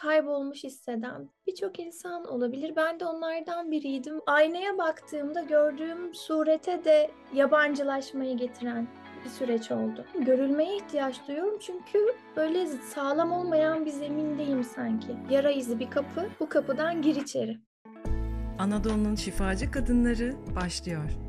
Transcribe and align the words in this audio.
kaybolmuş 0.00 0.64
hisseden 0.64 1.28
birçok 1.46 1.80
insan 1.80 2.24
olabilir. 2.24 2.72
Ben 2.76 3.00
de 3.00 3.04
onlardan 3.04 3.70
biriydim. 3.70 4.20
Aynaya 4.26 4.78
baktığımda 4.78 5.42
gördüğüm 5.42 6.14
surete 6.14 6.84
de 6.84 7.10
yabancılaşmayı 7.34 8.36
getiren 8.36 8.88
bir 9.24 9.30
süreç 9.30 9.70
oldu. 9.70 10.04
Görülmeye 10.20 10.76
ihtiyaç 10.76 11.28
duyuyorum 11.28 11.58
çünkü 11.60 11.98
böyle 12.36 12.66
sağlam 12.66 13.32
olmayan 13.32 13.86
bir 13.86 13.90
zemindeyim 13.90 14.64
sanki. 14.64 15.16
Yara 15.30 15.50
izi 15.50 15.78
bir 15.78 15.90
kapı, 15.90 16.28
bu 16.40 16.48
kapıdan 16.48 17.02
gir 17.02 17.16
içeri. 17.16 17.58
Anadolu'nun 18.58 19.14
şifacı 19.14 19.70
kadınları 19.70 20.34
başlıyor. 20.56 21.27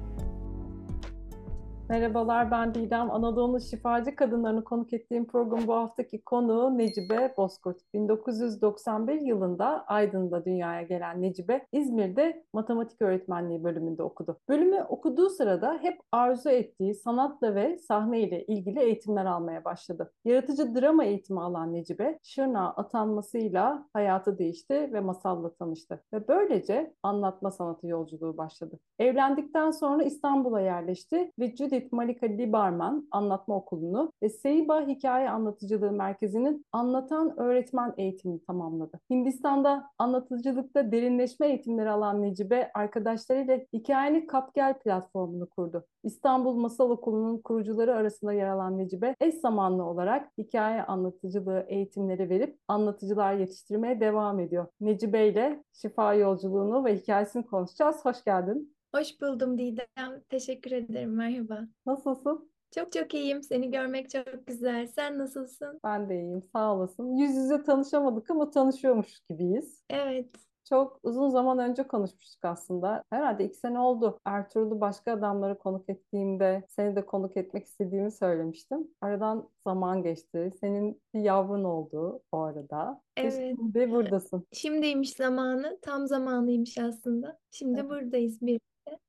Merhabalar 1.89 2.51
ben 2.51 2.73
Didem. 2.73 3.11
Anadolu'nun 3.11 3.59
şifacı 3.59 4.15
kadınlarını 4.15 4.63
konuk 4.63 4.93
ettiğim 4.93 5.27
program 5.27 5.67
bu 5.67 5.73
haftaki 5.73 6.21
konu 6.21 6.77
Necibe 6.77 7.33
Bozkurt. 7.37 7.77
1991 7.93 9.21
yılında 9.21 9.85
Aydın'da 9.87 10.45
dünyaya 10.45 10.81
gelen 10.81 11.21
Necibe 11.21 11.65
İzmir'de 11.71 12.43
matematik 12.53 13.01
öğretmenliği 13.01 13.63
bölümünde 13.63 14.03
okudu. 14.03 14.37
Bölümü 14.49 14.85
okuduğu 14.89 15.29
sırada 15.29 15.77
hep 15.81 15.99
arzu 16.11 16.49
ettiği 16.49 16.95
sanatla 16.95 17.55
ve 17.55 17.77
sahne 17.77 18.19
ile 18.19 18.45
ilgili 18.45 18.79
eğitimler 18.79 19.25
almaya 19.25 19.65
başladı. 19.65 20.11
Yaratıcı 20.25 20.75
drama 20.75 21.05
eğitimi 21.05 21.41
alan 21.41 21.73
Necibe, 21.73 22.19
Şırnağa 22.23 22.69
atanmasıyla 22.69 23.85
hayatı 23.93 24.37
değişti 24.37 24.89
ve 24.93 24.99
masalla 24.99 25.53
tanıştı. 25.53 26.03
Ve 26.13 26.27
böylece 26.27 26.93
anlatma 27.03 27.51
sanatı 27.51 27.87
yolculuğu 27.87 28.37
başladı. 28.37 28.79
Evlendikten 28.99 29.71
sonra 29.71 30.03
İstanbul'a 30.03 30.61
yerleşti 30.61 31.31
ve 31.39 31.55
Judy 31.55 31.78
Judith 31.79 31.93
Malika 31.93 32.25
Liberman 32.25 33.07
Anlatma 33.11 33.55
Okulu'nu 33.55 34.11
ve 34.23 34.29
Seiba 34.29 34.87
Hikaye 34.87 35.29
Anlatıcılığı 35.29 35.91
Merkezi'nin 35.91 36.65
anlatan 36.71 37.39
öğretmen 37.39 37.93
eğitimini 37.97 38.43
tamamladı. 38.43 38.99
Hindistan'da 39.09 39.91
anlatıcılıkta 39.97 40.91
derinleşme 40.91 41.47
eğitimleri 41.47 41.89
alan 41.89 42.21
Necibe 42.21 42.71
arkadaşlarıyla 42.73 43.59
Hikayeni 43.73 44.27
Kapgel 44.27 44.79
platformunu 44.79 45.49
kurdu. 45.49 45.85
İstanbul 46.03 46.55
Masal 46.55 46.89
Okulu'nun 46.89 47.37
kurucuları 47.37 47.95
arasında 47.95 48.33
yer 48.33 48.47
alan 48.47 48.77
Necibe 48.77 49.15
eş 49.21 49.35
zamanlı 49.35 49.83
olarak 49.83 50.31
hikaye 50.37 50.83
anlatıcılığı 50.83 51.65
eğitimleri 51.67 52.29
verip 52.29 52.57
anlatıcılar 52.67 53.33
yetiştirmeye 53.33 53.99
devam 53.99 54.39
ediyor. 54.39 54.67
Necibe 54.81 55.27
ile 55.27 55.63
şifa 55.73 56.13
yolculuğunu 56.13 56.85
ve 56.85 56.95
hikayesini 56.95 57.45
konuşacağız. 57.45 58.05
Hoş 58.05 58.23
geldin. 58.23 58.78
Hoş 58.95 59.21
buldum 59.21 59.57
Didem. 59.57 60.21
Teşekkür 60.29 60.71
ederim. 60.71 61.15
Merhaba. 61.15 61.67
Nasılsın? 61.85 62.51
Çok 62.75 62.91
çok 62.91 63.13
iyiyim. 63.13 63.43
Seni 63.43 63.71
görmek 63.71 64.09
çok 64.09 64.47
güzel. 64.47 64.87
Sen 64.87 65.17
nasılsın? 65.17 65.79
Ben 65.83 66.09
de 66.09 66.15
iyiyim. 66.21 66.43
Sağ 66.53 66.75
olasın. 66.75 67.15
Yüz 67.15 67.35
yüze 67.35 67.63
tanışamadık 67.63 68.31
ama 68.31 68.49
tanışıyormuş 68.49 69.19
gibiyiz. 69.29 69.83
Evet. 69.89 70.29
Çok 70.69 70.99
uzun 71.03 71.29
zaman 71.29 71.59
önce 71.59 71.83
konuşmuştuk 71.83 72.45
aslında. 72.45 73.03
Herhalde 73.09 73.45
iki 73.45 73.57
sene 73.57 73.79
oldu. 73.79 74.19
Ertuğrul'u 74.25 74.81
başka 74.81 75.13
adamları 75.13 75.57
konuk 75.57 75.89
ettiğimde 75.89 76.63
seni 76.69 76.95
de 76.95 77.05
konuk 77.05 77.37
etmek 77.37 77.65
istediğimi 77.65 78.11
söylemiştim. 78.11 78.87
Aradan 79.01 79.49
zaman 79.67 80.03
geçti. 80.03 80.51
Senin 80.59 81.01
bir 81.13 81.19
yavrun 81.19 81.63
oldu 81.63 82.21
o 82.31 82.37
arada. 82.39 83.01
Evet. 83.17 83.33
Şimdi 83.57 83.91
buradasın. 83.91 84.43
Şimdiymiş 84.51 85.13
zamanı. 85.13 85.79
Tam 85.81 86.07
zamanıymış 86.07 86.77
aslında. 86.77 87.39
Şimdi 87.51 87.79
Evet. 87.79 87.89
buradayız 87.89 88.41
bir. 88.41 88.59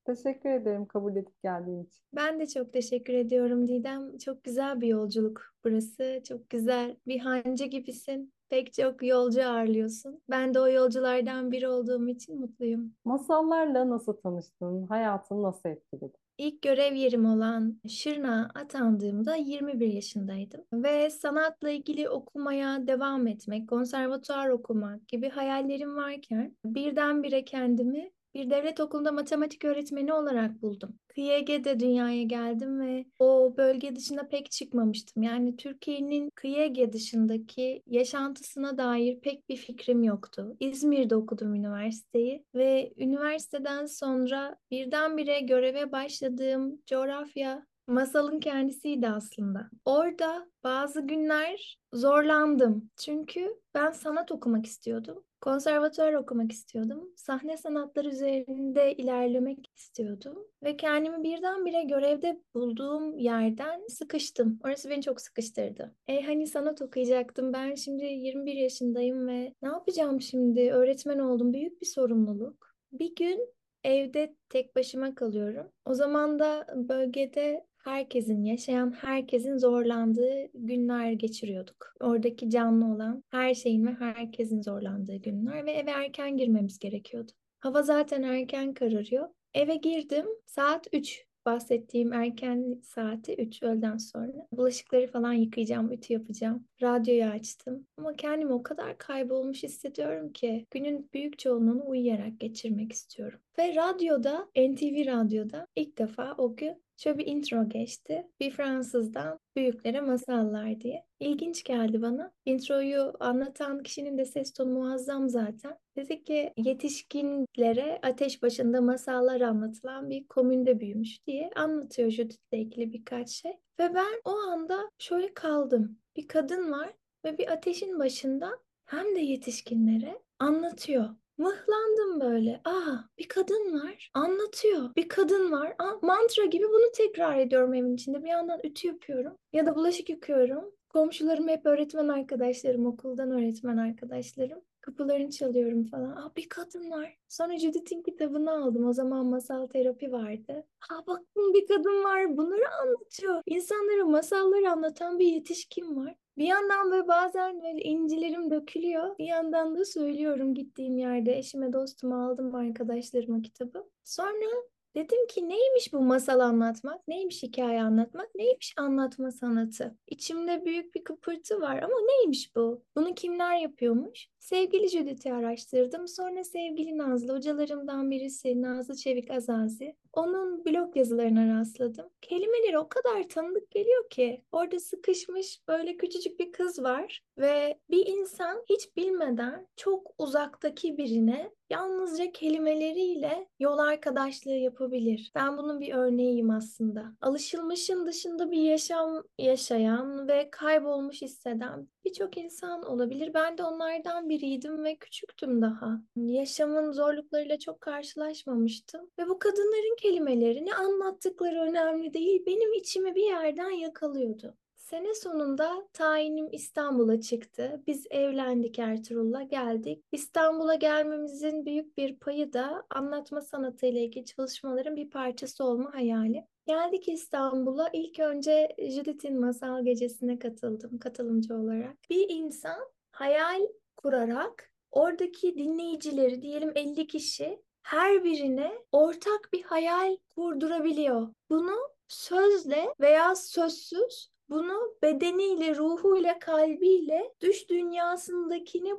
Teşekkür 0.05 0.51
ederim 0.51 0.87
kabul 0.87 1.17
edip 1.17 1.43
geldiğin 1.43 1.85
için. 1.85 2.01
Ben 2.13 2.41
de 2.41 2.47
çok 2.47 2.73
teşekkür 2.73 3.15
ediyorum 3.15 3.69
Didem. 3.69 4.19
Çok 4.19 4.45
güzel 4.45 4.81
bir 4.81 4.89
yolculuk 4.89 5.43
burası. 5.65 6.21
Çok 6.29 6.51
güzel. 6.51 6.97
Bir 7.07 7.19
hancı 7.19 7.65
gibisin. 7.65 8.33
Pek 8.51 8.73
çok 8.73 9.03
yolcu 9.03 9.43
ağırlıyorsun. 9.49 10.23
Ben 10.31 10.55
de 10.55 10.61
o 10.61 10.69
yolculardan 10.69 11.53
biri 11.53 11.69
olduğum 11.69 12.09
için 12.09 12.41
mutluyum. 12.41 12.95
Masallarla 13.05 13.91
nasıl 13.91 14.13
tanıştın? 14.13 14.87
Hayatını 14.87 15.43
nasıl 15.43 15.69
etkiledi? 15.69 16.13
İlk 16.39 16.63
görev 16.63 16.95
yerim 16.95 17.25
olan 17.25 17.81
Şırnağa 17.89 18.51
atandığımda 18.55 19.37
21 19.37 19.87
yaşındaydım 19.87 20.65
ve 20.73 21.11
sanatla 21.11 21.71
ilgili 21.71 22.09
okumaya 22.09 22.87
devam 22.87 23.27
etmek, 23.27 23.69
konservatuar 23.69 24.49
okumak 24.49 25.09
gibi 25.09 25.29
hayallerim 25.29 25.97
varken 25.97 26.57
birdenbire 26.65 27.45
kendimi 27.45 28.11
bir 28.35 28.51
devlet 28.51 28.81
okulunda 28.81 29.13
matematik 29.13 29.65
öğretmeni 29.65 30.13
olarak 30.13 30.63
buldum. 30.63 30.99
KYG'de 31.15 31.81
dünyaya 31.81 32.23
geldim 32.23 32.81
ve 32.81 33.05
o 33.19 33.55
bölge 33.57 33.97
dışında 33.97 34.29
pek 34.29 34.51
çıkmamıştım. 34.51 35.23
Yani 35.23 35.57
Türkiye'nin 35.57 36.31
KYG 36.43 36.93
dışındaki 36.93 37.83
yaşantısına 37.87 38.79
dair 38.79 39.21
pek 39.21 39.49
bir 39.49 39.57
fikrim 39.57 40.03
yoktu. 40.03 40.57
İzmir'de 40.61 41.17
okudum 41.17 41.55
üniversiteyi 41.55 42.45
ve 42.55 42.93
üniversiteden 42.97 43.87
sonra 43.87 44.57
birdenbire 44.71 45.41
göreve 45.41 45.93
başladığım 45.93 46.83
coğrafya 46.87 47.67
masalın 47.91 48.41
kendisiydi 48.41 49.09
aslında. 49.09 49.71
Orada 49.85 50.49
bazı 50.65 51.01
günler 51.01 51.79
zorlandım. 51.93 52.91
Çünkü 52.97 53.61
ben 53.75 53.91
sanat 53.91 54.33
okumak 54.33 54.67
istiyordum. 54.67 55.25
Konservatuvar 55.41 56.13
okumak 56.13 56.53
istiyordum. 56.53 57.13
Sahne 57.17 57.57
sanatları 57.57 58.09
üzerinde 58.09 58.95
ilerlemek 58.95 59.73
istiyordum. 59.77 60.39
Ve 60.63 60.77
kendimi 60.77 61.23
birdenbire 61.23 61.83
görevde 61.83 62.43
bulduğum 62.55 63.19
yerden 63.19 63.87
sıkıştım. 63.89 64.59
Orası 64.65 64.91
beni 64.91 65.03
çok 65.03 65.21
sıkıştırdı. 65.21 65.95
E 66.09 66.23
hani 66.23 66.47
sanat 66.47 66.83
okuyacaktım. 66.83 67.53
Ben 67.53 67.75
şimdi 67.75 68.05
21 68.05 68.55
yaşındayım 68.55 69.29
ve 69.29 69.55
ne 69.63 69.69
yapacağım 69.69 70.21
şimdi? 70.21 70.73
Öğretmen 70.73 71.19
oldum. 71.19 71.53
Büyük 71.53 71.81
bir 71.81 71.87
sorumluluk. 71.87 72.75
Bir 72.93 73.15
gün 73.15 73.49
evde 73.85 74.35
tek 74.49 74.77
başıma 74.77 75.15
kalıyorum. 75.15 75.67
O 75.85 75.95
zaman 75.95 76.39
da 76.39 76.67
bölgede 76.77 77.67
herkesin, 77.85 78.45
yaşayan 78.45 78.93
herkesin 79.01 79.59
zorlandığı 79.59 80.47
günler 80.55 81.13
geçiriyorduk. 81.13 81.95
Oradaki 82.01 82.51
canlı 82.51 82.95
olan 82.95 83.25
her 83.31 83.55
şeyin 83.55 83.87
ve 83.87 83.91
herkesin 83.91 84.63
zorlandığı 84.63 85.17
günler 85.17 85.67
ve 85.67 85.73
eve 85.73 85.91
erken 85.91 86.37
girmemiz 86.37 86.79
gerekiyordu. 86.79 87.33
Hava 87.59 87.83
zaten 87.83 88.23
erken 88.23 88.75
kararıyor. 88.75 89.29
Eve 89.55 89.77
girdim. 89.77 90.27
Saat 90.47 90.87
3 90.93 91.27
bahsettiğim 91.47 92.13
erken 92.13 92.81
saati 92.83 93.35
3 93.35 93.63
öğleden 93.63 93.97
sonra. 93.97 94.47
Bulaşıkları 94.53 95.07
falan 95.07 95.33
yıkayacağım, 95.33 95.93
ütü 95.93 96.13
yapacağım. 96.13 96.65
Radyoyu 96.83 97.25
açtım. 97.25 97.87
Ama 97.97 98.17
kendimi 98.17 98.53
o 98.53 98.63
kadar 98.63 98.99
kaybolmuş 98.99 99.63
hissediyorum 99.63 100.33
ki 100.33 100.67
günün 100.71 101.11
büyük 101.15 101.39
çoğunluğunu 101.39 101.89
uyuyarak 101.89 102.41
geçirmek 102.41 102.93
istiyorum. 102.93 103.41
Ve 103.59 103.75
radyoda, 103.75 104.49
NTV 104.57 105.07
radyoda 105.07 105.67
ilk 105.77 105.99
defa 105.99 106.35
o 106.39 106.57
gün 106.57 106.83
Şöyle 107.03 107.19
bir 107.19 107.27
intro 107.27 107.69
geçti. 107.69 108.27
Bir 108.41 108.51
Fransızdan 108.51 109.39
büyüklere 109.57 110.01
masallar 110.01 110.81
diye. 110.81 111.05
İlginç 111.21 111.65
geldi 111.65 112.03
bana. 112.03 112.33
Introyu 112.45 113.13
anlatan 113.21 113.83
kişinin 113.83 114.19
de 114.19 114.25
ses 114.25 114.53
tonu 114.53 114.73
muazzam 114.73 115.29
zaten. 115.29 115.79
Dedi 115.97 116.25
ki 116.25 116.53
yetişkinlere 116.57 117.99
ateş 118.03 118.43
başında 118.43 118.81
masallar 118.81 119.41
anlatılan 119.41 120.11
bir 120.11 120.29
komünde 120.29 120.81
büyümüş 120.81 121.27
diye 121.27 121.51
anlatıyor 121.57 122.11
Judith'le 122.11 122.53
ilgili 122.53 122.93
birkaç 122.93 123.31
şey. 123.31 123.53
Ve 123.79 123.95
ben 123.95 124.21
o 124.25 124.31
anda 124.31 124.91
şöyle 124.99 125.35
kaldım. 125.35 125.99
Bir 126.17 126.29
kadın 126.29 126.71
var 126.71 126.95
ve 127.25 127.39
bir 127.39 127.53
ateşin 127.53 127.99
başında 127.99 128.59
hem 128.85 129.17
de 129.17 129.21
yetişkinlere 129.21 130.19
anlatıyor. 130.39 131.09
Mıhlandım 131.41 132.21
böyle. 132.21 132.61
Aa 132.65 132.97
bir 133.19 133.29
kadın 133.29 133.81
var 133.81 134.11
anlatıyor. 134.15 134.95
Bir 134.97 135.09
kadın 135.09 135.53
var. 135.53 135.75
Aa, 135.79 135.99
mantra 136.03 136.45
gibi 136.45 136.65
bunu 136.65 136.93
tekrar 136.95 137.39
ediyorum 137.39 137.75
evin 137.75 137.95
içinde. 137.95 138.23
Bir 138.23 138.29
yandan 138.29 138.61
ütü 138.65 138.89
yapıyorum 138.89 139.37
ya 139.53 139.67
da 139.67 139.75
bulaşık 139.75 140.11
yıkıyorum. 140.11 140.65
Komşularım 140.89 141.49
hep 141.49 141.67
öğretmen 141.67 142.09
arkadaşlarım, 142.09 142.87
okuldan 142.87 143.31
öğretmen 143.31 143.77
arkadaşlarım. 143.77 144.63
Kapılarını 144.81 145.31
çalıyorum 145.31 145.85
falan. 145.85 146.17
Aa 146.17 146.33
bir 146.37 146.49
kadın 146.49 146.91
var. 146.91 147.17
Sonra 147.29 147.59
Judith'in 147.59 148.03
kitabını 148.03 148.51
aldım. 148.51 148.89
O 148.89 148.93
zaman 148.93 149.27
masal 149.27 149.67
terapi 149.67 150.13
vardı. 150.13 150.67
Ha 150.79 151.07
baktım 151.07 151.55
bir 151.55 151.67
kadın 151.67 152.05
var. 152.05 152.37
Bunları 152.37 152.71
anlatıyor. 152.83 153.43
İnsanlara 153.47 154.05
masalları 154.05 154.71
anlatan 154.71 155.19
bir 155.19 155.27
yetişkin 155.27 155.97
var. 155.97 156.15
Bir 156.39 156.45
yandan 156.47 156.91
böyle 156.91 157.09
bazen 157.09 157.63
böyle 157.63 157.81
incilerim 157.83 158.51
dökülüyor. 158.51 159.19
Bir 159.19 159.27
yandan 159.27 159.79
da 159.79 159.85
söylüyorum 159.85 160.55
gittiğim 160.55 160.99
yerde. 160.99 161.39
Eşime 161.39 161.73
dostuma 161.73 162.27
aldım 162.27 162.55
arkadaşlarıma 162.55 163.43
kitabı. 163.43 163.91
Sonra 164.05 164.47
Dedim 164.95 165.27
ki 165.27 165.49
neymiş 165.49 165.93
bu 165.93 166.01
masal 166.01 166.41
anlatmak, 166.41 167.09
neymiş 167.09 167.43
hikaye 167.43 167.83
anlatmak, 167.83 168.35
neymiş 168.35 168.75
anlatma 168.77 169.31
sanatı? 169.31 169.99
İçimde 170.07 170.65
büyük 170.65 170.95
bir 170.95 171.05
kıpırtı 171.05 171.61
var 171.61 171.83
ama 171.83 171.95
neymiş 172.01 172.57
bu? 172.57 172.85
Bunu 172.97 173.15
kimler 173.15 173.57
yapıyormuş? 173.57 174.29
Sevgili 174.41 174.89
Judith'i 174.89 175.33
araştırdım. 175.33 176.09
Sonra 176.09 176.45
sevgili 176.45 176.99
Nazlı, 176.99 177.35
hocalarımdan 177.35 178.11
birisi 178.11 178.63
Nazlı 178.63 178.97
Çevik 178.97 179.31
Azazi. 179.31 179.97
Onun 180.13 180.65
blog 180.65 180.97
yazılarına 180.97 181.61
rastladım. 181.61 182.11
Kelimeleri 182.21 182.79
o 182.79 182.89
kadar 182.89 183.29
tanıdık 183.29 183.71
geliyor 183.71 184.11
ki. 184.11 184.45
Orada 184.53 184.81
sıkışmış 184.81 185.61
böyle 185.69 185.97
küçücük 185.97 186.41
bir 186.41 186.53
kız 186.53 186.83
var 186.83 187.23
ve 187.39 187.79
bir 187.91 188.07
insan 188.07 188.65
hiç 188.71 188.97
bilmeden 188.97 189.67
çok 189.77 190.15
uzaktaki 190.19 190.97
birine 190.97 191.51
yalnızca 191.71 192.33
kelimeleriyle 192.33 193.49
yol 193.59 193.79
arkadaşlığı 193.79 194.53
yapabilir. 194.57 195.33
Ben 195.35 195.59
bunun 195.59 195.81
bir 195.81 195.95
örneğiyim 195.95 196.51
aslında. 196.51 197.05
Alışılmışın 197.21 198.07
dışında 198.07 198.51
bir 198.51 198.63
yaşam 198.63 199.23
yaşayan 199.39 200.29
ve 200.29 200.49
kaybolmuş 200.51 201.23
hisseden 201.23 201.89
birçok 202.05 202.37
insan 202.37 202.83
olabilir. 202.83 203.35
Ben 203.35 203.59
de 203.59 203.65
onlardan 203.65 204.29
biriydim 204.29 204.85
ve 204.85 204.97
küçüktüm 204.97 205.63
daha. 205.63 206.01
Yaşamın 206.17 206.93
zorluklarıyla 206.93 207.59
çok 207.59 207.81
karşılaşmamıştım. 207.81 209.11
Ve 209.19 209.29
bu 209.29 209.39
kadınların 209.39 209.97
kelimeleri 209.97 210.67
ne 210.67 210.75
anlattıkları 210.75 211.61
önemli 211.61 212.15
değil. 212.15 212.43
Benim 212.47 212.73
içimi 212.73 213.15
bir 213.15 213.25
yerden 213.25 213.71
yakalıyordu. 213.71 214.57
Sene 214.91 215.15
sonunda 215.15 215.89
tayinim 215.93 216.49
İstanbul'a 216.53 217.21
çıktı. 217.21 217.83
Biz 217.87 218.07
evlendik 218.11 218.79
Ertuğrul'la 218.79 219.43
geldik. 219.43 220.05
İstanbul'a 220.13 220.75
gelmemizin 220.75 221.67
büyük 221.67 221.97
bir 221.97 222.17
payı 222.17 222.53
da 222.53 222.85
anlatma 222.91 223.41
sanatı 223.41 223.87
ile 223.87 224.05
ilgili 224.05 224.25
çalışmaların 224.25 224.97
bir 224.97 225.11
parçası 225.11 225.65
olma 225.65 225.95
hayali. 225.95 226.47
Geldik 226.71 227.09
İstanbul'a. 227.09 227.91
İlk 227.93 228.19
önce 228.19 228.77
Judith'in 228.79 229.41
masal 229.41 229.85
gecesine 229.85 230.39
katıldım 230.39 230.99
katılımcı 230.99 231.55
olarak. 231.55 231.97
Bir 232.11 232.27
insan 232.29 232.81
hayal 233.13 233.61
kurarak 233.97 234.71
oradaki 234.91 235.59
dinleyicileri 235.59 236.43
diyelim 236.43 236.73
50 236.75 237.07
kişi 237.07 237.63
her 237.83 238.25
birine 238.25 238.73
ortak 238.93 239.49
bir 239.53 239.63
hayal 239.63 240.17
kurdurabiliyor. 240.35 241.29
Bunu 241.51 241.77
sözle 242.09 242.95
veya 243.01 243.35
sözsüz 243.35 244.31
bunu 244.49 244.97
bedeniyle, 245.03 245.77
ruhuyla, 245.77 246.39
kalbiyle 246.39 247.35
düş 247.41 247.69
dünyasındakini 247.71 248.95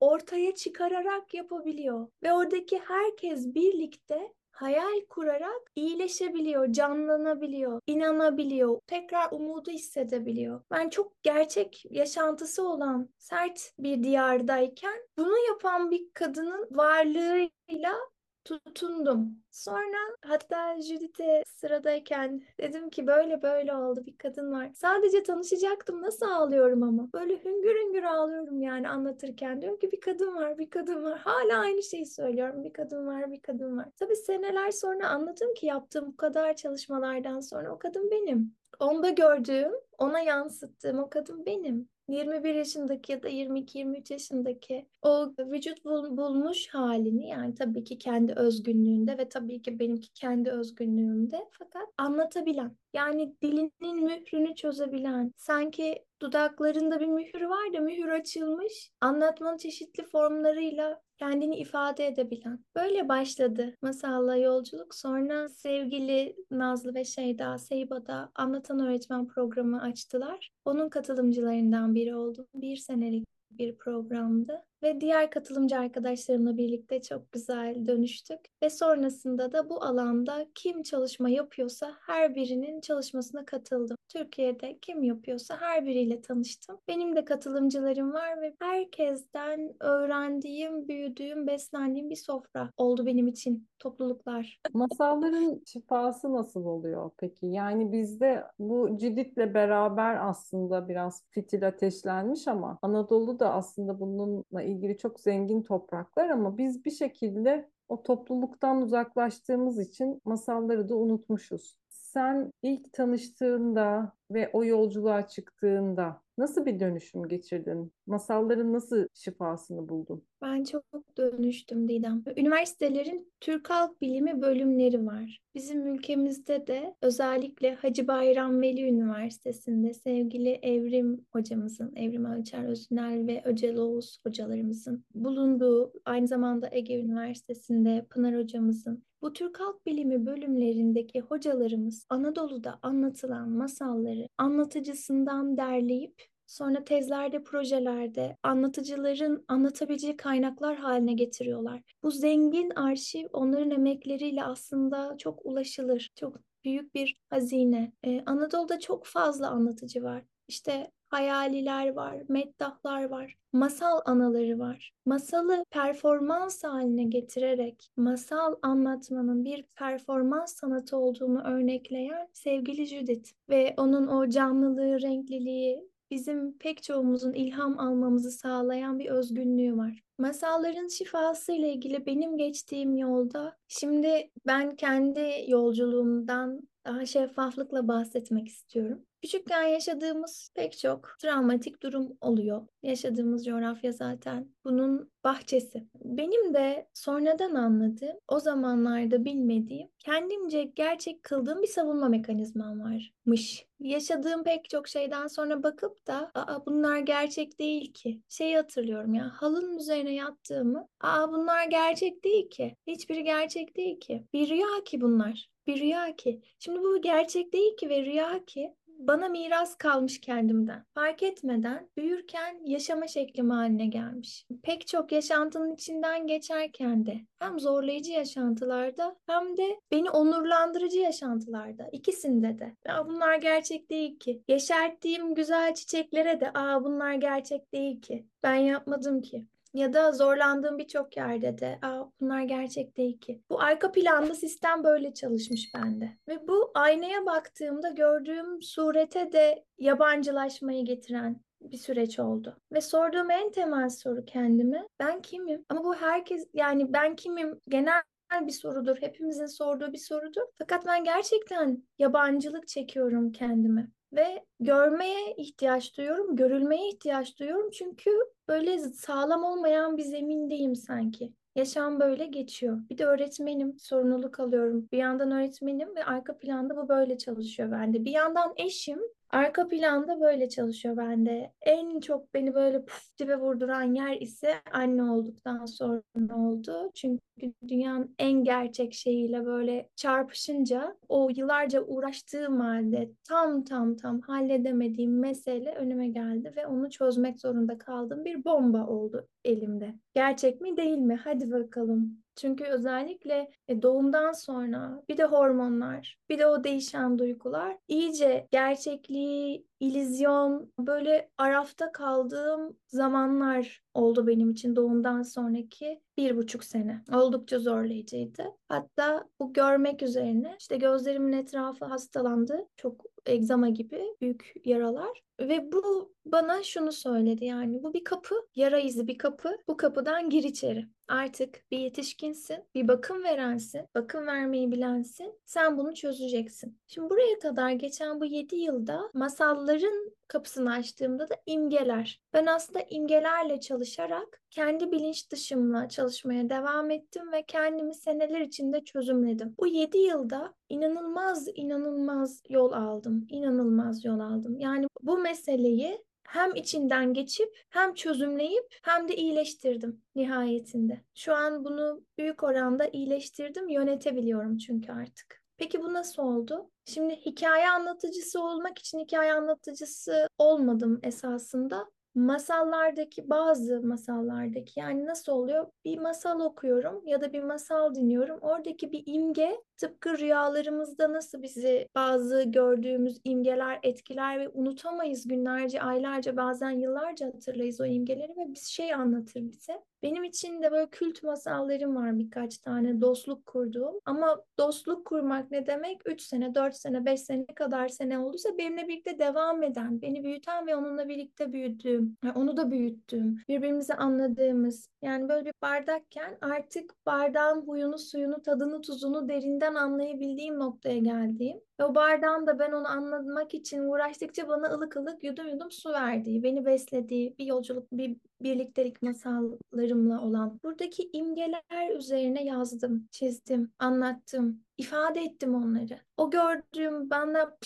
ortaya 0.00 0.54
çıkararak 0.54 1.34
yapabiliyor. 1.34 2.08
Ve 2.22 2.32
oradaki 2.32 2.78
herkes 2.78 3.54
birlikte 3.54 4.32
hayal 4.52 5.06
kurarak 5.08 5.62
iyileşebiliyor, 5.76 6.72
canlanabiliyor, 6.72 7.80
inanabiliyor, 7.86 8.80
tekrar 8.86 9.28
umudu 9.32 9.70
hissedebiliyor. 9.70 10.60
Ben 10.70 10.88
çok 10.90 11.22
gerçek 11.22 11.84
yaşantısı 11.90 12.68
olan 12.68 13.08
sert 13.18 13.72
bir 13.78 14.02
diyardayken 14.02 15.02
bunu 15.18 15.36
yapan 15.48 15.90
bir 15.90 16.02
kadının 16.14 16.68
varlığıyla 16.70 17.94
tutundum. 18.44 19.42
Sonra 19.50 19.96
hatta 20.24 20.80
Judith'e 20.80 21.42
sıradayken 21.46 22.42
dedim 22.60 22.90
ki 22.90 23.06
böyle 23.06 23.42
böyle 23.42 23.74
oldu 23.74 24.06
bir 24.06 24.18
kadın 24.18 24.52
var. 24.52 24.70
Sadece 24.74 25.22
tanışacaktım 25.22 26.02
nasıl 26.02 26.26
ağlıyorum 26.26 26.82
ama. 26.82 27.12
Böyle 27.12 27.44
hüngür 27.44 27.74
hüngür 27.74 28.02
ağlıyorum 28.02 28.60
yani 28.60 28.88
anlatırken. 28.88 29.60
Diyorum 29.62 29.78
ki 29.78 29.92
bir 29.92 30.00
kadın 30.00 30.36
var 30.36 30.58
bir 30.58 30.70
kadın 30.70 31.04
var. 31.04 31.18
Hala 31.18 31.58
aynı 31.58 31.82
şeyi 31.82 32.06
söylüyorum. 32.06 32.64
Bir 32.64 32.72
kadın 32.72 33.06
var 33.06 33.32
bir 33.32 33.42
kadın 33.42 33.76
var. 33.76 33.88
Tabii 33.96 34.16
seneler 34.16 34.70
sonra 34.70 35.08
anladım 35.08 35.54
ki 35.54 35.66
yaptığım 35.66 36.06
bu 36.06 36.16
kadar 36.16 36.56
çalışmalardan 36.56 37.40
sonra 37.40 37.74
o 37.74 37.78
kadın 37.78 38.10
benim. 38.10 38.54
Onda 38.80 39.10
gördüğüm, 39.10 39.72
ona 39.98 40.20
yansıttığım 40.20 40.98
o 40.98 41.10
kadın 41.10 41.46
benim. 41.46 41.88
21 42.08 42.54
yaşındaki 42.54 43.12
ya 43.12 43.22
da 43.22 43.28
22-23 43.28 44.12
yaşındaki 44.12 44.86
o 45.02 45.34
vücut 45.38 45.84
bul- 45.84 46.16
bulmuş 46.16 46.68
halini 46.68 47.28
yani 47.28 47.54
tabii 47.54 47.84
ki 47.84 47.98
kendi 47.98 48.32
özgünlüğünde 48.32 49.18
ve 49.18 49.28
tabii 49.28 49.62
ki 49.62 49.78
benimki 49.78 50.12
kendi 50.12 50.50
özgünlüğümde 50.50 51.48
fakat 51.50 51.88
anlatabilen 51.98 52.76
yani 52.92 53.36
dilinin 53.42 54.04
mührünü 54.04 54.54
çözebilen 54.54 55.32
sanki 55.36 56.04
dudaklarında 56.22 57.00
bir 57.00 57.06
mühür 57.06 57.42
var 57.42 57.74
da 57.74 57.80
mühür 57.80 58.08
açılmış 58.08 58.90
anlatmanın 59.00 59.56
çeşitli 59.56 60.04
formlarıyla 60.04 61.00
kendini 61.18 61.56
ifade 61.56 62.06
edebilen. 62.06 62.64
Böyle 62.74 63.08
başladı 63.08 63.76
masalla 63.82 64.36
yolculuk. 64.36 64.94
Sonra 64.94 65.48
sevgili 65.48 66.36
Nazlı 66.50 66.94
ve 66.94 67.04
Şeyda 67.04 67.58
Seyba'da 67.58 68.32
Anlatan 68.34 68.80
Öğretmen 68.80 69.28
programı 69.28 69.82
açtılar. 69.82 70.50
Onun 70.64 70.88
katılımcılarından 70.88 71.94
biri 71.94 72.14
oldum. 72.14 72.46
Bir 72.54 72.76
senelik 72.76 73.26
bir 73.50 73.76
programdı 73.76 74.64
ve 74.82 75.00
diğer 75.00 75.30
katılımcı 75.30 75.78
arkadaşlarımla 75.78 76.56
birlikte 76.56 77.02
çok 77.02 77.32
güzel 77.32 77.86
dönüştük 77.88 78.38
ve 78.62 78.70
sonrasında 78.70 79.52
da 79.52 79.70
bu 79.70 79.84
alanda 79.84 80.46
kim 80.54 80.82
çalışma 80.82 81.30
yapıyorsa 81.30 81.92
her 82.06 82.34
birinin 82.34 82.80
çalışmasına 82.80 83.44
katıldım. 83.44 83.96
Türkiye'de 84.08 84.78
kim 84.82 85.02
yapıyorsa 85.02 85.60
her 85.60 85.86
biriyle 85.86 86.20
tanıştım. 86.20 86.78
Benim 86.88 87.16
de 87.16 87.24
katılımcılarım 87.24 88.12
var 88.12 88.42
ve 88.42 88.54
herkesten 88.60 89.74
öğrendiğim, 89.80 90.88
büyüdüğüm, 90.88 91.46
beslendiğim 91.46 92.10
bir 92.10 92.16
sofra 92.16 92.70
oldu 92.76 93.06
benim 93.06 93.28
için 93.28 93.68
topluluklar. 93.78 94.60
Masalların 94.72 95.62
şifası 95.66 96.32
nasıl 96.32 96.64
oluyor 96.64 97.10
peki? 97.16 97.46
Yani 97.46 97.92
bizde 97.92 98.44
bu 98.58 98.98
Cidit'le 98.98 99.54
beraber 99.54 100.28
aslında 100.28 100.88
biraz 100.88 101.24
fitil 101.30 101.66
ateşlenmiş 101.66 102.48
ama 102.48 102.78
Anadolu 102.82 103.38
da 103.38 103.54
aslında 103.54 104.00
bununla 104.00 104.62
ilgili 104.72 104.98
çok 104.98 105.20
zengin 105.20 105.62
topraklar 105.62 106.28
ama 106.28 106.58
biz 106.58 106.84
bir 106.84 106.90
şekilde 106.90 107.68
o 107.88 108.02
topluluktan 108.02 108.82
uzaklaştığımız 108.82 109.78
için 109.78 110.20
masalları 110.24 110.88
da 110.88 110.96
unutmuşuz. 110.96 111.76
Sen 111.88 112.52
ilk 112.62 112.92
tanıştığında 112.92 114.12
ve 114.30 114.50
o 114.52 114.64
yolculuğa 114.64 115.28
çıktığında 115.28 116.22
nasıl 116.38 116.66
bir 116.66 116.80
dönüşüm 116.80 117.28
geçirdin? 117.28 117.92
Masalların 118.06 118.72
nasıl 118.72 119.06
şifasını 119.14 119.88
buldun? 119.88 120.24
Ben 120.42 120.64
çok 120.64 120.84
dönüştüm 121.16 121.88
Didem. 121.88 122.24
Üniversitelerin 122.36 123.32
Türk 123.40 123.70
Halk 123.70 124.00
Bilimi 124.00 124.42
bölümleri 124.42 125.06
var. 125.06 125.40
Bizim 125.54 125.86
ülkemizde 125.86 126.66
de 126.66 126.94
özellikle 127.02 127.74
Hacı 127.74 128.08
Bayram 128.08 128.60
Veli 128.60 128.88
Üniversitesi'nde 128.88 129.94
sevgili 129.94 130.48
Evrim 130.48 131.26
hocamızın, 131.32 131.96
Evrim 131.96 132.24
Ölçer 132.24 132.64
Özünel 132.64 133.26
ve 133.26 133.42
Öcel 133.44 133.76
Oğuz 133.76 134.18
hocalarımızın 134.26 135.04
bulunduğu, 135.14 135.92
aynı 136.04 136.28
zamanda 136.28 136.68
Ege 136.72 137.00
Üniversitesi'nde 137.00 138.06
Pınar 138.10 138.36
hocamızın 138.36 139.04
bu 139.22 139.32
Türk 139.32 139.60
Halk 139.60 139.86
Bilimi 139.86 140.26
bölümlerindeki 140.26 141.20
hocalarımız 141.20 142.06
Anadolu'da 142.08 142.78
anlatılan 142.82 143.48
masalları 143.50 144.28
anlatıcısından 144.38 145.56
derleyip 145.56 146.32
Sonra 146.52 146.84
tezlerde, 146.84 147.42
projelerde 147.42 148.36
anlatıcıların 148.42 149.44
anlatabileceği 149.48 150.16
kaynaklar 150.16 150.76
haline 150.76 151.12
getiriyorlar. 151.12 151.80
Bu 152.02 152.10
zengin 152.10 152.70
arşiv 152.70 153.26
onların 153.32 153.70
emekleriyle 153.70 154.44
aslında 154.44 155.16
çok 155.18 155.46
ulaşılır. 155.46 156.10
Çok 156.16 156.36
büyük 156.64 156.94
bir 156.94 157.16
hazine. 157.30 157.92
Ee, 158.04 158.22
Anadolu'da 158.26 158.80
çok 158.80 159.06
fazla 159.06 159.50
anlatıcı 159.50 160.02
var. 160.02 160.24
İşte 160.48 160.90
hayaliler 161.12 161.92
var, 161.92 162.16
meddahlar 162.28 163.04
var, 163.04 163.36
masal 163.52 164.00
anaları 164.04 164.58
var. 164.58 164.92
Masalı 165.06 165.64
performans 165.70 166.64
haline 166.64 167.04
getirerek 167.04 167.90
masal 167.96 168.54
anlatmanın 168.62 169.44
bir 169.44 169.62
performans 169.62 170.54
sanatı 170.54 170.96
olduğunu 170.96 171.42
örnekleyen 171.42 172.28
sevgili 172.32 172.86
Judith 172.86 173.30
ve 173.48 173.74
onun 173.76 174.06
o 174.06 174.28
canlılığı, 174.28 175.02
renkliliği, 175.02 175.92
bizim 176.10 176.58
pek 176.58 176.82
çoğumuzun 176.82 177.32
ilham 177.32 177.78
almamızı 177.78 178.30
sağlayan 178.30 178.98
bir 178.98 179.06
özgünlüğü 179.06 179.76
var. 179.76 180.02
Masalların 180.18 180.88
şifası 180.88 181.52
ile 181.52 181.72
ilgili 181.72 182.06
benim 182.06 182.36
geçtiğim 182.36 182.96
yolda 182.96 183.56
şimdi 183.68 184.30
ben 184.46 184.76
kendi 184.76 185.44
yolculuğumdan 185.48 186.68
daha 186.84 187.06
şeffaflıkla 187.06 187.88
bahsetmek 187.88 188.48
istiyorum. 188.48 189.04
Küçükken 189.22 189.62
yaşadığımız 189.62 190.50
pek 190.54 190.78
çok 190.78 191.16
travmatik 191.18 191.82
durum 191.82 192.18
oluyor. 192.20 192.66
Yaşadığımız 192.82 193.44
coğrafya 193.44 193.92
zaten 193.92 194.48
bunun 194.64 195.10
bahçesi. 195.24 195.86
Benim 196.04 196.54
de 196.54 196.88
sonradan 196.94 197.54
anladığım, 197.54 198.16
o 198.28 198.40
zamanlarda 198.40 199.24
bilmediğim, 199.24 199.88
kendimce 199.98 200.64
gerçek 200.64 201.22
kıldığım 201.22 201.62
bir 201.62 201.66
savunma 201.66 202.08
mekanizmam 202.08 202.80
varmış. 202.80 203.66
Yaşadığım 203.80 204.44
pek 204.44 204.70
çok 204.70 204.88
şeyden 204.88 205.26
sonra 205.26 205.62
bakıp 205.62 206.06
da 206.06 206.30
aa 206.34 206.66
bunlar 206.66 206.98
gerçek 206.98 207.58
değil 207.58 207.92
ki. 207.92 208.20
Şey 208.28 208.54
hatırlıyorum 208.54 209.14
ya 209.14 209.30
halının 209.34 209.78
üzerine 209.78 210.14
yattığımı 210.14 210.88
aa 211.00 211.32
bunlar 211.32 211.66
gerçek 211.66 212.24
değil 212.24 212.50
ki. 212.50 212.76
Hiçbiri 212.86 213.24
gerçek 213.24 213.76
değil 213.76 214.00
ki. 214.00 214.26
Bir 214.32 214.48
rüya 214.48 214.84
ki 214.84 215.00
bunlar. 215.00 215.51
Bir 215.66 215.80
rüya 215.80 216.16
ki. 216.16 216.42
Şimdi 216.58 216.80
bu 216.80 217.02
gerçek 217.02 217.52
değil 217.52 217.76
ki 217.76 217.88
ve 217.88 218.04
rüya 218.04 218.44
ki 218.44 218.74
bana 219.06 219.28
miras 219.28 219.76
kalmış 219.78 220.20
kendimden. 220.20 220.84
Fark 220.94 221.22
etmeden 221.22 221.90
büyürken 221.96 222.60
yaşama 222.64 223.06
şeklim 223.08 223.50
haline 223.50 223.86
gelmiş. 223.86 224.46
Pek 224.62 224.86
çok 224.86 225.12
yaşantının 225.12 225.74
içinden 225.74 226.26
geçerken 226.26 227.06
de 227.06 227.20
hem 227.38 227.60
zorlayıcı 227.60 228.12
yaşantılarda 228.12 229.16
hem 229.26 229.56
de 229.56 229.80
beni 229.90 230.10
onurlandırıcı 230.10 230.98
yaşantılarda 230.98 231.88
ikisinde 231.92 232.58
de. 232.58 232.76
Ya 232.86 233.06
bunlar 233.06 233.36
gerçek 233.36 233.90
değil 233.90 234.18
ki. 234.18 234.42
Yeşerttiğim 234.48 235.34
güzel 235.34 235.74
çiçeklere 235.74 236.40
de 236.40 236.50
aa 236.54 236.84
bunlar 236.84 237.14
gerçek 237.14 237.72
değil 237.72 238.00
ki. 238.00 238.26
Ben 238.42 238.54
yapmadım 238.54 239.22
ki. 239.22 239.46
Ya 239.74 239.92
da 239.92 240.12
zorlandığım 240.12 240.78
birçok 240.78 241.16
yerde 241.16 241.58
de 241.58 241.78
Aa, 241.82 242.04
bunlar 242.20 242.42
gerçek 242.42 242.96
değil 242.96 243.20
ki. 243.20 243.42
Bu 243.50 243.60
arka 243.60 243.92
planda 243.92 244.34
sistem 244.34 244.84
böyle 244.84 245.14
çalışmış 245.14 245.74
bende. 245.74 246.10
Ve 246.28 246.48
bu 246.48 246.70
aynaya 246.74 247.26
baktığımda 247.26 247.90
gördüğüm 247.90 248.62
surete 248.62 249.32
de 249.32 249.64
yabancılaşmayı 249.78 250.84
getiren 250.84 251.40
bir 251.60 251.76
süreç 251.76 252.18
oldu. 252.18 252.56
Ve 252.72 252.80
sorduğum 252.80 253.30
en 253.30 253.50
temel 253.50 253.88
soru 253.88 254.24
kendime 254.24 254.88
ben 255.00 255.22
kimim? 255.22 255.64
Ama 255.68 255.84
bu 255.84 255.94
herkes 255.94 256.48
yani 256.54 256.92
ben 256.92 257.16
kimim 257.16 257.60
genel 257.68 258.02
bir 258.40 258.52
sorudur. 258.52 258.96
Hepimizin 259.00 259.46
sorduğu 259.46 259.92
bir 259.92 259.98
sorudur. 259.98 260.42
Fakat 260.58 260.86
ben 260.86 261.04
gerçekten 261.04 261.82
yabancılık 261.98 262.68
çekiyorum 262.68 263.32
kendime 263.32 263.88
ve 264.12 264.44
görmeye 264.60 265.34
ihtiyaç 265.36 265.96
duyuyorum, 265.96 266.36
görülmeye 266.36 266.88
ihtiyaç 266.88 267.38
duyuyorum 267.38 267.70
çünkü 267.70 268.10
böyle 268.48 268.78
sağlam 268.78 269.44
olmayan 269.44 269.96
bir 269.96 270.02
zemindeyim 270.02 270.74
sanki. 270.76 271.32
Yaşam 271.56 272.00
böyle 272.00 272.26
geçiyor. 272.26 272.78
Bir 272.90 272.98
de 272.98 273.04
öğretmenim, 273.06 273.78
sorumluluk 273.78 274.40
alıyorum. 274.40 274.88
Bir 274.92 274.98
yandan 274.98 275.30
öğretmenim 275.30 275.96
ve 275.96 276.04
arka 276.04 276.38
planda 276.38 276.76
bu 276.76 276.88
böyle 276.88 277.18
çalışıyor 277.18 277.70
bende. 277.70 278.04
Bir 278.04 278.10
yandan 278.10 278.52
eşim, 278.56 279.00
arka 279.32 279.68
planda 279.68 280.20
böyle 280.20 280.48
çalışıyor 280.48 280.96
bende. 280.96 281.52
En 281.62 282.00
çok 282.00 282.34
beni 282.34 282.54
böyle 282.54 282.84
puf 282.84 283.18
dibe 283.18 283.36
vurduran 283.36 283.94
yer 283.94 284.20
ise 284.20 284.54
anne 284.72 285.02
olduktan 285.02 285.66
sonra 285.66 286.02
oldu. 286.36 286.90
Çünkü 286.94 287.22
dünyanın 287.68 288.14
en 288.18 288.44
gerçek 288.44 288.94
şeyiyle 288.94 289.46
böyle 289.46 289.88
çarpışınca 289.96 290.96
o 291.08 291.28
yıllarca 291.36 291.82
uğraştığım 291.82 292.60
halde 292.60 293.10
tam 293.28 293.64
tam 293.64 293.96
tam 293.96 294.20
halledemediğim 294.20 295.18
mesele 295.18 295.74
önüme 295.74 296.08
geldi 296.08 296.52
ve 296.56 296.66
onu 296.66 296.90
çözmek 296.90 297.40
zorunda 297.40 297.78
kaldım. 297.78 298.24
Bir 298.24 298.44
bomba 298.44 298.86
oldu 298.86 299.28
elimde. 299.44 299.94
Gerçek 300.14 300.60
mi 300.60 300.76
değil 300.76 300.98
mi? 300.98 301.20
Hadi 301.24 301.50
bakalım. 301.50 302.21
Çünkü 302.36 302.64
özellikle 302.64 303.50
e, 303.68 303.82
doğumdan 303.82 304.32
sonra 304.32 305.02
bir 305.08 305.18
de 305.18 305.24
hormonlar, 305.24 306.18
bir 306.28 306.38
de 306.38 306.46
o 306.46 306.64
değişen 306.64 307.18
duygular 307.18 307.76
iyice 307.88 308.48
gerçekliği, 308.50 309.66
illüzyon 309.80 310.72
böyle 310.78 311.30
arafta 311.38 311.92
kaldığım 311.92 312.76
zamanlar 312.86 313.82
oldu 313.94 314.26
benim 314.26 314.50
için 314.50 314.76
doğumdan 314.76 315.22
sonraki 315.22 316.00
bir 316.16 316.36
buçuk 316.36 316.64
sene. 316.64 317.04
Oldukça 317.12 317.58
zorlayıcıydı. 317.58 318.44
Hatta 318.68 319.28
bu 319.40 319.52
görmek 319.52 320.02
üzerine 320.02 320.56
işte 320.58 320.76
gözlerimin 320.76 321.32
etrafı 321.32 321.84
hastalandı. 321.84 322.68
Çok 322.76 323.11
egzama 323.26 323.68
gibi 323.68 324.02
büyük 324.20 324.52
yaralar. 324.64 325.22
Ve 325.40 325.72
bu 325.72 326.12
bana 326.24 326.62
şunu 326.62 326.92
söyledi 326.92 327.44
yani 327.44 327.82
bu 327.82 327.94
bir 327.94 328.04
kapı, 328.04 328.34
yara 328.54 328.78
izi 328.78 329.06
bir 329.06 329.18
kapı. 329.18 329.56
Bu 329.68 329.76
kapıdan 329.76 330.30
gir 330.30 330.44
içeri. 330.44 330.86
Artık 331.08 331.64
bir 331.70 331.78
yetişkinsin, 331.78 332.64
bir 332.74 332.88
bakım 332.88 333.24
verensin, 333.24 333.88
bakım 333.94 334.26
vermeyi 334.26 334.72
bilensin. 334.72 335.40
Sen 335.46 335.78
bunu 335.78 335.94
çözeceksin. 335.94 336.78
Şimdi 336.86 337.10
buraya 337.10 337.38
kadar 337.38 337.70
geçen 337.70 338.20
bu 338.20 338.24
7 338.24 338.56
yılda 338.56 339.10
masalların 339.14 340.12
kapısını 340.28 340.72
açtığımda 340.72 341.28
da 341.28 341.34
imgeler. 341.46 342.20
Ben 342.32 342.46
aslında 342.46 342.80
imgelerle 342.90 343.60
çalışarak 343.60 344.41
kendi 344.52 344.92
bilinç 344.92 345.30
dışımla 345.30 345.88
çalışmaya 345.88 346.50
devam 346.50 346.90
ettim 346.90 347.32
ve 347.32 347.42
kendimi 347.42 347.94
seneler 347.94 348.40
içinde 348.40 348.84
çözümledim. 348.84 349.54
Bu 349.58 349.66
7 349.66 349.98
yılda 349.98 350.54
inanılmaz 350.68 351.48
inanılmaz 351.54 352.42
yol 352.48 352.72
aldım. 352.72 353.26
İnanılmaz 353.30 354.04
yol 354.04 354.20
aldım. 354.20 354.60
Yani 354.60 354.86
bu 355.02 355.18
meseleyi 355.18 356.04
hem 356.28 356.54
içinden 356.54 357.14
geçip 357.14 357.48
hem 357.70 357.94
çözümleyip 357.94 358.64
hem 358.82 359.08
de 359.08 359.16
iyileştirdim 359.16 360.02
nihayetinde. 360.14 361.00
Şu 361.14 361.34
an 361.34 361.64
bunu 361.64 362.04
büyük 362.18 362.42
oranda 362.42 362.88
iyileştirdim, 362.88 363.68
yönetebiliyorum 363.68 364.58
çünkü 364.58 364.92
artık. 364.92 365.42
Peki 365.56 365.82
bu 365.82 365.92
nasıl 365.92 366.22
oldu? 366.22 366.70
Şimdi 366.84 367.16
hikaye 367.16 367.70
anlatıcısı 367.70 368.44
olmak 368.44 368.78
için 368.78 368.98
hikaye 368.98 369.32
anlatıcısı 369.32 370.28
olmadım 370.38 371.00
esasında 371.02 371.90
masallardaki 372.14 373.30
bazı 373.30 373.80
masallardaki 373.82 374.80
yani 374.80 375.06
nasıl 375.06 375.32
oluyor? 375.32 375.66
Bir 375.84 375.98
masal 375.98 376.40
okuyorum 376.40 377.02
ya 377.06 377.20
da 377.20 377.32
bir 377.32 377.42
masal 377.42 377.94
dinliyorum. 377.94 378.38
Oradaki 378.40 378.92
bir 378.92 379.02
imge 379.06 379.52
tıpkı 379.76 380.18
rüyalarımızda 380.18 381.12
nasıl 381.12 381.42
bizi 381.42 381.88
bazı 381.94 382.42
gördüğümüz 382.42 383.20
imgeler 383.24 383.80
etkiler 383.82 384.40
ve 384.40 384.48
unutamayız 384.48 385.28
günlerce, 385.28 385.82
aylarca, 385.82 386.36
bazen 386.36 386.70
yıllarca 386.70 387.26
hatırlayız 387.26 387.80
o 387.80 387.84
imgeleri 387.86 388.32
ve 388.36 388.50
bir 388.52 388.58
şey 388.58 388.94
anlatır 388.94 389.40
bize. 389.40 389.91
Benim 390.02 390.24
için 390.24 390.62
de 390.62 390.72
böyle 390.72 390.90
kült 390.90 391.22
masallarım 391.22 391.96
var 391.96 392.18
birkaç 392.18 392.58
tane 392.58 393.00
dostluk 393.00 393.46
kurduğum. 393.46 393.94
Ama 394.04 394.42
dostluk 394.58 395.06
kurmak 395.06 395.50
ne 395.50 395.66
demek? 395.66 396.00
3 396.06 396.22
sene, 396.22 396.54
4 396.54 396.76
sene, 396.76 397.04
5 397.04 397.20
sene 397.20 397.46
kadar 397.46 397.88
sene 397.88 398.18
olduysa 398.18 398.58
benimle 398.58 398.88
birlikte 398.88 399.18
devam 399.18 399.62
eden, 399.62 400.02
beni 400.02 400.24
büyüten 400.24 400.66
ve 400.66 400.76
onunla 400.76 401.08
birlikte 401.08 401.52
büyüdüğüm, 401.52 402.16
onu 402.34 402.56
da 402.56 402.70
büyüttüğüm, 402.70 403.38
birbirimizi 403.48 403.94
anladığımız. 403.94 404.88
Yani 405.02 405.28
böyle 405.28 405.44
bir 405.44 405.54
bardakken 405.62 406.38
artık 406.40 406.94
bardağın 407.06 407.66
huyunu, 407.66 407.98
suyunu, 407.98 408.42
tadını, 408.42 408.80
tuzunu 408.80 409.28
derinden 409.28 409.74
anlayabildiğim 409.74 410.58
noktaya 410.58 410.98
geldiğim. 410.98 411.60
Ve 411.80 411.84
o 411.84 411.94
bardağın 411.94 412.46
da 412.46 412.58
ben 412.58 412.72
onu 412.72 412.88
anlamak 412.88 413.54
için 413.54 413.78
uğraştıkça 413.78 414.48
bana 414.48 414.66
ılık 414.66 414.96
ılık 414.96 415.24
yudum 415.24 415.48
yudum 415.48 415.70
su 415.70 415.92
verdiği, 415.92 416.42
beni 416.42 416.66
beslediği 416.66 417.34
bir 417.38 417.46
yolculuk, 417.46 417.92
bir 417.92 418.16
birliktelik 418.44 419.02
masallarımla 419.02 420.20
olan. 420.20 420.60
Buradaki 420.64 421.10
imgeler 421.12 421.96
üzerine 421.96 422.44
yazdım, 422.44 423.08
çizdim, 423.10 423.72
anlattım, 423.78 424.64
ifade 424.78 425.20
ettim 425.20 425.54
onları. 425.54 425.98
O 426.16 426.30
gördüğüm 426.30 427.10
bana 427.10 427.56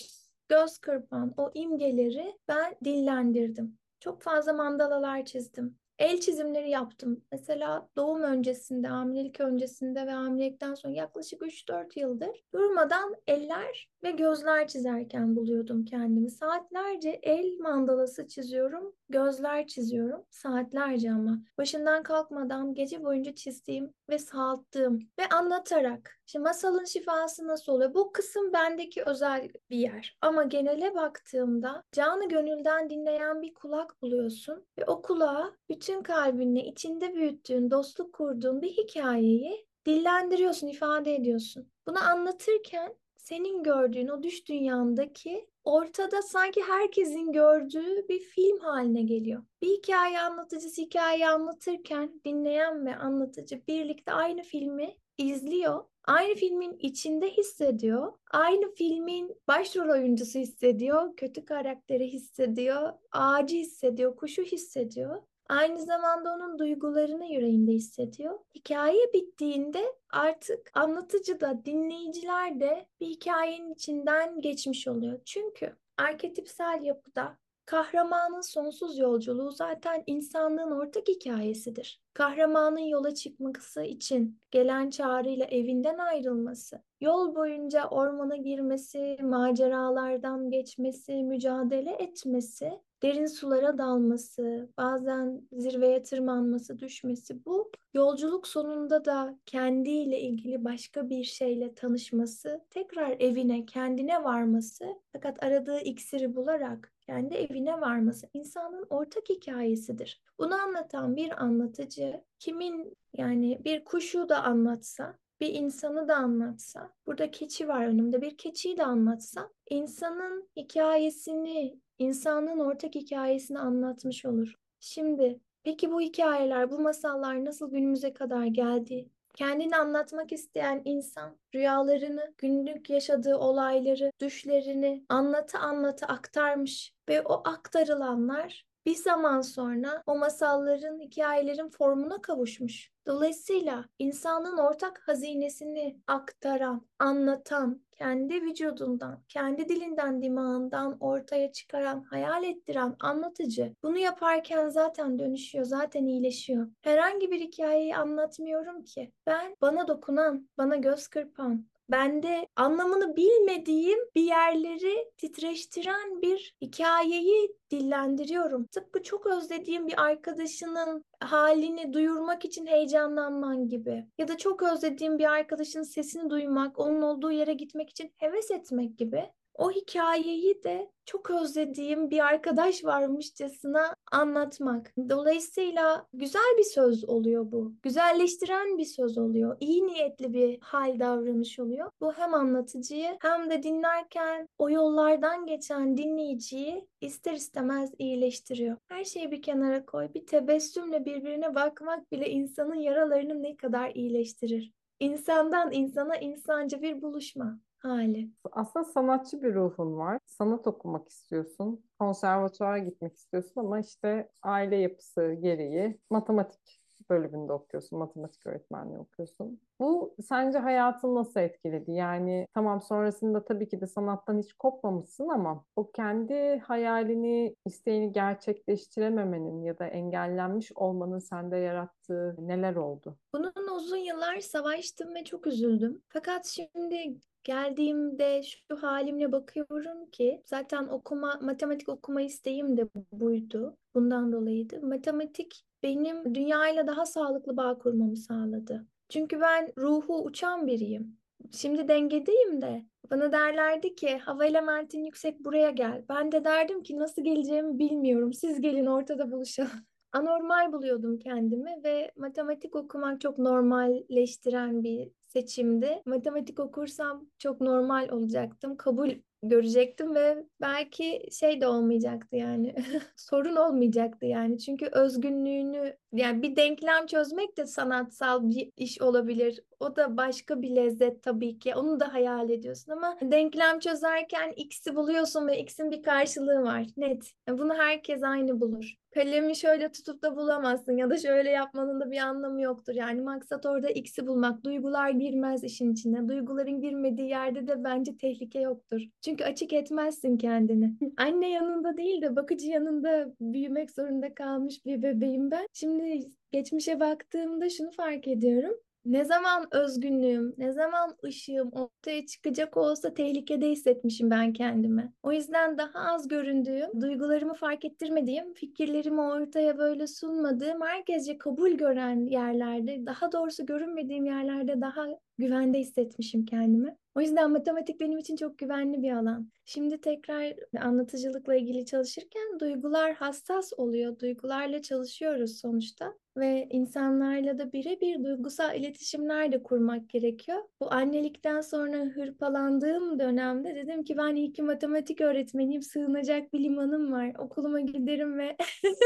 göz 0.49 0.77
kırpan 0.77 1.33
o 1.37 1.51
imgeleri 1.53 2.37
ben 2.47 2.75
dillendirdim. 2.85 3.77
Çok 3.99 4.21
fazla 4.21 4.53
mandalalar 4.53 5.25
çizdim 5.25 5.77
el 5.99 6.19
çizimleri 6.19 6.69
yaptım. 6.69 7.23
Mesela 7.31 7.89
doğum 7.95 8.23
öncesinde, 8.23 8.87
hamilelik 8.87 9.39
öncesinde 9.39 10.07
ve 10.07 10.11
hamilelikten 10.11 10.73
sonra 10.73 10.93
yaklaşık 10.93 11.41
3-4 11.41 11.99
yıldır 11.99 12.43
durmadan 12.53 13.15
eller 13.27 13.89
ve 14.03 14.11
gözler 14.11 14.67
çizerken 14.67 15.35
buluyordum 15.35 15.85
kendimi. 15.85 16.31
Saatlerce 16.31 17.09
el 17.09 17.57
mandalası 17.59 18.27
çiziyorum, 18.27 18.95
gözler 19.09 19.67
çiziyorum. 19.67 20.25
Saatlerce 20.29 21.11
ama. 21.11 21.39
Başından 21.57 22.03
kalkmadan 22.03 22.73
gece 22.73 23.03
boyunca 23.03 23.35
çizdiğim 23.35 23.93
ve 24.09 24.19
sağalttığım 24.19 24.99
ve 25.19 25.29
anlatarak. 25.29 26.19
Şimdi 26.25 26.43
masalın 26.43 26.85
şifası 26.85 27.47
nasıl 27.47 27.73
oluyor? 27.73 27.93
Bu 27.93 28.11
kısım 28.11 28.53
bendeki 28.53 29.03
özel 29.03 29.49
bir 29.69 29.77
yer. 29.77 30.17
Ama 30.21 30.43
genele 30.43 30.95
baktığımda 30.95 31.83
canı 31.91 32.29
gönülden 32.29 32.89
dinleyen 32.89 33.41
bir 33.41 33.53
kulak 33.53 34.01
buluyorsun 34.01 34.65
ve 34.79 34.85
o 34.85 35.01
kulağa 35.01 35.53
bütün 35.69 36.01
kalbinle 36.03 36.65
içinde 36.65 37.15
büyüttüğün, 37.15 37.71
dostluk 37.71 38.13
kurduğun 38.13 38.61
bir 38.61 38.69
hikayeyi 38.69 39.67
dillendiriyorsun, 39.85 40.67
ifade 40.67 41.15
ediyorsun. 41.15 41.71
Bunu 41.87 42.03
anlatırken 42.03 42.95
senin 43.17 43.63
gördüğün 43.63 44.07
o 44.07 44.23
düş 44.23 44.47
dünyandaki 44.47 45.49
ortada 45.67 46.21
sanki 46.21 46.61
herkesin 46.63 47.31
gördüğü 47.31 48.07
bir 48.09 48.19
film 48.19 48.59
haline 48.59 49.01
geliyor. 49.01 49.43
Bir 49.61 49.67
hikaye 49.67 50.19
anlatıcısı 50.19 50.81
hikaye 50.81 51.29
anlatırken 51.29 52.21
dinleyen 52.25 52.85
ve 52.85 52.95
anlatıcı 52.95 53.61
birlikte 53.67 54.11
aynı 54.11 54.43
filmi 54.43 54.95
izliyor. 55.17 55.83
Aynı 56.03 56.35
filmin 56.35 56.77
içinde 56.79 57.29
hissediyor. 57.29 58.13
Aynı 58.31 58.75
filmin 58.75 59.35
başrol 59.47 59.89
oyuncusu 59.89 60.39
hissediyor. 60.39 61.15
Kötü 61.15 61.45
karakteri 61.45 62.07
hissediyor. 62.07 62.93
Ağacı 63.11 63.55
hissediyor. 63.55 64.15
Kuşu 64.15 64.43
hissediyor. 64.43 65.23
Aynı 65.49 65.79
zamanda 65.81 66.33
onun 66.33 66.59
duygularını 66.59 67.25
yüreğinde 67.25 67.71
hissediyor. 67.71 68.39
Hikaye 68.55 69.13
bittiğinde 69.13 69.95
artık 70.09 70.71
anlatıcı 70.73 71.39
da 71.39 71.65
dinleyiciler 71.65 72.59
de 72.59 72.87
bir 73.01 73.07
hikayenin 73.07 73.73
içinden 73.73 74.41
geçmiş 74.41 74.87
oluyor. 74.87 75.19
Çünkü 75.25 75.75
arketipsel 75.97 76.83
yapıda 76.83 77.37
Kahramanın 77.67 78.41
sonsuz 78.41 78.97
yolculuğu 78.97 79.51
zaten 79.51 80.03
insanlığın 80.05 80.71
ortak 80.71 81.07
hikayesidir. 81.07 82.01
Kahramanın 82.13 82.79
yola 82.79 83.13
çıkması 83.13 83.83
için 83.83 84.39
gelen 84.51 84.89
çağrıyla 84.89 85.45
evinden 85.45 85.97
ayrılması, 85.97 86.83
yol 87.01 87.35
boyunca 87.35 87.87
ormana 87.87 88.35
girmesi, 88.35 89.17
maceralardan 89.21 90.51
geçmesi, 90.51 91.23
mücadele 91.23 91.91
etmesi, 91.91 92.79
derin 93.03 93.25
sulara 93.25 93.77
dalması, 93.77 94.69
bazen 94.77 95.41
zirveye 95.51 96.03
tırmanması, 96.03 96.79
düşmesi 96.79 97.45
bu 97.45 97.71
yolculuk 97.93 98.47
sonunda 98.47 99.05
da 99.05 99.39
kendiyle 99.45 100.19
ilgili 100.21 100.63
başka 100.63 101.09
bir 101.09 101.23
şeyle 101.23 101.73
tanışması, 101.73 102.65
tekrar 102.69 103.15
evine, 103.19 103.65
kendine 103.65 104.23
varması 104.23 104.85
fakat 105.13 105.43
aradığı 105.43 105.79
iksiri 105.79 106.35
bularak 106.35 106.93
kendi 107.01 107.35
evine 107.35 107.81
varması 107.81 108.29
insanın 108.33 108.85
ortak 108.89 109.29
hikayesidir. 109.29 110.21
Bunu 110.39 110.55
anlatan 110.55 111.15
bir 111.15 111.43
anlatıcı 111.43 112.23
kimin 112.39 112.97
yani 113.17 113.61
bir 113.65 113.85
kuşu 113.85 114.29
da 114.29 114.43
anlatsa, 114.43 115.17
bir 115.39 115.53
insanı 115.53 116.07
da 116.07 116.15
anlatsa, 116.15 116.93
burada 117.07 117.31
keçi 117.31 117.67
var 117.67 117.87
önümde 117.87 118.21
bir 118.21 118.37
keçiyi 118.37 118.77
de 118.77 118.85
anlatsa, 118.85 119.49
insanın 119.69 120.49
hikayesini, 120.55 121.79
insanın 121.99 122.59
ortak 122.59 122.95
hikayesini 122.95 123.59
anlatmış 123.59 124.25
olur. 124.25 124.53
Şimdi 124.79 125.39
peki 125.63 125.91
bu 125.91 126.01
hikayeler, 126.01 126.71
bu 126.71 126.79
masallar 126.79 127.45
nasıl 127.45 127.71
günümüze 127.71 128.13
kadar 128.13 128.45
geldi? 128.45 129.09
Kendini 129.35 129.75
anlatmak 129.75 130.31
isteyen 130.31 130.81
insan 130.85 131.37
rüyalarını, 131.55 132.33
günlük 132.37 132.89
yaşadığı 132.89 133.35
olayları, 133.35 134.11
düşlerini 134.19 135.05
anlatı 135.09 135.57
anlatı 135.57 136.05
aktarmış 136.05 136.93
ve 137.09 137.21
o 137.21 137.41
aktarılanlar 137.45 138.65
bir 138.85 138.95
zaman 138.95 139.41
sonra 139.41 140.03
o 140.05 140.17
masalların, 140.17 140.99
hikayelerin 140.99 141.69
formuna 141.69 142.21
kavuşmuş. 142.21 142.91
Dolayısıyla 143.07 143.85
insanın 143.99 144.57
ortak 144.57 145.07
hazinesini 145.07 146.01
aktaran, 146.07 146.87
anlatan, 146.99 147.81
kendi 147.97 148.41
vücudundan, 148.41 149.23
kendi 149.27 149.69
dilinden, 149.69 150.21
dimağından 150.21 150.97
ortaya 150.99 151.51
çıkaran, 151.51 152.03
hayal 152.03 152.43
ettiren 152.43 152.95
anlatıcı 152.99 153.73
bunu 153.83 153.97
yaparken 153.97 154.69
zaten 154.69 155.19
dönüşüyor, 155.19 155.65
zaten 155.65 156.05
iyileşiyor. 156.05 156.67
Herhangi 156.81 157.31
bir 157.31 157.39
hikayeyi 157.39 157.95
anlatmıyorum 157.95 158.83
ki. 158.83 159.11
Ben 159.25 159.55
bana 159.61 159.87
dokunan, 159.87 160.49
bana 160.57 160.75
göz 160.75 161.07
kırpan, 161.07 161.65
bende 161.91 162.47
anlamını 162.55 163.15
bilmediğim 163.15 163.99
bir 164.15 164.21
yerleri 164.21 165.11
titreştiren 165.17 166.21
bir 166.21 166.55
hikayeyi 166.61 167.55
dillendiriyorum. 167.71 168.65
Tıpkı 168.65 169.03
çok 169.03 169.25
özlediğim 169.25 169.87
bir 169.87 170.01
arkadaşının 170.01 171.03
halini 171.19 171.93
duyurmak 171.93 172.45
için 172.45 172.65
heyecanlanman 172.65 173.69
gibi. 173.69 174.05
Ya 174.17 174.27
da 174.27 174.37
çok 174.37 174.63
özlediğim 174.63 175.19
bir 175.19 175.31
arkadaşın 175.31 175.83
sesini 175.83 176.29
duymak, 176.29 176.79
onun 176.79 177.01
olduğu 177.01 177.31
yere 177.31 177.53
gitmek 177.53 177.89
için 177.89 178.11
heves 178.17 178.51
etmek 178.51 178.97
gibi 178.97 179.29
o 179.57 179.71
hikayeyi 179.71 180.63
de 180.63 180.91
çok 181.05 181.31
özlediğim 181.31 182.09
bir 182.09 182.19
arkadaş 182.19 182.83
varmışçasına 182.83 183.95
anlatmak. 184.11 184.93
Dolayısıyla 185.09 186.07
güzel 186.13 186.57
bir 186.57 186.63
söz 186.63 187.09
oluyor 187.09 187.51
bu. 187.51 187.73
Güzelleştiren 187.83 188.77
bir 188.77 188.85
söz 188.85 189.17
oluyor. 189.17 189.57
İyi 189.59 189.87
niyetli 189.87 190.33
bir 190.33 190.59
hal 190.61 190.99
davranış 190.99 191.59
oluyor. 191.59 191.91
Bu 192.01 192.13
hem 192.13 192.33
anlatıcıyı 192.33 193.17
hem 193.21 193.49
de 193.49 193.63
dinlerken 193.63 194.47
o 194.57 194.69
yollardan 194.69 195.45
geçen 195.45 195.97
dinleyiciyi 195.97 196.87
ister 197.01 197.33
istemez 197.33 197.91
iyileştiriyor. 197.97 198.77
Her 198.87 199.03
şeyi 199.03 199.31
bir 199.31 199.41
kenara 199.41 199.85
koy. 199.85 200.09
Bir 200.13 200.25
tebessümle 200.25 201.05
birbirine 201.05 201.55
bakmak 201.55 202.11
bile 202.11 202.29
insanın 202.29 202.75
yaralarını 202.75 203.43
ne 203.43 203.57
kadar 203.57 203.91
iyileştirir. 203.95 204.71
İnsandan 204.99 205.71
insana 205.71 206.15
insanca 206.15 206.81
bir 206.81 207.01
buluşma 207.01 207.59
hali. 207.79 208.29
Aslında 208.51 208.85
sanatçı 208.85 209.41
bir 209.41 209.53
ruhun 209.53 209.97
var. 209.97 210.19
Sanat 210.37 210.67
okumak 210.67 211.09
istiyorsun. 211.09 211.85
Konservatuvara 211.99 212.77
gitmek 212.77 213.15
istiyorsun 213.15 213.61
ama 213.61 213.79
işte 213.79 214.29
aile 214.41 214.75
yapısı 214.75 215.33
gereği 215.41 215.99
matematik 216.09 216.81
bölümünde 217.09 217.53
okuyorsun, 217.53 217.99
matematik 217.99 218.47
öğretmenliği 218.47 218.99
okuyorsun. 218.99 219.61
Bu 219.79 220.15
sence 220.27 220.57
hayatını 220.57 221.15
nasıl 221.15 221.39
etkiledi? 221.39 221.91
Yani 221.91 222.47
tamam 222.53 222.81
sonrasında 222.81 223.45
tabii 223.45 223.67
ki 223.67 223.81
de 223.81 223.87
sanattan 223.87 224.37
hiç 224.37 224.53
kopmamışsın 224.53 225.29
ama 225.29 225.65
o 225.75 225.91
kendi 225.91 226.59
hayalini, 226.59 227.55
isteğini 227.65 228.11
gerçekleştirememenin 228.11 229.63
ya 229.63 229.79
da 229.79 229.87
engellenmiş 229.87 230.71
olmanın 230.75 231.19
sende 231.19 231.57
yarattığı 231.57 232.35
neler 232.39 232.75
oldu? 232.75 233.17
Bunun 233.33 233.75
uzun 233.75 233.97
yıllar 233.97 234.39
savaştım 234.39 235.15
ve 235.15 235.23
çok 235.23 235.47
üzüldüm. 235.47 236.01
Fakat 236.09 236.45
şimdi 236.45 237.17
geldiğimde 237.47 238.43
şu 238.43 238.75
halimle 238.81 239.31
bakıyorum 239.31 240.09
ki 240.11 240.43
zaten 240.45 240.87
okuma 240.87 241.39
matematik 241.41 241.89
okuma 241.89 242.21
isteğim 242.21 242.77
de 242.77 242.89
buydu. 243.11 243.77
Bundan 243.95 244.31
dolayıydı. 244.31 244.81
Matematik 244.81 245.65
benim 245.83 246.35
dünyayla 246.35 246.87
daha 246.87 247.05
sağlıklı 247.05 247.57
bağ 247.57 247.77
kurmamı 247.77 248.17
sağladı. 248.17 248.87
Çünkü 249.09 249.41
ben 249.41 249.73
ruhu 249.77 250.23
uçan 250.23 250.67
biriyim. 250.67 251.17
Şimdi 251.51 251.87
dengedeyim 251.87 252.61
de 252.61 252.85
bana 253.11 253.31
derlerdi 253.31 253.95
ki 253.95 254.17
hava 254.17 254.45
elementin 254.45 255.03
yüksek 255.03 255.45
buraya 255.45 255.69
gel. 255.69 256.05
Ben 256.09 256.31
de 256.31 256.43
derdim 256.43 256.83
ki 256.83 256.99
nasıl 256.99 257.23
geleceğimi 257.23 257.79
bilmiyorum. 257.79 258.33
Siz 258.33 258.61
gelin 258.61 258.85
ortada 258.85 259.31
buluşalım. 259.31 259.71
Anormal 260.11 260.73
buluyordum 260.73 261.19
kendimi 261.19 261.83
ve 261.83 262.11
matematik 262.15 262.75
okumak 262.75 263.21
çok 263.21 263.37
normalleştiren 263.37 264.83
bir 264.83 265.11
seçimdi. 265.37 266.01
Matematik 266.05 266.59
okursam 266.59 267.25
çok 267.37 267.61
normal 267.61 268.09
olacaktım. 268.09 268.77
Kabul 268.77 269.11
görecektim 269.43 270.15
ve 270.15 270.45
belki 270.61 271.27
şey 271.31 271.61
de 271.61 271.67
olmayacaktı 271.67 272.35
yani 272.35 272.75
sorun 273.15 273.55
olmayacaktı 273.55 274.25
yani 274.25 274.59
çünkü 274.59 274.85
özgünlüğünü 274.85 275.97
yani 276.13 276.41
bir 276.41 276.55
denklem 276.55 277.05
çözmek 277.05 277.57
de 277.57 277.65
sanatsal 277.65 278.49
bir 278.49 278.71
iş 278.77 279.01
olabilir 279.01 279.63
o 279.79 279.95
da 279.95 280.17
başka 280.17 280.61
bir 280.61 280.75
lezzet 280.75 281.23
tabii 281.23 281.59
ki 281.59 281.75
onu 281.75 281.99
da 281.99 282.13
hayal 282.13 282.49
ediyorsun 282.49 282.91
ama 282.91 283.17
denklem 283.21 283.79
çözerken 283.79 284.53
x'i 284.55 284.95
buluyorsun 284.95 285.47
ve 285.47 285.59
x'in 285.59 285.91
bir 285.91 286.03
karşılığı 286.03 286.61
var 286.61 286.85
net 286.97 287.33
bunu 287.49 287.73
herkes 287.73 288.23
aynı 288.23 288.61
bulur 288.61 288.97
kalemi 289.17 289.55
şöyle 289.55 289.91
tutup 289.91 290.21
da 290.21 290.35
bulamazsın 290.35 290.97
ya 290.97 291.09
da 291.09 291.17
şöyle 291.17 291.49
yapmanın 291.49 291.99
da 291.99 292.11
bir 292.11 292.17
anlamı 292.17 292.61
yoktur. 292.61 292.93
Yani 292.93 293.21
maksat 293.21 293.65
orada 293.65 293.89
x'i 293.89 294.27
bulmak. 294.27 294.63
Duygular 294.63 295.09
girmez 295.27 295.63
işin 295.63 295.93
içine. 295.93 296.27
Duyguların 296.27 296.81
girmediği 296.81 297.29
yerde 297.29 297.67
de 297.67 297.83
bence 297.83 298.17
tehlike 298.17 298.59
yoktur. 298.59 299.01
Çünkü 299.21 299.43
açık 299.43 299.73
etmezsin 299.73 300.37
kendini. 300.37 300.93
Anne 301.17 301.49
yanında 301.49 301.97
değil 301.97 302.21
de 302.21 302.35
bakıcı 302.35 302.67
yanında 302.67 303.33
büyümek 303.41 303.91
zorunda 303.91 304.33
kalmış 304.33 304.85
bir 304.85 305.03
bebeğim 305.03 305.51
ben. 305.51 305.67
Şimdi 305.73 306.19
geçmişe 306.51 306.99
baktığımda 306.99 307.69
şunu 307.69 307.91
fark 307.91 308.27
ediyorum. 308.27 308.73
Ne 309.07 309.25
zaman 309.25 309.67
özgünlüğüm, 309.71 310.55
ne 310.57 310.71
zaman 310.71 311.17
ışığım 311.25 311.71
ortaya 311.71 312.25
çıkacak 312.25 312.77
olsa 312.77 313.13
tehlikede 313.13 313.69
hissetmişim 313.69 314.29
ben 314.29 314.53
kendimi. 314.53 315.13
O 315.23 315.31
yüzden 315.31 315.77
daha 315.77 315.99
az 315.99 316.27
göründüğüm, 316.27 317.01
duygularımı 317.01 317.53
fark 317.53 317.85
ettirmediğim, 317.85 318.53
fikirlerimi 318.53 319.21
ortaya 319.21 319.77
böyle 319.77 320.07
sunmadığım, 320.07 320.81
herkesce 320.81 321.37
kabul 321.37 321.71
gören 321.71 322.25
yerlerde, 322.25 323.05
daha 323.05 323.31
doğrusu 323.31 323.65
görünmediğim 323.65 324.25
yerlerde 324.25 324.81
daha 324.81 325.07
güvende 325.37 325.79
hissetmişim 325.79 326.45
kendimi. 326.45 326.95
O 327.17 327.21
yüzden 327.21 327.51
matematik 327.51 327.99
benim 327.99 328.19
için 328.19 328.35
çok 328.35 328.57
güvenli 328.57 329.01
bir 329.01 329.11
alan. 329.11 329.51
Şimdi 329.65 330.01
tekrar 330.01 330.53
anlatıcılıkla 330.79 331.55
ilgili 331.55 331.85
çalışırken 331.85 332.59
duygular 332.59 333.13
hassas 333.13 333.73
oluyor. 333.77 334.19
Duygularla 334.19 334.81
çalışıyoruz 334.81 335.59
sonuçta 335.59 336.13
ve 336.37 336.67
insanlarla 336.71 337.59
da 337.59 337.73
birebir 337.73 338.23
duygusal 338.23 338.75
iletişimler 338.75 339.51
de 339.51 339.63
kurmak 339.63 340.09
gerekiyor. 340.09 340.57
Bu 340.79 340.93
annelikten 340.93 341.61
sonra 341.61 341.97
hırpalandığım 341.97 343.19
dönemde 343.19 343.75
dedim 343.75 344.03
ki 344.03 344.17
ben 344.17 344.35
iyi 344.35 344.53
ki 344.53 344.61
matematik 344.61 345.21
öğretmeniyim, 345.21 345.81
sığınacak 345.81 346.53
bir 346.53 346.63
limanım 346.63 347.11
var. 347.11 347.31
Okuluma 347.39 347.79
giderim 347.79 348.37
ve 348.37 348.57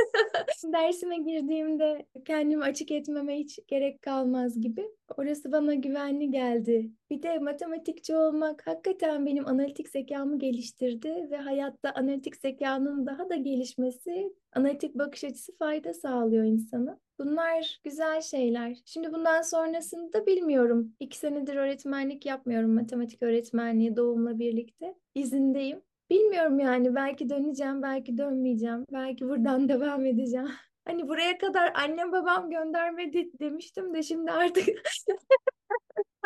dersime 0.74 1.18
girdiğimde 1.18 2.06
kendimi 2.26 2.64
açık 2.64 2.92
etmeme 2.92 3.40
hiç 3.40 3.60
gerek 3.68 4.02
kalmaz 4.02 4.62
gibi. 4.62 4.86
Orası 5.18 5.52
bana 5.52 5.74
güvenli 5.74 6.32
geldi. 6.32 6.92
Bir 7.12 7.24
de 7.24 7.40
matematikçi 7.40 8.16
olmak 8.16 8.68
hakikaten 8.68 9.26
benim 9.26 9.48
analitik 9.48 9.90
zekamı 9.90 10.40
geliştirdi 10.40 11.28
ve 11.32 11.38
hayatta 11.38 11.92
analitik 11.92 12.36
zekanın 12.36 13.06
daha 13.06 13.30
da 13.30 13.36
gelişmesi, 13.36 14.34
analitik 14.54 14.96
bakış 14.96 15.24
açısı 15.24 15.58
fayda 15.58 15.94
sağlıyor 15.94 16.44
insana. 16.44 17.00
Bunlar 17.20 17.80
güzel 17.84 18.22
şeyler. 18.22 18.78
Şimdi 18.86 19.14
bundan 19.14 19.42
sonrasını 19.42 20.14
da 20.14 20.26
bilmiyorum. 20.26 20.94
İki 21.00 21.18
senedir 21.18 21.56
öğretmenlik 21.56 22.26
yapmıyorum, 22.26 22.74
matematik 22.74 23.24
öğretmenliği 23.24 23.96
doğumla 23.96 24.40
birlikte. 24.40 24.96
İzindeyim. 25.16 25.82
Bilmiyorum 26.10 26.60
yani 26.60 26.96
belki 26.96 27.30
döneceğim, 27.30 27.82
belki 27.82 28.18
dönmeyeceğim. 28.18 28.86
Belki 28.94 29.30
buradan 29.30 29.70
devam 29.70 30.06
edeceğim. 30.06 30.50
Hani 30.86 31.08
buraya 31.08 31.38
kadar 31.38 31.72
annem 31.76 32.12
babam 32.12 32.50
göndermedi 32.50 33.32
demiştim 33.40 33.94
de 33.94 34.04
şimdi 34.04 34.32
artık 34.32 34.68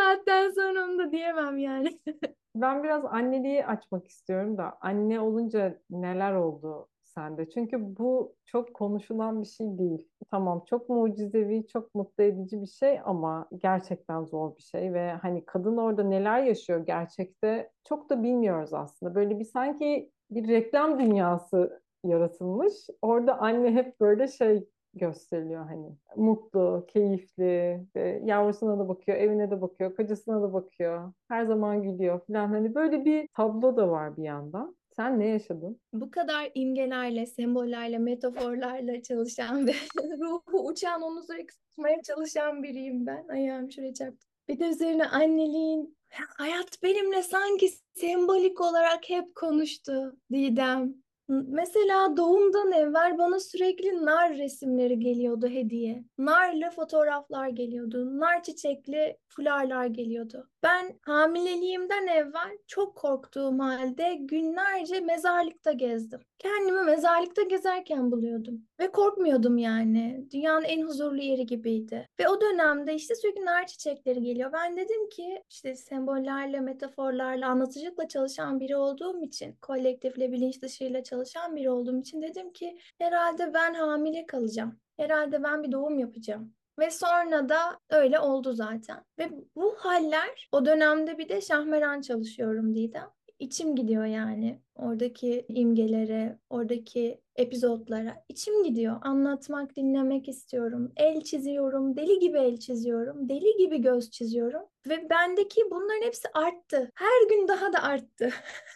saatten 0.05 0.49
sonra 0.49 0.85
onu 0.85 0.99
da 0.99 1.11
diyemem 1.11 1.57
yani. 1.57 1.99
Ben 2.55 2.83
biraz 2.83 3.05
anneliği 3.05 3.65
açmak 3.65 4.07
istiyorum 4.07 4.57
da 4.57 4.77
anne 4.81 5.19
olunca 5.19 5.79
neler 5.89 6.33
oldu 6.33 6.87
sende? 7.03 7.49
Çünkü 7.49 7.97
bu 7.97 8.35
çok 8.45 8.73
konuşulan 8.73 9.41
bir 9.41 9.47
şey 9.47 9.77
değil. 9.77 10.07
Tamam 10.31 10.63
çok 10.69 10.89
mucizevi, 10.89 11.67
çok 11.67 11.95
mutlu 11.95 12.23
edici 12.23 12.61
bir 12.61 12.67
şey 12.67 12.99
ama 13.05 13.47
gerçekten 13.57 14.23
zor 14.23 14.57
bir 14.57 14.61
şey 14.61 14.93
ve 14.93 15.11
hani 15.11 15.45
kadın 15.45 15.77
orada 15.77 16.03
neler 16.03 16.43
yaşıyor 16.43 16.85
gerçekte 16.85 17.71
çok 17.83 18.09
da 18.09 18.23
bilmiyoruz 18.23 18.73
aslında. 18.73 19.15
Böyle 19.15 19.39
bir 19.39 19.45
sanki 19.45 20.11
bir 20.31 20.47
reklam 20.47 20.99
dünyası 20.99 21.81
yaratılmış. 22.03 22.73
Orada 23.01 23.39
anne 23.39 23.71
hep 23.71 23.99
böyle 23.99 24.27
şey 24.27 24.67
gösteriliyor 24.95 25.65
hani 25.65 25.95
mutlu, 26.15 26.85
keyifli, 26.87 27.85
ve 27.95 28.21
yavrusuna 28.25 28.79
da 28.79 28.87
bakıyor, 28.87 29.17
evine 29.17 29.51
de 29.51 29.61
bakıyor, 29.61 29.95
kocasına 29.95 30.41
da 30.41 30.53
bakıyor, 30.53 31.13
her 31.27 31.45
zaman 31.45 31.83
gülüyor 31.83 32.19
falan 32.27 32.47
hani 32.47 32.75
böyle 32.75 33.05
bir 33.05 33.27
tablo 33.33 33.77
da 33.77 33.89
var 33.89 34.17
bir 34.17 34.23
yandan. 34.23 34.75
Sen 34.95 35.19
ne 35.19 35.27
yaşadın? 35.27 35.79
Bu 35.93 36.11
kadar 36.11 36.51
imgelerle, 36.53 37.25
sembollerle, 37.25 37.97
metaforlarla 37.97 39.01
çalışan 39.01 39.67
ve 39.67 39.71
ruhu 40.19 40.67
uçan 40.67 41.21
sürekli 41.27 41.47
tutmaya 41.47 42.01
çalışan 42.01 42.63
biriyim 42.63 43.05
ben. 43.05 43.27
Ayağım 43.27 43.71
şuraya 43.71 43.93
çarptı. 43.93 44.27
Bir 44.47 44.59
de 44.59 44.69
üzerine 44.69 45.05
anneliğin 45.05 45.97
hayat 46.09 46.83
benimle 46.83 47.23
sanki 47.23 47.69
sembolik 47.93 48.61
olarak 48.61 49.09
hep 49.09 49.35
konuştu 49.35 50.17
Didem. 50.31 51.04
Mesela 51.27 52.17
doğumdan 52.17 52.71
evvel 52.71 53.17
bana 53.17 53.39
sürekli 53.39 54.05
nar 54.05 54.37
resimleri 54.37 54.99
geliyordu 54.99 55.47
hediye. 55.47 56.03
Narlı 56.17 56.69
fotoğraflar 56.69 57.49
geliyordu. 57.49 58.19
Nar 58.19 58.43
çiçekli 58.43 59.17
fularlar 59.27 59.85
geliyordu. 59.85 60.49
Ben 60.65 60.99
hamileliğimden 61.01 62.07
evvel 62.07 62.57
çok 62.67 62.95
korktuğum 62.95 63.59
halde 63.59 64.13
günlerce 64.13 64.99
mezarlıkta 64.99 65.71
gezdim. 65.71 66.19
Kendimi 66.39 66.81
mezarlıkta 66.83 67.41
gezerken 67.41 68.11
buluyordum. 68.11 68.61
Ve 68.79 68.91
korkmuyordum 68.91 69.57
yani. 69.57 70.27
Dünyanın 70.33 70.63
en 70.63 70.81
huzurlu 70.81 71.21
yeri 71.21 71.45
gibiydi. 71.45 72.07
Ve 72.19 72.29
o 72.29 72.41
dönemde 72.41 72.95
işte 72.95 73.15
sürekli 73.15 73.45
nar 73.45 73.67
çiçekleri 73.67 74.21
geliyor. 74.21 74.53
Ben 74.53 74.77
dedim 74.77 75.09
ki 75.09 75.43
işte 75.49 75.75
sembollerle, 75.75 76.59
metaforlarla, 76.59 77.47
anlatıcılıkla 77.47 78.07
çalışan 78.07 78.59
biri 78.59 78.75
olduğum 78.75 79.23
için, 79.23 79.55
kolektifle, 79.61 80.31
bilinç 80.31 80.61
dışıyla 80.61 81.03
çalışan 81.03 81.55
biri 81.55 81.69
olduğum 81.69 81.99
için 81.99 82.21
dedim 82.21 82.53
ki 82.53 82.77
herhalde 82.97 83.53
ben 83.53 83.73
hamile 83.73 84.25
kalacağım. 84.25 84.79
Herhalde 84.97 85.43
ben 85.43 85.63
bir 85.63 85.71
doğum 85.71 85.99
yapacağım. 85.99 86.53
Ve 86.79 86.91
sonra 86.91 87.49
da 87.49 87.79
öyle 87.89 88.19
oldu 88.19 88.53
zaten. 88.53 89.03
Ve 89.19 89.29
bu 89.55 89.75
haller 89.77 90.49
o 90.51 90.65
dönemde 90.65 91.17
bir 91.17 91.29
de 91.29 91.41
şahmeran 91.41 92.01
çalışıyorum 92.01 92.75
Didem. 92.75 93.09
İçim 93.39 93.75
gidiyor 93.75 94.05
yani 94.05 94.61
oradaki 94.75 95.45
imgelere, 95.49 96.39
oradaki 96.49 97.21
epizotlara. 97.35 98.23
İçim 98.29 98.63
gidiyor. 98.63 98.97
Anlatmak, 99.01 99.75
dinlemek 99.75 100.27
istiyorum. 100.27 100.91
El 100.95 101.21
çiziyorum, 101.21 101.97
deli 101.97 102.19
gibi 102.19 102.37
el 102.37 102.57
çiziyorum. 102.57 103.29
Deli 103.29 103.57
gibi 103.57 103.81
göz 103.81 104.11
çiziyorum. 104.11 104.61
Ve 104.89 105.09
bendeki 105.09 105.61
bunların 105.71 106.05
hepsi 106.05 106.27
arttı. 106.33 106.91
Her 106.95 107.29
gün 107.29 107.47
daha 107.47 107.73
da 107.73 107.83
arttı. 107.83 108.29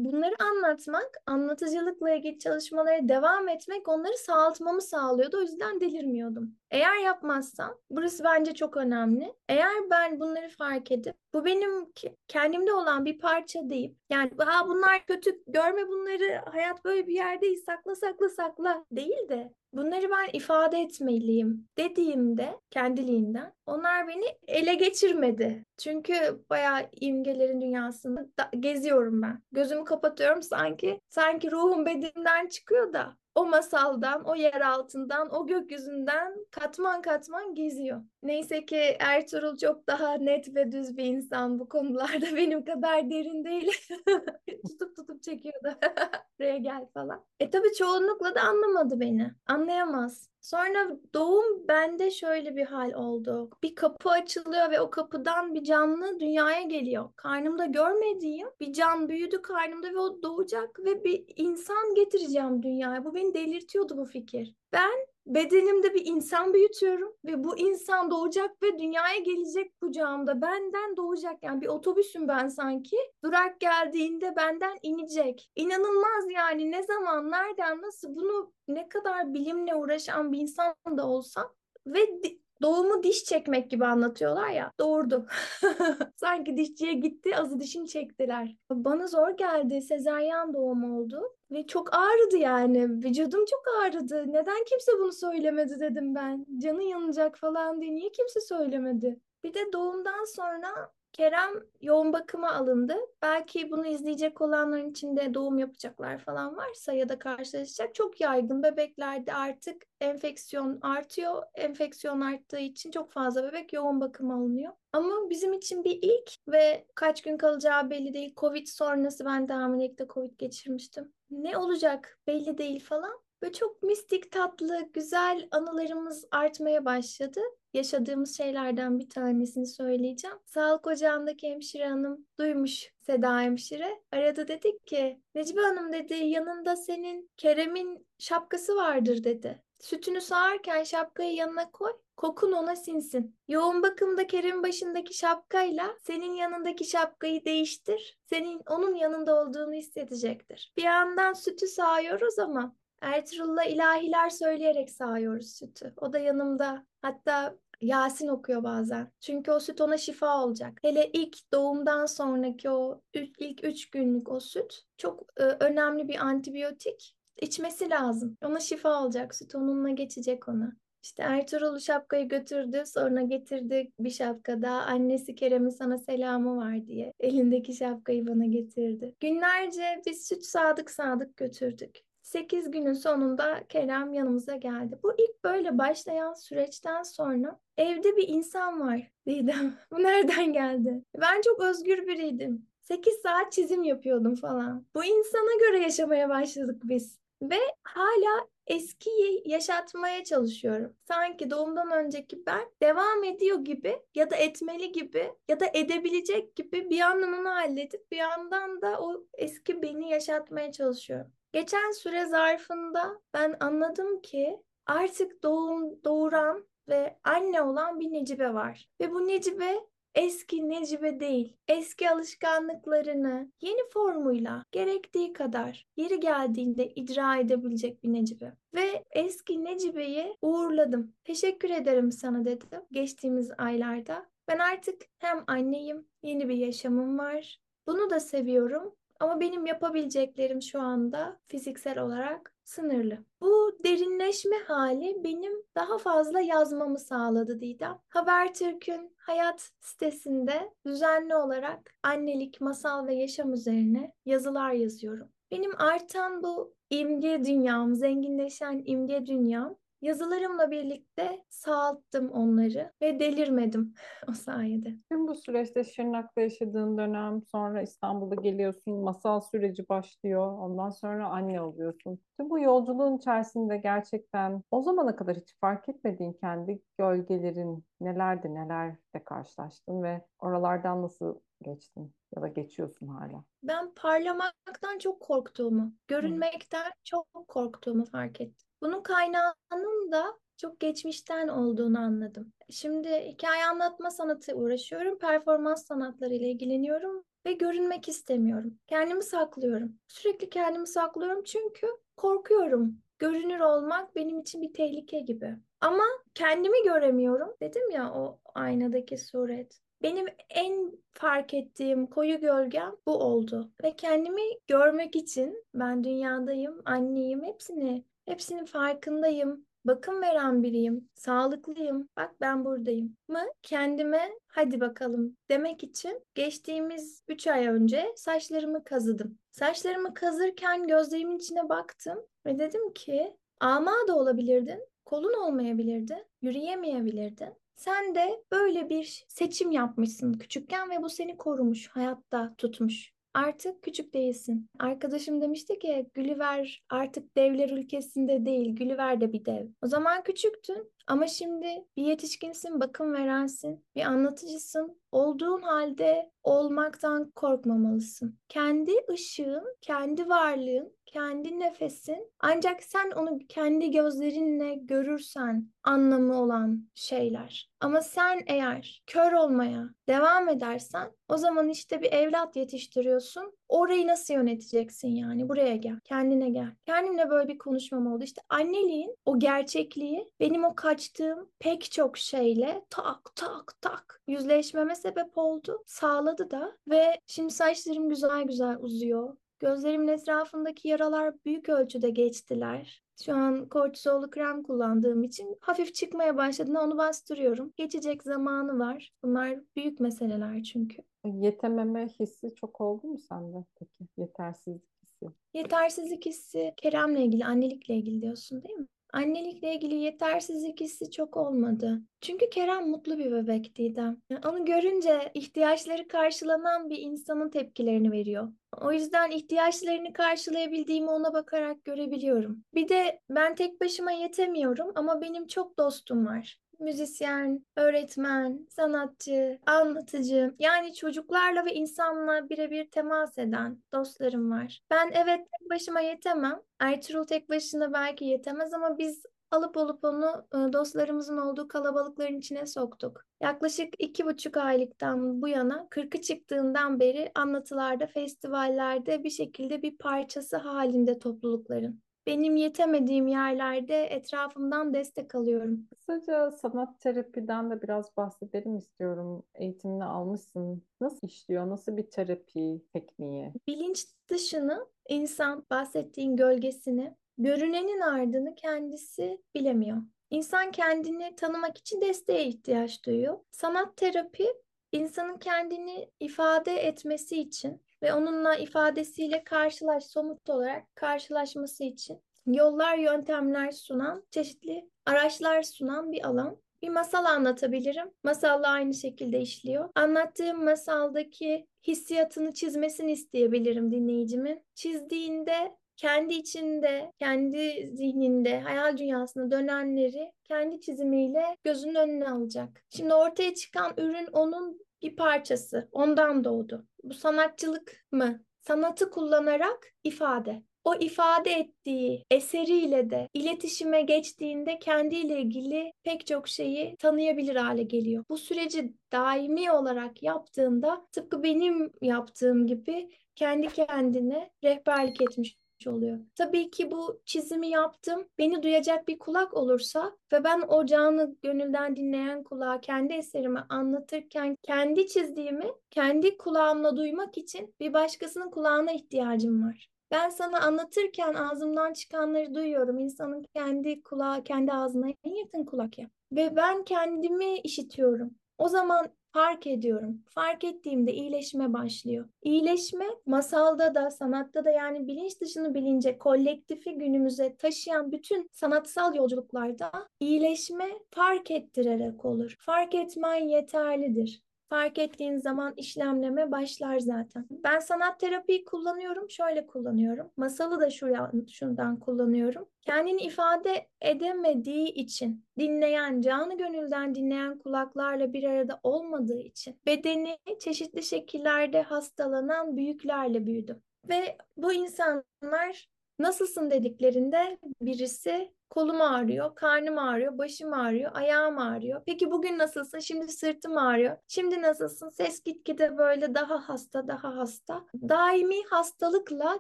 bunları 0.05 0.35
anlatmak, 0.43 1.11
anlatıcılıkla 1.27 2.11
ilgili 2.11 2.39
çalışmalara 2.39 3.09
devam 3.09 3.49
etmek 3.49 3.89
onları 3.89 4.17
sağaltmamı 4.17 4.83
sağlıyordu. 4.83 5.37
O 5.39 5.41
yüzden 5.41 5.81
delirmiyordum. 5.81 6.55
Eğer 6.71 6.97
yapmazsam, 6.97 7.79
burası 7.91 8.25
bence 8.25 8.55
çok 8.55 8.77
önemli. 8.77 9.35
Eğer 9.49 9.91
ben 9.91 10.21
bunları 10.21 10.49
fark 10.49 10.93
edip, 10.93 11.17
bu 11.35 11.45
benim 11.45 11.93
kendimde 12.29 12.73
olan 12.73 13.05
bir 13.05 13.19
parça 13.19 13.71
deyip, 13.71 13.97
yani 14.11 14.31
ha 14.39 14.69
bunlar 14.69 15.07
kötü, 15.07 15.43
görme 15.47 15.89
bunları, 15.89 16.41
hayat 16.53 16.85
böyle 16.85 17.07
bir 17.07 17.15
yerdeyiz, 17.15 17.65
sakla 17.65 17.95
sakla 17.95 18.29
sakla 18.29 18.85
değil 18.93 19.29
de 19.29 19.53
bunları 19.79 20.11
ben 20.11 20.29
ifade 20.33 20.79
etmeliyim 20.79 21.69
dediğimde 21.79 22.61
kendiliğinden 22.71 23.53
onlar 23.67 24.09
beni 24.09 24.25
ele 24.47 24.75
geçirmedi. 24.75 25.65
Çünkü 25.79 26.45
bayağı 26.51 26.89
imgelerin 26.93 27.61
dünyasında 27.61 28.27
geziyorum 28.61 29.23
ben. 29.23 29.43
Gözümü 29.53 29.85
kapatıyorum 29.85 30.43
sanki 30.43 31.01
sanki 31.09 31.51
ruhum 31.51 31.87
bedenimden 31.87 32.49
çıkıyor 32.49 32.93
da 32.93 33.17
o 33.35 33.47
masaldan, 33.47 34.25
o 34.25 34.35
yer 34.35 34.61
altından, 34.61 35.35
o 35.35 35.47
gökyüzünden 35.47 36.47
katman 36.51 37.03
katman 37.03 37.55
geziyor. 37.55 38.03
Neyse 38.23 38.67
ki 38.67 38.97
Ertuğrul 39.01 39.57
çok 39.57 39.87
daha 39.87 40.15
net 40.15 40.55
ve 40.55 40.73
düz 40.73 40.97
bir 40.97 41.05
insan 41.05 41.59
bu 41.59 41.69
konularda 41.69 42.27
benim 42.37 42.65
kadar 42.65 43.11
derin 43.11 43.45
değil. 43.45 43.73
tutup 44.67 44.97
tutup 44.97 45.23
çekiyordu. 45.23 45.79
Buraya 46.39 46.57
gel 46.57 46.87
falan. 46.95 47.25
E 47.41 47.51
tabii 47.51 47.73
çoğunlukla 47.79 48.35
da 48.35 48.41
anlamadı 48.41 49.01
beni. 49.01 49.31
Anlayamaz. 49.47 50.31
Sonra 50.41 50.89
doğum 51.15 51.69
bende 51.69 52.11
şöyle 52.11 52.57
bir 52.57 52.65
hal 52.65 52.93
oldu. 52.93 53.51
Bir 53.63 53.75
kapı 53.75 54.11
açılıyor 54.11 54.71
ve 54.71 54.81
o 54.81 54.91
kapıdan 54.91 55.55
bir 55.55 55.65
canlı 55.65 56.21
dünyaya 56.21 56.63
geliyor. 56.63 57.11
Karnımda 57.17 57.67
görmediğim 57.67 58.49
bir 58.61 58.73
can 58.73 59.09
büyüdü 59.09 59.43
karnımda 59.43 59.93
ve 59.93 59.99
o 59.99 60.23
doğacak 60.23 60.79
ve 60.81 61.05
bir 61.05 61.25
insan 61.37 61.95
getireceğim 61.95 62.63
dünyaya. 62.63 63.05
Bu 63.05 63.15
beni 63.15 63.35
delirtiyordu 63.35 63.97
bu 63.97 64.05
fikir. 64.05 64.55
Ben 64.73 65.07
bedenimde 65.29 65.95
bir 65.95 66.07
insan 66.07 66.55
büyütüyorum 66.55 67.15
ve 67.25 67.45
bu 67.45 67.59
insan 67.59 68.11
doğacak 68.11 68.63
ve 68.63 68.79
dünyaya 68.79 69.19
gelecek 69.19 69.81
kucağımda. 69.81 70.43
Benden 70.43 70.97
doğacak 70.97 71.43
yani 71.43 71.61
bir 71.61 71.67
otobüsüm 71.67 72.29
ben 72.29 72.49
sanki. 72.49 72.97
Durak 73.25 73.61
geldiğinde 73.61 74.37
benden 74.37 74.79
inecek. 74.83 75.51
İnanılmaz 75.57 76.25
yani 76.31 76.71
ne 76.71 76.83
zaman, 76.83 77.31
nereden, 77.31 77.83
nasıl 77.83 78.15
bunu 78.15 78.53
ne 78.69 78.89
kadar 78.89 79.35
bilimle 79.35 79.75
uğraşan 79.75 80.33
bir 80.33 80.39
insan 80.39 80.75
da 80.97 81.07
olsam 81.07 81.55
ve 81.87 82.23
doğumu 82.63 83.03
diş 83.03 83.25
çekmek 83.25 83.71
gibi 83.71 83.87
anlatıyorlar 83.87 84.49
ya. 84.49 84.73
Doğurdu. 84.79 85.27
Sanki 86.17 86.57
dişçiye 86.57 86.93
gitti, 86.93 87.37
azı 87.37 87.61
dişini 87.61 87.89
çektiler. 87.89 88.57
Bana 88.71 89.07
zor 89.07 89.31
geldi. 89.31 89.83
Sezaryen 89.83 90.55
doğum 90.55 90.97
oldu. 90.97 91.23
Ve 91.51 91.67
çok 91.67 91.95
ağrıdı 91.95 92.37
yani. 92.37 92.89
Vücudum 92.91 93.45
çok 93.45 93.63
ağrıdı. 93.83 94.33
Neden 94.33 94.65
kimse 94.65 94.93
bunu 95.01 95.13
söylemedi 95.13 95.81
dedim 95.81 96.15
ben. 96.15 96.47
Canın 96.63 96.81
yanacak 96.81 97.39
falan 97.39 97.81
diye. 97.81 97.95
Niye 97.95 98.11
kimse 98.11 98.41
söylemedi? 98.41 99.21
Bir 99.45 99.55
de 99.55 99.73
doğumdan 99.73 100.25
sonra 100.25 100.93
Kerem 101.19 101.51
yoğun 101.81 102.13
bakıma 102.13 102.53
alındı. 102.53 102.97
Belki 103.23 103.71
bunu 103.71 103.87
izleyecek 103.87 104.41
olanların 104.41 104.91
içinde 104.91 105.35
doğum 105.35 105.59
yapacaklar 105.59 106.19
falan 106.19 106.57
varsa 106.57 106.93
ya 106.93 107.09
da 107.09 107.19
karşılaşacak 107.19 107.95
çok 107.95 108.21
yaygın 108.21 108.63
bebeklerde 108.63 109.35
artık 109.35 109.83
enfeksiyon 110.01 110.79
artıyor. 110.83 111.43
Enfeksiyon 111.55 112.21
arttığı 112.21 112.59
için 112.59 112.91
çok 112.91 113.13
fazla 113.13 113.43
bebek 113.43 113.73
yoğun 113.73 114.01
bakım 114.01 114.31
alınıyor. 114.31 114.73
Ama 114.93 115.31
bizim 115.31 115.53
için 115.53 115.85
bir 115.85 115.99
ilk 116.03 116.33
ve 116.49 116.87
kaç 116.95 117.23
gün 117.23 117.37
kalacağı 117.37 117.91
belli 117.91 118.15
değil. 118.15 118.35
Covid 118.37 118.67
sonrası 118.67 119.25
ben 119.25 119.49
de 119.49 119.53
hamilelikte 119.53 120.07
Covid 120.09 120.39
geçirmiştim. 120.39 121.13
Ne 121.31 121.57
olacak 121.57 122.19
belli 122.27 122.59
değil 122.59 122.85
falan. 122.85 123.21
Böyle 123.43 123.53
çok 123.53 123.83
mistik, 123.83 124.33
tatlı, 124.33 124.89
güzel 124.93 125.49
anılarımız 125.51 126.25
artmaya 126.31 126.85
başladı. 126.85 127.41
Yaşadığımız 127.79 128.37
şeylerden 128.37 128.99
bir 128.99 129.09
tanesini 129.09 129.67
söyleyeceğim. 129.67 130.37
Sağlık 130.45 130.87
ocağındaki 130.87 131.51
hemşire 131.51 131.89
hanım 131.89 132.27
duymuş 132.39 132.93
Seda 133.01 133.41
hemşire. 133.41 134.03
Aradı 134.13 134.49
dedik 134.49 134.87
ki 134.87 135.21
Necibe 135.35 135.61
Hanım 135.61 135.93
dedi 135.93 136.15
yanında 136.15 136.77
senin 136.77 137.31
Kerem'in 137.37 138.07
şapkası 138.19 138.77
vardır 138.77 139.25
dedi. 139.25 139.63
Sütünü 139.81 140.21
sağarken 140.21 140.85
şapkayı 140.85 141.35
yanına 141.35 141.71
koy. 141.71 141.93
Kokun 142.17 142.53
ona 142.53 142.77
sinsin. 142.77 143.37
Yoğun 143.49 143.83
bakımda 143.83 144.27
Kerem 144.27 144.63
başındaki 144.63 145.15
şapkayla 145.15 145.95
senin 146.01 146.33
yanındaki 146.33 146.85
şapkayı 146.85 147.45
değiştir. 147.45 148.19
Senin 148.27 148.63
onun 148.67 148.95
yanında 148.95 149.43
olduğunu 149.43 149.73
hissedecektir. 149.73 150.73
Bir 150.77 150.83
yandan 150.83 151.33
sütü 151.33 151.67
sağıyoruz 151.67 152.39
ama 152.39 152.77
Ertuğrul'la 153.01 153.65
ilahiler 153.65 154.31
söyleyerek 154.31 154.91
sağıyoruz 154.91 155.53
sütü. 155.53 155.93
O 155.97 156.13
da 156.13 156.19
yanımda. 156.19 156.87
Hatta 157.03 157.55
Yasin 157.81 158.29
okuyor 158.29 158.63
bazen. 158.63 159.13
Çünkü 159.21 159.51
o 159.51 159.61
süt 159.61 159.81
ona 159.81 159.97
şifa 159.97 160.45
olacak. 160.45 160.79
Hele 160.83 161.11
ilk 161.13 161.53
doğumdan 161.53 162.07
sonraki 162.07 162.71
o 162.71 163.03
ilk 163.15 163.65
üç 163.65 163.91
günlük 163.91 164.29
o 164.29 164.41
süt 164.41 164.83
çok 164.97 165.23
e, 165.37 165.43
önemli 165.43 166.09
bir 166.09 166.19
antibiyotik. 166.19 167.15
İçmesi 167.43 167.91
lazım. 167.91 168.37
Ona 168.45 168.61
şifa 168.61 169.03
olacak. 169.03 169.35
Süt 169.35 169.55
onunla 169.55 169.91
geçecek 169.91 170.49
ona. 170.49 170.73
İşte 171.03 171.23
Ertuğrul 171.23 171.79
şapkayı 171.79 172.29
götürdü, 172.29 172.83
sonra 172.87 173.23
getirdi 173.23 173.93
bir 174.01 174.11
şapka 174.11 174.63
daha. 174.63 174.83
Annesi 174.83 175.35
Kerem'in 175.35 175.69
sana 175.69 175.99
selamı 175.99 176.57
var 176.57 176.87
diye. 176.87 177.13
Elindeki 177.21 177.75
şapkayı 177.75 178.27
bana 178.27 178.47
getirdi. 178.47 179.15
Günlerce 179.21 180.03
biz 180.07 180.27
süt 180.27 180.45
sadık 180.45 180.91
sadık 180.91 181.37
götürdük. 181.37 182.08
8 182.29 182.71
günün 182.71 182.93
sonunda 182.93 183.65
Kerem 183.69 184.13
yanımıza 184.13 184.57
geldi. 184.57 184.99
Bu 185.03 185.13
ilk 185.19 185.45
böyle 185.45 185.79
başlayan 185.79 186.35
süreçten 186.35 187.03
sonra 187.03 187.59
evde 187.77 188.17
bir 188.17 188.29
insan 188.29 188.81
var 188.81 189.13
dedim. 189.27 189.75
Bu 189.93 190.03
nereden 190.03 190.53
geldi? 190.53 191.05
Ben 191.21 191.41
çok 191.41 191.61
özgür 191.61 192.07
biriydim. 192.07 192.67
8 192.81 193.15
saat 193.15 193.53
çizim 193.53 193.83
yapıyordum 193.83 194.35
falan. 194.35 194.87
Bu 194.95 195.05
insana 195.05 195.59
göre 195.61 195.79
yaşamaya 195.79 196.29
başladık 196.29 196.83
biz. 196.85 197.19
Ve 197.43 197.59
hala 197.83 198.49
eskiyi 198.67 199.43
yaşatmaya 199.47 200.25
çalışıyorum. 200.25 200.97
Sanki 201.09 201.51
doğumdan 201.51 201.91
önceki 201.91 202.47
ben 202.47 202.71
devam 202.83 203.25
ediyor 203.25 203.59
gibi 203.59 204.03
ya 204.15 204.31
da 204.31 204.37
etmeli 204.37 204.93
gibi 204.93 205.33
ya 205.49 205.61
da 205.61 205.67
edebilecek 205.75 206.57
gibi 206.57 206.91
bir 206.91 206.97
yandan 206.97 207.33
onu 207.33 207.49
halledip 207.49 208.11
bir 208.13 208.17
yandan 208.17 208.83
da 208.83 209.01
o 209.01 209.25
eski 209.35 209.83
beni 209.83 210.11
yaşatmaya 210.11 210.73
çalışıyorum. 210.73 211.33
Geçen 211.53 211.91
süre 211.91 212.27
zarfında 212.27 213.21
ben 213.35 213.57
anladım 213.61 214.21
ki 214.21 214.63
artık 214.87 215.43
doğum 215.43 216.05
doğuran 216.05 216.67
ve 216.89 217.19
anne 217.25 217.63
olan 217.63 218.01
bir 218.01 218.13
Necibe 218.13 218.55
var. 218.55 218.89
Ve 219.01 219.13
bu 219.13 219.29
Necibe 219.29 219.75
eski 220.15 220.69
Necibe 220.69 221.21
değil, 221.21 221.57
eski 221.69 222.11
alışkanlıklarını 222.11 223.53
yeni 223.61 223.91
formuyla 223.91 224.65
gerektiği 224.73 225.33
kadar 225.33 225.87
yeri 225.97 226.21
geldiğinde 226.21 226.89
icra 226.89 227.37
edebilecek 227.37 228.03
bir 228.03 228.13
Necibe. 228.13 228.53
Ve 228.75 229.05
eski 229.11 229.65
Necibe'yi 229.65 230.37
uğurladım. 230.43 231.15
Teşekkür 231.25 231.71
ederim 231.71 232.13
sana 232.13 232.45
dedim 232.45 232.81
geçtiğimiz 232.93 233.51
aylarda. 233.59 234.27
Ben 234.49 234.59
artık 234.59 235.03
hem 235.19 235.45
anneyim, 235.47 236.09
yeni 236.23 236.49
bir 236.49 236.57
yaşamım 236.57 237.19
var. 237.19 237.61
Bunu 237.87 238.11
da 238.11 238.21
seviyorum 238.21 238.95
ama 239.21 239.41
benim 239.41 239.67
yapabileceklerim 239.67 240.63
şu 240.63 240.81
anda 240.81 241.39
fiziksel 241.47 241.99
olarak 241.99 242.53
sınırlı. 242.65 243.19
Bu 243.41 243.79
derinleşme 243.85 244.57
hali 244.67 245.25
benim 245.25 245.53
daha 245.75 245.99
fazla 245.99 246.41
yazmamı 246.41 246.99
sağladı 246.99 247.61
Didem. 247.61 247.99
Habertürk'ün 248.09 249.15
hayat 249.17 249.71
sitesinde 249.81 250.71
düzenli 250.87 251.35
olarak 251.35 251.95
annelik, 252.03 252.61
masal 252.61 253.07
ve 253.07 253.15
yaşam 253.15 253.53
üzerine 253.53 254.13
yazılar 254.27 254.73
yazıyorum. 254.73 255.29
Benim 255.51 255.81
artan 255.81 256.43
bu 256.43 256.75
imge 256.91 257.45
dünyam, 257.45 257.95
zenginleşen 257.95 258.83
imge 258.85 259.27
dünyam 259.27 259.77
Yazılarımla 260.03 260.71
birlikte 260.71 261.45
sağalttım 261.49 262.31
onları 262.31 262.93
ve 263.03 263.21
delirmedim 263.21 263.95
o 264.29 264.33
sayede. 264.33 264.95
Tüm 265.11 265.29
bu 265.29 265.35
süreçte 265.35 265.85
Şırnak'ta 265.85 266.41
yaşadığın 266.41 266.99
dönem 266.99 267.43
sonra 267.43 267.83
İstanbul'a 267.83 268.35
geliyorsun, 268.35 268.95
masal 268.95 269.41
süreci 269.41 269.89
başlıyor, 269.89 270.59
ondan 270.59 270.91
sonra 270.91 271.29
anne 271.29 271.61
oluyorsun. 271.61 272.19
Tüm 272.37 272.51
bu 272.51 272.59
yolculuğun 272.59 273.17
içerisinde 273.17 273.77
gerçekten 273.77 274.63
o 274.71 274.83
zamana 274.83 275.17
kadar 275.17 275.37
hiç 275.37 275.55
fark 275.61 275.89
etmediğin 275.89 276.33
kendi 276.33 276.83
gölgelerin 276.99 277.85
nelerdi, 278.01 278.55
nelerle 278.55 279.25
karşılaştın 279.25 280.03
ve 280.03 280.27
oralardan 280.39 281.03
nasıl 281.03 281.41
geçtin 281.63 282.13
ya 282.37 282.43
da 282.43 282.49
geçiyorsun 282.49 283.07
hala? 283.07 283.45
Ben 283.63 283.95
parlamaktan 283.95 284.99
çok 284.99 285.21
korktuğumu, 285.21 285.93
görünmekten 286.09 286.93
çok 287.05 287.27
korktuğumu 287.49 288.05
fark 288.05 288.41
ettim. 288.41 288.68
Bunun 288.83 289.03
kaynağının 289.03 290.13
da 290.13 290.39
çok 290.57 290.81
geçmişten 290.81 291.49
olduğunu 291.49 291.99
anladım. 291.99 292.53
Şimdi 292.71 293.09
hikaye 293.09 293.65
anlatma 293.65 294.11
sanatı 294.11 294.55
uğraşıyorum, 294.55 295.19
performans 295.19 295.87
sanatları 295.87 296.35
ile 296.35 296.51
ilgileniyorum 296.51 297.25
ve 297.47 297.53
görünmek 297.53 298.09
istemiyorum. 298.09 298.79
Kendimi 298.87 299.23
saklıyorum. 299.23 299.99
Sürekli 300.09 300.51
kendimi 300.51 300.87
saklıyorum 300.87 301.45
çünkü 301.45 301.87
korkuyorum. 302.17 302.99
Görünür 303.19 303.61
olmak 303.61 304.17
benim 304.17 304.39
için 304.39 304.63
bir 304.63 304.73
tehlike 304.73 305.21
gibi. 305.21 305.57
Ama 305.81 306.05
kendimi 306.35 306.83
göremiyorum. 306.85 307.55
Dedim 307.63 307.91
ya 307.91 308.13
o 308.15 308.41
aynadaki 308.55 309.19
suret. 309.19 309.81
Benim 310.03 310.27
en 310.51 310.93
fark 311.13 311.55
ettiğim 311.55 312.07
koyu 312.07 312.41
gölgem 312.41 312.97
bu 313.07 313.13
oldu. 313.13 313.73
Ve 313.85 313.97
kendimi 313.97 314.43
görmek 314.67 315.17
için 315.17 315.65
ben 315.75 316.05
dünyadayım, 316.05 316.83
anneyim, 316.85 317.45
hepsini 317.45 318.05
Hepsinin 318.29 318.65
farkındayım. 318.65 319.67
Bakım 319.85 320.23
veren 320.23 320.63
biriyim. 320.63 321.09
Sağlıklıyım. 321.15 322.09
Bak 322.17 322.41
ben 322.41 322.65
buradayım. 322.65 323.17
Mı 323.29 323.43
kendime 323.63 324.31
hadi 324.47 324.81
bakalım 324.81 325.37
demek 325.51 325.85
için 325.85 326.21
geçtiğimiz 326.35 327.23
3 327.29 327.47
ay 327.47 327.67
önce 327.67 328.13
saçlarımı 328.17 328.85
kazıdım. 328.85 329.39
Saçlarımı 329.51 330.15
kazırken 330.15 330.87
gözlerimin 330.87 331.39
içine 331.39 331.69
baktım 331.69 332.27
ve 332.47 332.59
dedim 332.59 332.93
ki 332.93 333.37
ama 333.61 333.93
da 334.09 334.17
olabilirdin. 334.17 334.81
Kolun 335.05 335.33
olmayabilirdi. 335.33 336.25
Yürüyemeyebilirdin. 336.43 337.55
Sen 337.77 338.15
de 338.15 338.43
böyle 338.53 338.91
bir 338.91 339.25
seçim 339.29 339.71
yapmışsın 339.71 340.33
küçükken 340.33 340.91
ve 340.91 341.03
bu 341.03 341.11
seni 341.11 341.37
korumuş, 341.37 341.89
hayatta 341.89 342.55
tutmuş. 342.59 343.13
Artık 343.35 343.83
küçük 343.83 344.15
değilsin. 344.15 344.71
Arkadaşım 344.79 345.41
demişti 345.41 345.79
ki 345.79 346.07
Gülliver 346.15 346.83
artık 346.91 347.37
devler 347.37 347.71
ülkesinde 347.71 348.47
değil, 348.47 348.77
Gülliver 348.77 349.21
de 349.21 349.33
bir 349.33 349.45
dev. 349.45 349.67
O 349.83 349.87
zaman 349.87 350.23
küçüktün 350.23 350.93
ama 351.07 351.27
şimdi 351.27 351.85
bir 351.97 352.03
yetişkinsin, 352.03 352.81
bakım 352.81 353.13
verensin, 353.13 353.85
bir 353.97 354.03
anlatıcısın. 354.03 355.01
Olduğun 355.13 355.63
halde 355.63 356.31
olmaktan 356.43 357.31
korkmamalısın. 357.31 358.39
Kendi 358.49 358.93
ışığın, 359.11 359.77
kendi 359.81 360.29
varlığın, 360.29 360.93
kendi 361.13 361.61
nefesin 361.61 362.31
ancak 362.41 362.83
sen 362.83 363.11
onu 363.11 363.39
kendi 363.49 363.91
gözlerinle 363.91 364.75
görürsen 364.75 365.73
anlamı 365.83 366.41
olan 366.41 366.89
şeyler. 366.95 367.71
Ama 367.81 368.01
sen 368.03 368.43
eğer 368.47 369.03
kör 369.07 369.33
olmaya 369.33 369.89
devam 370.09 370.49
edersen 370.49 371.11
o 371.29 371.37
zaman 371.37 371.69
işte 371.69 372.03
bir 372.03 372.13
evlat 372.13 372.57
yetiştiriyorsun. 372.57 373.53
Orayı 373.69 374.07
nasıl 374.07 374.35
yöneteceksin 374.35 375.09
yani? 375.09 375.49
Buraya 375.49 375.77
gel. 375.77 376.01
Kendine 376.05 376.51
gel. 376.51 376.73
Kendimle 376.87 377.31
böyle 377.31 377.49
bir 377.49 377.59
konuşmam 377.59 378.07
oldu. 378.07 378.25
İşte 378.25 378.43
anneliğin 378.49 379.17
o 379.27 379.39
gerçekliği 379.39 380.31
benim 380.41 380.65
o 380.65 380.75
kaçtığım 380.75 381.49
pek 381.59 381.91
çok 381.91 382.19
şeyle 382.19 382.85
tak 382.91 383.37
tak 383.37 383.75
tak 383.81 384.21
yüzleşmeme 384.27 384.95
sebep 384.95 385.39
oldu. 385.39 385.83
Sağladı 385.87 386.51
da 386.51 386.77
ve 386.89 387.21
şimdi 387.27 387.51
saçlarım 387.55 388.09
güzel 388.09 388.43
güzel 388.43 388.77
uzuyor. 388.81 389.37
Gözlerimin 389.61 390.09
etrafındaki 390.09 390.89
yaralar 390.89 391.35
büyük 391.45 391.69
ölçüde 391.69 392.11
geçtiler. 392.11 393.03
Şu 393.25 393.35
an 393.35 393.69
kortizollu 393.69 394.31
krem 394.31 394.63
kullandığım 394.63 395.23
için 395.23 395.57
hafif 395.61 395.95
çıkmaya 395.95 396.37
başladığında 396.37 396.83
onu 396.83 396.99
bastırıyorum. 396.99 397.73
Geçecek 397.77 398.23
zamanı 398.23 398.79
var. 398.79 399.13
Bunlar 399.23 399.59
büyük 399.77 400.01
meseleler 400.01 400.63
çünkü. 400.63 401.03
Yetememe 401.25 402.09
hissi 402.21 402.55
çok 402.55 402.81
oldu 402.81 403.07
mu 403.07 403.19
sende 403.19 403.65
peki? 403.79 404.09
Yetersizlik 404.17 404.83
hissi. 405.03 405.27
Yetersizlik 405.55 406.27
hissi 406.27 406.75
Kerem'le 406.77 407.17
ilgili, 407.17 407.45
annelikle 407.45 407.95
ilgili 407.95 408.23
diyorsun 408.23 408.63
değil 408.63 408.79
mi? 408.79 408.87
Annelikle 409.13 409.75
ilgili 409.75 409.95
yetersizlik 409.95 410.81
hissi 410.81 411.11
çok 411.11 411.37
olmadı. 411.37 412.03
Çünkü 412.21 412.51
Kerem 412.51 412.89
mutlu 412.89 413.19
bir 413.19 413.33
bebek 413.33 413.77
Didem. 413.77 414.17
Onu 414.47 414.65
görünce 414.65 415.31
ihtiyaçları 415.35 416.09
karşılanan 416.09 416.91
bir 416.91 416.99
insanın 416.99 417.51
tepkilerini 417.51 418.13
veriyor. 418.13 418.49
O 418.81 418.93
yüzden 418.93 419.31
ihtiyaçlarını 419.31 420.13
karşılayabildiğimi 420.13 421.11
ona 421.11 421.35
bakarak 421.35 421.85
görebiliyorum. 421.85 422.65
Bir 422.75 422.89
de 422.89 423.21
ben 423.31 423.55
tek 423.55 423.81
başıma 423.81 424.13
yetemiyorum 424.13 424.93
ama 424.95 425.21
benim 425.21 425.47
çok 425.47 425.79
dostum 425.79 426.27
var. 426.27 426.59
Müzisyen, 426.79 427.67
öğretmen, 427.77 428.67
sanatçı, 428.71 429.59
anlatıcı 429.67 430.55
yani 430.59 430.95
çocuklarla 430.95 431.65
ve 431.65 431.75
insanla 431.75 432.49
birebir 432.49 432.91
temas 432.91 433.39
eden 433.39 433.83
dostlarım 433.93 434.51
var. 434.51 434.81
Ben 434.91 435.11
evet 435.13 435.41
tek 435.59 435.71
başıma 435.71 436.01
yetemem. 436.01 436.61
Ertuğrul 436.81 437.25
tek 437.25 437.51
başına 437.51 437.93
belki 437.93 438.25
yetemez 438.25 438.75
ama 438.75 438.99
biz 438.99 439.23
alıp 439.51 439.77
olup 439.77 440.05
onu 440.05 440.47
e, 440.55 440.73
dostlarımızın 440.73 441.39
olduğu 441.39 441.69
kalabalıkların 441.69 442.39
içine 442.39 442.67
soktuk. 442.67 443.25
Yaklaşık 443.43 443.95
iki 443.99 444.27
buçuk 444.27 444.57
aylıktan 444.57 445.43
bu 445.43 445.49
yana 445.49 445.89
kırkı 445.91 446.21
çıktığından 446.21 447.01
beri 447.01 447.31
anlatılarda, 447.35 448.07
festivallerde 448.07 449.25
bir 449.25 449.31
şekilde 449.31 449.83
bir 449.83 449.97
parçası 449.99 450.57
halinde 450.57 451.19
toplulukların. 451.19 452.03
Benim 452.29 452.57
yetemediğim 452.57 453.27
yerlerde 453.27 454.07
etrafımdan 454.07 454.95
destek 454.95 455.35
alıyorum. 455.35 455.87
Kısaca 455.91 456.51
sanat 456.51 457.01
terapiden 457.01 457.71
de 457.71 457.83
biraz 457.83 458.17
bahsedelim 458.17 458.77
istiyorum. 458.77 459.43
Eğitimini 459.55 460.05
almışsın. 460.05 460.83
Nasıl 461.01 461.27
işliyor? 461.27 461.69
Nasıl 461.69 461.97
bir 461.97 462.11
terapi 462.11 462.83
tekniği? 462.93 463.53
Bilinç 463.67 464.05
dışını, 464.31 464.87
insan 465.09 465.67
bahsettiğin 465.71 466.37
gölgesini, 466.37 467.15
görünenin 467.39 468.01
ardını 468.01 468.55
kendisi 468.55 469.43
bilemiyor. 469.55 469.99
İnsan 470.31 470.71
kendini 470.71 471.37
tanımak 471.37 471.79
için 471.79 472.01
desteğe 472.01 472.47
ihtiyaç 472.47 473.07
duyuyor. 473.07 473.39
Sanat 473.51 473.97
terapi 473.97 474.47
insanın 474.93 475.39
kendini 475.39 476.11
ifade 476.21 476.73
etmesi 476.73 477.41
için 477.41 477.83
ve 478.03 478.15
onunla 478.15 478.57
ifadesiyle 478.57 479.45
karşılaş, 479.45 480.05
somut 480.05 480.51
olarak 480.51 480.97
karşılaşması 480.97 481.85
için 481.85 482.23
yollar, 482.47 482.99
yöntemler 482.99 483.71
sunan, 483.71 484.25
çeşitli 484.31 484.91
araçlar 485.07 485.63
sunan 485.63 486.13
bir 486.13 486.27
alan. 486.27 486.57
Bir 486.83 486.89
masal 486.89 487.25
anlatabilirim. 487.25 488.11
Masalla 488.23 488.69
aynı 488.69 488.95
şekilde 488.95 489.41
işliyor. 489.41 489.89
Anlattığım 489.95 490.65
masaldaki 490.65 491.67
hissiyatını 491.87 492.55
çizmesini 492.55 493.13
isteyebilirim 493.13 493.93
dinleyicimin. 493.93 494.63
Çizdiğinde 494.75 495.77
kendi 495.97 496.35
içinde, 496.35 497.13
kendi 497.19 497.91
zihninde, 497.97 498.61
hayal 498.61 498.97
dünyasında 498.97 499.51
dönenleri 499.51 500.33
kendi 500.45 500.81
çizimiyle 500.81 501.45
gözünün 501.65 501.95
önüne 501.95 502.29
alacak. 502.29 502.83
Şimdi 502.91 503.15
ortaya 503.15 503.55
çıkan 503.55 503.95
ürün 503.97 504.27
onun 504.33 504.81
bir 505.03 505.17
parçası. 505.17 505.89
Ondan 505.93 506.45
doğdu. 506.45 506.87
Bu 507.05 507.15
sanatçılık 507.15 508.07
mı? 508.13 508.45
Sanatı 508.61 509.11
kullanarak 509.11 509.93
ifade. 510.05 510.63
O 510.85 510.95
ifade 510.95 511.51
ettiği 511.51 512.25
eseriyle 512.31 513.11
de 513.11 513.29
iletişime 513.35 514.03
geçtiğinde 514.03 514.79
kendiyle 514.79 515.41
ilgili 515.41 515.93
pek 516.03 516.27
çok 516.27 516.49
şeyi 516.49 516.97
tanıyabilir 516.97 517.57
hale 517.57 517.83
geliyor. 517.83 518.25
Bu 518.29 518.39
süreci 518.39 518.95
daimi 519.13 519.73
olarak 519.73 520.23
yaptığında 520.23 521.07
tıpkı 521.13 521.43
benim 521.43 521.93
yaptığım 522.03 522.67
gibi 522.67 523.09
kendi 523.35 523.69
kendine 523.69 524.51
rehberlik 524.65 525.23
etmiş 525.23 525.57
oluyor. 525.87 526.19
Tabii 526.35 526.71
ki 526.71 526.91
bu 526.91 527.21
çizimi 527.25 527.69
yaptım. 527.69 528.25
Beni 528.39 528.63
duyacak 528.63 529.09
bir 529.09 529.19
kulak 529.19 529.55
olursa 529.55 530.17
ve 530.33 530.45
ben 530.45 530.63
o 530.69 530.87
canı 530.87 531.37
gönülden 531.43 531.97
dinleyen 531.97 532.43
kulağa 532.43 532.81
kendi 532.81 533.13
eserimi 533.13 533.61
anlatırken 533.69 534.57
kendi 534.63 535.07
çizdiğimi 535.07 535.67
kendi 535.91 536.37
kulağımla 536.37 536.97
duymak 536.97 537.39
için 537.39 537.75
bir 537.81 537.93
başkasının 537.93 538.51
kulağına 538.51 538.93
ihtiyacım 538.93 539.69
var. 539.69 539.89
Ben 540.11 540.29
sana 540.31 540.61
anlatırken 540.61 541.35
ağzımdan 541.35 541.93
çıkanları 541.93 542.55
duyuyorum. 542.55 542.99
İnsanın 542.99 543.45
kendi 543.55 544.03
kulağı, 544.03 544.45
kendi 544.45 544.73
ağzına 544.73 545.07
en 545.25 545.35
yakın 545.35 545.65
kulak 545.65 545.99
ya. 545.99 546.11
Ve 546.33 546.57
ben 546.57 546.85
kendimi 546.85 547.59
işitiyorum. 547.59 548.31
O 548.59 548.69
zaman 548.69 549.09
fark 549.33 549.67
ediyorum. 549.67 550.23
Fark 550.27 550.65
ettiğimde 550.65 551.13
iyileşme 551.13 551.73
başlıyor. 551.73 552.29
İyileşme 552.43 553.05
masalda 553.27 553.95
da 553.95 554.11
sanatta 554.11 554.65
da 554.65 554.71
yani 554.71 555.07
bilinç 555.07 555.41
dışını 555.41 555.75
bilince 555.75 556.19
kolektifi 556.19 556.95
günümüze 556.95 557.57
taşıyan 557.57 558.13
bütün 558.13 558.49
sanatsal 558.53 559.15
yolculuklarda 559.15 559.93
iyileşme 560.21 560.89
fark 561.11 561.51
ettirerek 561.51 562.25
olur. 562.25 562.57
Fark 562.59 562.95
etmen 562.95 563.49
yeterlidir. 563.49 564.48
Fark 564.69 564.99
ettiğin 564.99 565.39
zaman 565.39 565.75
işlemleme 565.77 566.51
başlar 566.51 566.99
zaten. 566.99 567.47
Ben 567.51 567.79
sanat 567.79 568.21
terapiyi 568.21 568.65
kullanıyorum, 568.65 569.31
şöyle 569.31 569.67
kullanıyorum. 569.67 570.31
Masalı 570.37 570.81
da 570.81 570.91
şuraya, 570.91 571.33
şundan 571.53 572.01
kullanıyorum. 572.01 572.69
Kendini 572.83 573.23
ifade 573.23 573.89
edemediği 574.01 574.89
için, 574.89 575.45
dinleyen, 575.59 576.21
canı 576.21 576.59
gönülden 576.59 577.15
dinleyen 577.15 577.59
kulaklarla 577.59 578.33
bir 578.33 578.45
arada 578.45 578.81
olmadığı 578.83 579.41
için 579.41 579.81
bedeni 579.87 580.39
çeşitli 580.61 581.03
şekillerde 581.03 581.83
hastalanan 581.83 582.77
büyüklerle 582.77 583.47
büyüdü. 583.47 583.83
Ve 584.09 584.37
bu 584.57 584.73
insanlar 584.73 585.89
nasılsın 586.19 586.71
dediklerinde 586.71 587.59
birisi 587.81 588.53
kolum 588.71 589.01
ağrıyor, 589.01 589.55
karnım 589.55 589.99
ağrıyor, 589.99 590.39
başım 590.39 590.73
ağrıyor, 590.73 591.11
ayağım 591.15 591.59
ağrıyor. 591.59 592.03
Peki 592.07 592.31
bugün 592.31 592.59
nasılsın? 592.59 592.99
Şimdi 592.99 593.29
sırtım 593.29 593.79
ağrıyor. 593.79 594.17
Şimdi 594.29 594.63
nasılsın? 594.63 595.09
Ses 595.09 595.43
gitgide 595.45 595.99
böyle 595.99 596.35
daha 596.35 596.69
hasta, 596.69 597.09
daha 597.09 597.37
hasta. 597.37 597.85
Daimi 598.09 598.65
hastalıkla 598.71 599.59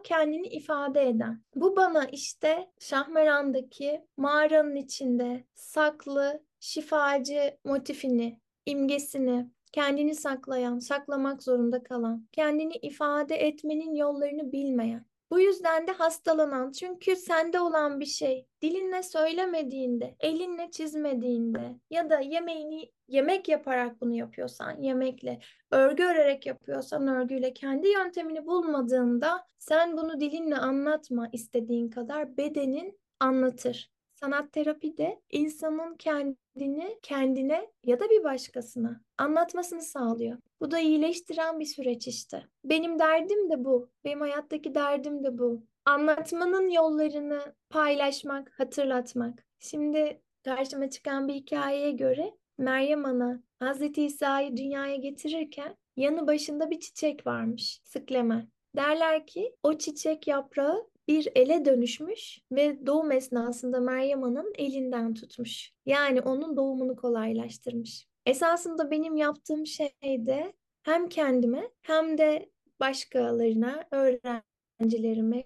kendini 0.04 0.46
ifade 0.46 1.08
eden. 1.08 1.42
Bu 1.54 1.76
bana 1.76 2.04
işte 2.04 2.70
Şahmeran'daki 2.78 4.04
mağaranın 4.16 4.76
içinde 4.76 5.44
saklı 5.54 6.42
şifacı 6.60 7.58
motifini, 7.64 8.40
imgesini, 8.66 9.50
kendini 9.72 10.14
saklayan, 10.14 10.78
saklamak 10.78 11.42
zorunda 11.42 11.82
kalan, 11.82 12.26
kendini 12.32 12.74
ifade 12.76 13.36
etmenin 13.36 13.94
yollarını 13.94 14.52
bilmeyen, 14.52 15.06
bu 15.30 15.40
yüzden 15.40 15.86
de 15.86 15.92
hastalanan 15.92 16.72
çünkü 16.72 17.16
sende 17.16 17.60
olan 17.60 18.00
bir 18.00 18.06
şey 18.06 18.46
dilinle 18.62 19.02
söylemediğinde, 19.02 20.16
elinle 20.20 20.70
çizmediğinde 20.70 21.76
ya 21.90 22.10
da 22.10 22.20
yemeğini 22.20 22.92
yemek 23.08 23.48
yaparak 23.48 24.00
bunu 24.00 24.14
yapıyorsan 24.14 24.82
yemekle, 24.82 25.38
örgü 25.70 26.04
örerek 26.04 26.46
yapıyorsan 26.46 27.08
örgüyle 27.08 27.52
kendi 27.52 27.88
yöntemini 27.88 28.46
bulmadığında 28.46 29.46
sen 29.58 29.96
bunu 29.96 30.20
dilinle 30.20 30.56
anlatma 30.56 31.28
istediğin 31.32 31.90
kadar 31.90 32.36
bedenin 32.36 33.00
anlatır. 33.20 33.97
Sanat 34.20 34.52
terapi 34.52 34.96
de 34.96 35.20
insanın 35.30 35.94
kendini 35.94 36.98
kendine 37.02 37.70
ya 37.84 38.00
da 38.00 38.10
bir 38.10 38.24
başkasına 38.24 39.00
anlatmasını 39.18 39.82
sağlıyor. 39.82 40.38
Bu 40.60 40.70
da 40.70 40.78
iyileştiren 40.78 41.60
bir 41.60 41.64
süreç 41.64 42.08
işte. 42.08 42.44
Benim 42.64 42.98
derdim 42.98 43.50
de 43.50 43.64
bu. 43.64 43.90
Benim 44.04 44.20
hayattaki 44.20 44.74
derdim 44.74 45.24
de 45.24 45.38
bu. 45.38 45.62
Anlatmanın 45.84 46.68
yollarını 46.68 47.54
paylaşmak, 47.70 48.52
hatırlatmak. 48.58 49.46
Şimdi 49.58 50.22
karşıma 50.44 50.90
çıkan 50.90 51.28
bir 51.28 51.34
hikayeye 51.34 51.90
göre 51.90 52.34
Meryem 52.58 53.04
Ana 53.04 53.42
Hazreti 53.58 54.04
İsa'yı 54.04 54.56
dünyaya 54.56 54.96
getirirken 54.96 55.76
yanı 55.96 56.26
başında 56.26 56.70
bir 56.70 56.80
çiçek 56.80 57.26
varmış. 57.26 57.80
Sıklemen. 57.84 58.48
Derler 58.76 59.26
ki 59.26 59.56
o 59.62 59.78
çiçek 59.78 60.28
yaprağı 60.28 60.86
bir 61.08 61.28
ele 61.34 61.64
dönüşmüş 61.64 62.40
ve 62.52 62.86
doğum 62.86 63.12
esnasında 63.12 63.80
Meryem 63.80 64.24
Ana'nın 64.24 64.52
elinden 64.58 65.14
tutmuş. 65.14 65.72
Yani 65.86 66.20
onun 66.20 66.56
doğumunu 66.56 66.96
kolaylaştırmış. 66.96 68.06
Esasında 68.26 68.90
benim 68.90 69.16
yaptığım 69.16 69.66
şey 69.66 69.92
de 70.02 70.52
hem 70.82 71.08
kendime 71.08 71.70
hem 71.82 72.18
de 72.18 72.50
başkalarına, 72.80 73.84
öğrencilerime, 73.90 75.44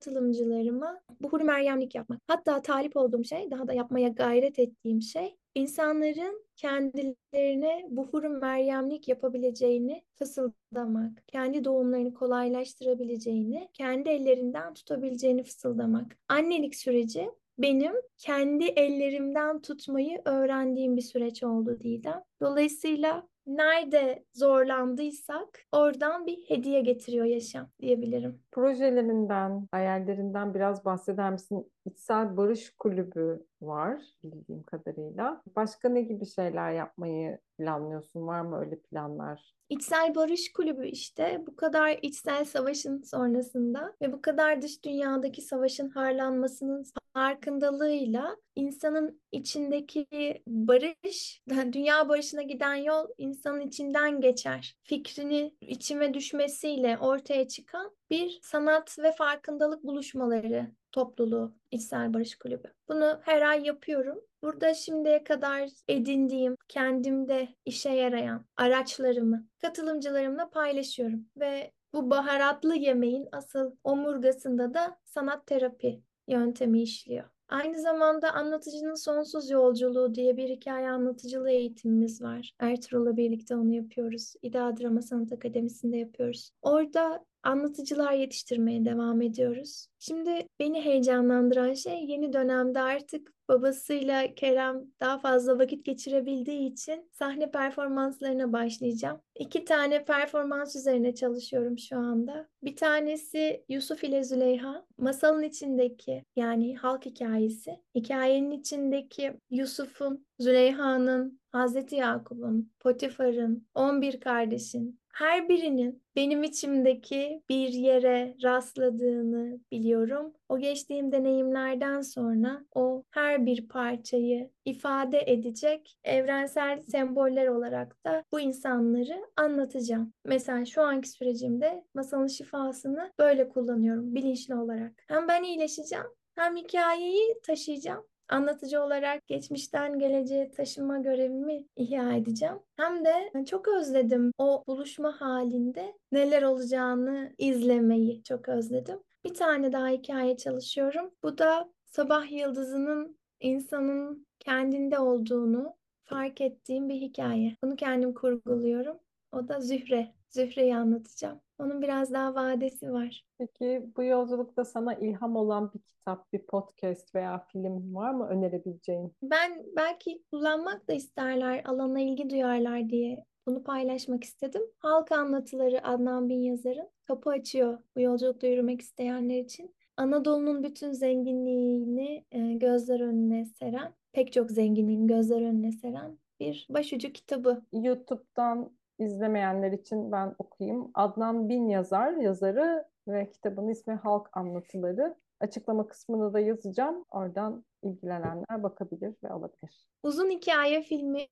katılımcılarıma 0.00 1.00
buhur 1.20 1.40
meryemlik 1.40 1.94
yapmak. 1.94 2.20
Hatta 2.26 2.62
talip 2.62 2.96
olduğum 2.96 3.24
şey, 3.24 3.50
daha 3.50 3.66
da 3.68 3.72
yapmaya 3.72 4.08
gayret 4.08 4.58
ettiğim 4.58 5.02
şey 5.02 5.36
insanların 5.58 6.42
kendilerine 6.56 7.86
buhur 7.90 8.24
meryemlik 8.24 9.08
yapabileceğini 9.08 10.02
fısıldamak, 10.14 11.22
kendi 11.26 11.64
doğumlarını 11.64 12.14
kolaylaştırabileceğini, 12.14 13.68
kendi 13.72 14.08
ellerinden 14.08 14.74
tutabileceğini 14.74 15.42
fısıldamak. 15.42 16.16
Annelik 16.28 16.76
süreci 16.76 17.30
benim 17.58 17.92
kendi 18.18 18.64
ellerimden 18.64 19.60
tutmayı 19.60 20.22
öğrendiğim 20.24 20.96
bir 20.96 21.02
süreç 21.02 21.42
oldu 21.42 21.80
Didem. 21.80 22.22
Dolayısıyla 22.40 23.28
nerede 23.46 24.24
zorlandıysak 24.34 25.64
oradan 25.72 26.26
bir 26.26 26.36
hediye 26.48 26.80
getiriyor 26.80 27.26
yaşam 27.26 27.70
diyebilirim. 27.80 28.40
Projelerinden, 28.52 29.68
hayallerinden 29.70 30.54
biraz 30.54 30.84
bahseder 30.84 31.32
misin? 31.32 31.72
İçsel 31.88 32.36
Barış 32.36 32.74
Kulübü 32.78 33.46
var 33.62 34.02
bildiğim 34.24 34.62
kadarıyla. 34.62 35.42
Başka 35.56 35.88
ne 35.88 36.02
gibi 36.02 36.26
şeyler 36.26 36.72
yapmayı 36.72 37.38
planlıyorsun? 37.58 38.26
Var 38.26 38.40
mı 38.40 38.60
öyle 38.60 38.78
planlar? 38.78 39.54
İçsel 39.68 40.14
Barış 40.14 40.52
Kulübü 40.52 40.86
işte 40.88 41.42
bu 41.46 41.56
kadar 41.56 41.98
içsel 42.02 42.44
savaşın 42.44 43.02
sonrasında 43.02 43.94
ve 44.02 44.12
bu 44.12 44.22
kadar 44.22 44.62
dış 44.62 44.84
dünyadaki 44.84 45.42
savaşın 45.42 45.90
harlanmasının 45.90 46.84
farkındalığıyla 47.14 48.36
insanın 48.56 49.20
içindeki 49.32 50.06
barış, 50.46 51.42
dünya 51.72 52.08
barışına 52.08 52.42
giden 52.42 52.74
yol 52.74 53.06
insanın 53.18 53.60
içinden 53.60 54.20
geçer. 54.20 54.76
Fikrini 54.82 55.54
içime 55.60 56.14
düşmesiyle 56.14 56.98
ortaya 56.98 57.48
çıkan 57.48 57.97
bir 58.10 58.38
sanat 58.42 58.98
ve 58.98 59.12
farkındalık 59.12 59.84
buluşmaları 59.84 60.70
topluluğu 60.92 61.54
İçsel 61.70 62.14
Barış 62.14 62.34
Kulübü. 62.38 62.72
Bunu 62.88 63.20
her 63.22 63.42
ay 63.42 63.66
yapıyorum. 63.66 64.20
Burada 64.42 64.74
şimdiye 64.74 65.24
kadar 65.24 65.68
edindiğim, 65.88 66.56
kendimde 66.68 67.48
işe 67.64 67.90
yarayan 67.90 68.44
araçlarımı 68.56 69.46
katılımcılarımla 69.60 70.50
paylaşıyorum 70.50 71.26
ve 71.36 71.70
bu 71.94 72.10
baharatlı 72.10 72.76
yemeğin 72.76 73.28
asıl 73.32 73.72
omurgasında 73.84 74.74
da 74.74 74.98
sanat 75.04 75.46
terapi 75.46 76.02
yöntemi 76.28 76.82
işliyor. 76.82 77.24
Aynı 77.48 77.80
zamanda 77.80 78.32
Anlatıcının 78.32 78.94
Sonsuz 78.94 79.50
Yolculuğu 79.50 80.14
diye 80.14 80.36
bir 80.36 80.48
hikaye 80.48 80.90
anlatıcılığı 80.90 81.50
eğitimimiz 81.50 82.22
var. 82.22 82.54
Ertuğrul'la 82.58 83.16
birlikte 83.16 83.56
onu 83.56 83.74
yapıyoruz. 83.74 84.34
İda 84.42 84.76
Drama 84.76 85.02
Sanat 85.02 85.32
Akademisi'nde 85.32 85.96
yapıyoruz. 85.96 86.50
Orada 86.62 87.24
anlatıcılar 87.48 88.12
yetiştirmeye 88.12 88.84
devam 88.84 89.22
ediyoruz. 89.22 89.86
Şimdi 89.98 90.46
beni 90.60 90.84
heyecanlandıran 90.84 91.74
şey 91.74 92.04
yeni 92.04 92.32
dönemde 92.32 92.80
artık 92.80 93.32
babasıyla 93.48 94.34
Kerem 94.34 94.84
daha 95.00 95.18
fazla 95.18 95.58
vakit 95.58 95.84
geçirebildiği 95.84 96.72
için 96.72 97.10
sahne 97.12 97.50
performanslarına 97.50 98.52
başlayacağım. 98.52 99.20
İki 99.38 99.64
tane 99.64 100.04
performans 100.04 100.76
üzerine 100.76 101.14
çalışıyorum 101.14 101.78
şu 101.78 101.96
anda. 101.96 102.48
Bir 102.62 102.76
tanesi 102.76 103.64
Yusuf 103.68 104.04
ile 104.04 104.24
Züleyha. 104.24 104.86
Masalın 104.98 105.42
içindeki 105.42 106.24
yani 106.36 106.76
halk 106.76 107.06
hikayesi. 107.06 107.80
Hikayenin 107.94 108.50
içindeki 108.50 109.32
Yusuf'un, 109.50 110.26
Züleyha'nın, 110.38 111.40
Hazreti 111.52 111.96
Yakup'un, 111.96 112.72
Potifar'ın, 112.80 113.66
11 113.74 114.20
kardeşin 114.20 115.00
her 115.18 115.48
birinin 115.48 116.02
benim 116.16 116.42
içimdeki 116.42 117.42
bir 117.48 117.68
yere 117.68 118.36
rastladığını 118.42 119.60
biliyorum. 119.72 120.32
O 120.48 120.58
geçtiğim 120.58 121.12
deneyimlerden 121.12 122.00
sonra 122.00 122.64
o 122.74 123.02
her 123.10 123.46
bir 123.46 123.68
parçayı 123.68 124.50
ifade 124.64 125.22
edecek 125.26 125.98
evrensel 126.04 126.82
semboller 126.82 127.46
olarak 127.46 128.04
da 128.04 128.24
bu 128.32 128.40
insanları 128.40 129.26
anlatacağım. 129.36 130.12
Mesela 130.24 130.64
şu 130.64 130.82
anki 130.82 131.08
sürecimde 131.08 131.84
masalın 131.94 132.26
şifasını 132.26 133.12
böyle 133.18 133.48
kullanıyorum 133.48 134.14
bilinçli 134.14 134.54
olarak. 134.54 134.92
Hem 135.08 135.28
ben 135.28 135.42
iyileşeceğim 135.42 136.06
hem 136.34 136.56
hikayeyi 136.56 137.40
taşıyacağım 137.42 138.04
anlatıcı 138.28 138.82
olarak 138.82 139.26
geçmişten 139.26 139.98
geleceğe 139.98 140.50
taşıma 140.50 140.98
görevimi 140.98 141.64
ihya 141.76 142.12
edeceğim. 142.12 142.58
Hem 142.76 143.04
de 143.04 143.44
çok 143.44 143.68
özledim 143.68 144.32
o 144.38 144.64
buluşma 144.66 145.20
halinde 145.20 145.94
neler 146.12 146.42
olacağını 146.42 147.34
izlemeyi 147.38 148.22
çok 148.22 148.48
özledim. 148.48 149.00
Bir 149.24 149.34
tane 149.34 149.72
daha 149.72 149.88
hikaye 149.88 150.36
çalışıyorum. 150.36 151.10
Bu 151.22 151.38
da 151.38 151.72
sabah 151.84 152.32
yıldızının 152.32 153.18
insanın 153.40 154.26
kendinde 154.38 154.98
olduğunu 154.98 155.74
fark 156.04 156.40
ettiğim 156.40 156.88
bir 156.88 156.94
hikaye. 157.00 157.56
Bunu 157.64 157.76
kendim 157.76 158.14
kurguluyorum. 158.14 158.98
O 159.32 159.48
da 159.48 159.60
Zühre. 159.60 160.14
Zühre'yi 160.30 160.76
anlatacağım. 160.76 161.40
Onun 161.58 161.82
biraz 161.82 162.12
daha 162.12 162.34
vadesi 162.34 162.92
var. 162.92 163.24
Peki 163.38 163.86
bu 163.96 164.02
yolculukta 164.02 164.64
sana 164.64 164.94
ilham 164.94 165.36
olan 165.36 165.72
bir 165.74 165.80
kitap, 165.80 166.32
bir 166.32 166.46
podcast 166.46 167.14
veya 167.14 167.46
film 167.52 167.94
var 167.94 168.10
mı 168.10 168.28
önerebileceğin? 168.28 169.12
Ben 169.22 169.64
belki 169.76 170.22
kullanmak 170.32 170.88
da 170.88 170.92
isterler, 170.92 171.62
alana 171.64 172.00
ilgi 172.00 172.30
duyarlar 172.30 172.90
diye 172.90 173.24
bunu 173.46 173.62
paylaşmak 173.62 174.24
istedim. 174.24 174.62
Halk 174.78 175.12
Anlatıları 175.12 175.86
Adnan 175.86 176.28
Bin 176.28 176.42
Yazar'ın 176.42 176.88
kapı 177.04 177.30
açıyor 177.30 177.78
bu 177.96 178.00
yolculukta 178.00 178.46
yürümek 178.46 178.80
isteyenler 178.80 179.38
için. 179.38 179.74
Anadolu'nun 179.96 180.62
bütün 180.62 180.92
zenginliğini 180.92 182.24
e, 182.32 182.52
gözler 182.52 183.00
önüne 183.00 183.44
seren, 183.44 183.94
pek 184.12 184.32
çok 184.32 184.50
zenginliğini 184.50 185.06
gözler 185.06 185.42
önüne 185.42 185.72
seren 185.72 186.18
bir 186.40 186.66
başucu 186.70 187.12
kitabı. 187.12 187.62
YouTube'dan 187.72 188.77
izlemeyenler 188.98 189.72
için 189.72 190.12
ben 190.12 190.34
okuyayım. 190.38 190.90
Adnan 190.94 191.48
Bin 191.48 191.68
yazar, 191.68 192.12
yazarı 192.12 192.84
ve 193.08 193.30
kitabın 193.30 193.68
ismi 193.68 193.94
Halk 193.94 194.28
Anlatıları. 194.32 195.14
Açıklama 195.40 195.88
kısmını 195.88 196.32
da 196.32 196.40
yazacağım. 196.40 197.04
Oradan 197.10 197.64
ilgilenenler 197.82 198.62
bakabilir 198.62 199.14
ve 199.24 199.28
alabilir. 199.28 199.88
Uzun 200.02 200.30
hikaye 200.30 200.82
filmi 200.82 201.26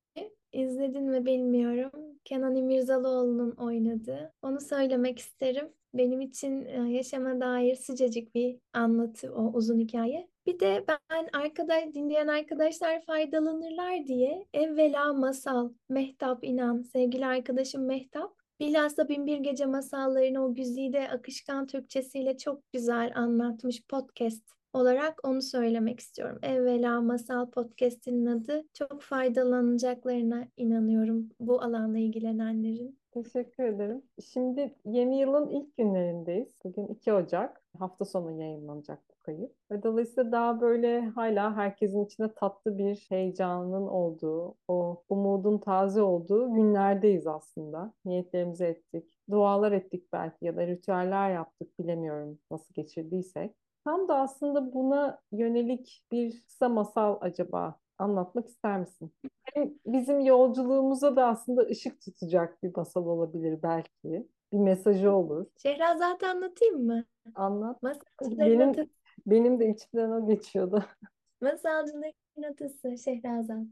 izledin 0.53 1.11
mi 1.11 1.27
bilmiyorum. 1.27 2.19
Kenan 2.25 2.55
İmirzalıoğlu'nun 2.57 3.51
oynadığı. 3.51 4.33
Onu 4.43 4.61
söylemek 4.61 5.19
isterim. 5.19 5.69
Benim 5.99 6.21
için 6.21 6.65
e, 6.65 6.93
yaşama 6.93 7.41
dair 7.41 7.75
sıcacık 7.75 8.35
bir 8.35 8.59
anlatı 8.73 9.35
o 9.35 9.53
uzun 9.53 9.79
hikaye. 9.79 10.29
Bir 10.47 10.61
de 10.61 10.85
ben 10.89 11.29
arkadaş 11.33 11.85
dinleyen 11.95 12.27
arkadaşlar 12.27 13.03
faydalanırlar 13.03 14.07
diye 14.07 14.47
evvela 14.55 15.13
masal 15.13 15.73
Mehtap 15.89 16.45
İnan 16.45 16.83
sevgili 16.83 17.27
arkadaşım 17.27 17.87
Mehtap 17.87 18.37
bilhassa 18.61 19.09
Binbir 19.09 19.39
Gece 19.39 19.67
masallarını 19.67 20.45
o 20.45 20.55
güzide 20.55 21.09
akışkan 21.09 21.67
Türkçesiyle 21.67 22.37
çok 22.37 22.73
güzel 22.73 23.13
anlatmış 23.15 23.83
podcast 23.89 24.57
olarak 24.73 25.29
onu 25.29 25.43
söylemek 25.43 26.01
istiyorum. 26.01 26.39
Evvela 26.43 27.01
Masal 27.01 27.51
Podcast'inin 27.51 28.27
adı. 28.27 28.63
Çok 28.75 29.03
faydalanacaklarına 29.03 30.49
inanıyorum 30.57 31.29
bu 31.41 31.63
alanla 31.63 31.99
ilgilenenlerin. 31.99 32.99
Teşekkür 33.25 33.65
ederim. 33.65 34.03
Şimdi 34.33 34.75
yeni 34.85 35.19
yılın 35.19 35.49
ilk 35.49 35.77
günlerindeyiz. 35.77 36.49
Bugün 36.65 36.87
2 36.87 37.13
Ocak. 37.13 37.63
Hafta 37.79 38.05
sonu 38.05 38.43
yayınlanacak 38.43 38.99
bu 39.11 39.15
kayıt. 39.23 39.53
Ve 39.71 39.83
dolayısıyla 39.83 40.33
daha 40.33 40.61
böyle 40.61 41.01
hala 41.01 41.57
herkesin 41.57 42.05
içinde 42.05 42.35
tatlı 42.35 42.79
bir 42.79 43.07
heyecanın 43.09 43.87
olduğu, 43.87 44.55
o 44.69 45.03
umudun 45.09 45.59
taze 45.59 46.03
olduğu 46.03 46.55
günlerdeyiz 46.55 47.27
aslında. 47.27 47.93
Niyetlerimizi 48.05 48.65
ettik, 48.65 49.19
dualar 49.31 49.73
ettik 49.73 50.13
belki 50.13 50.45
ya 50.45 50.57
da 50.57 50.67
ritüeller 50.67 51.31
yaptık 51.31 51.79
bilemiyorum 51.79 52.39
nasıl 52.51 52.75
geçirdiysek. 52.75 53.55
Tam 53.85 54.09
da 54.09 54.19
aslında 54.19 54.75
buna 54.75 55.21
yönelik 55.33 56.05
bir 56.13 56.43
kısa 56.47 56.69
masal 56.69 57.19
acaba 57.21 57.79
anlatmak 57.99 58.49
ister 58.49 58.81
misin? 58.81 59.13
Hem 59.55 59.75
bizim 59.87 60.21
yolculuğumuza 60.21 61.17
da 61.17 61.27
aslında 61.27 61.63
ışık 61.63 62.01
tutacak 62.01 62.63
bir 62.63 62.77
masal 62.77 63.07
olabilir 63.07 63.63
belki. 63.63 64.27
Bir 64.53 64.59
mesajı 64.59 65.13
olur. 65.13 65.47
Şehrazat'ı 65.63 66.27
anlatayım 66.29 66.87
mı? 66.87 67.05
Anlat. 67.35 67.83
Masalcıların 67.83 68.39
Benim, 68.39 68.71
atası. 68.71 68.89
benim 69.27 69.61
de 69.61 69.69
içimden 69.71 70.11
o 70.11 70.27
geçiyordu. 70.27 70.85
Masalcıların 71.41 72.43
atası 72.51 72.99
Şehrazat. 72.99 73.67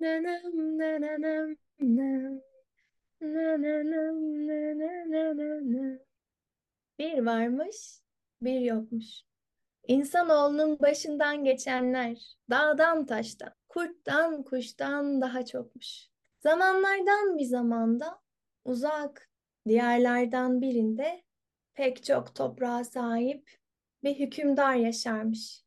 Nanam. 0.00 1.56
Bir 6.98 7.26
varmış, 7.26 8.00
bir 8.42 8.60
yokmuş. 8.60 9.22
İnsanoğlunun 9.86 10.78
başından 10.78 11.44
geçenler 11.44 12.36
dağdan 12.50 13.06
taştan, 13.06 13.52
kurttan 13.68 14.42
kuştan 14.42 15.20
daha 15.20 15.44
çokmuş. 15.44 16.08
Zamanlardan 16.40 17.38
bir 17.38 17.44
zamanda 17.44 18.20
uzak 18.64 19.30
diyarlardan 19.68 20.60
birinde 20.60 21.22
pek 21.74 22.04
çok 22.04 22.34
toprağa 22.34 22.84
sahip 22.84 23.50
bir 24.02 24.14
hükümdar 24.14 24.74
yaşarmış. 24.74 25.62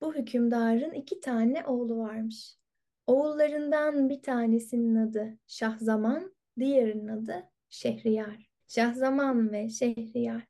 Bu 0.00 0.14
hükümdarın 0.14 0.92
iki 0.92 1.20
tane 1.20 1.66
oğlu 1.66 1.98
varmış. 1.98 2.58
Oğullarından 3.06 4.08
bir 4.08 4.22
tanesinin 4.22 4.96
adı 4.96 5.38
Şahzaman, 5.46 6.34
diğerinin 6.58 7.08
adı 7.08 7.50
Şehriyar. 7.70 8.48
Şahzaman 8.68 9.52
ve 9.52 9.68
Şehriyar. 9.68 10.46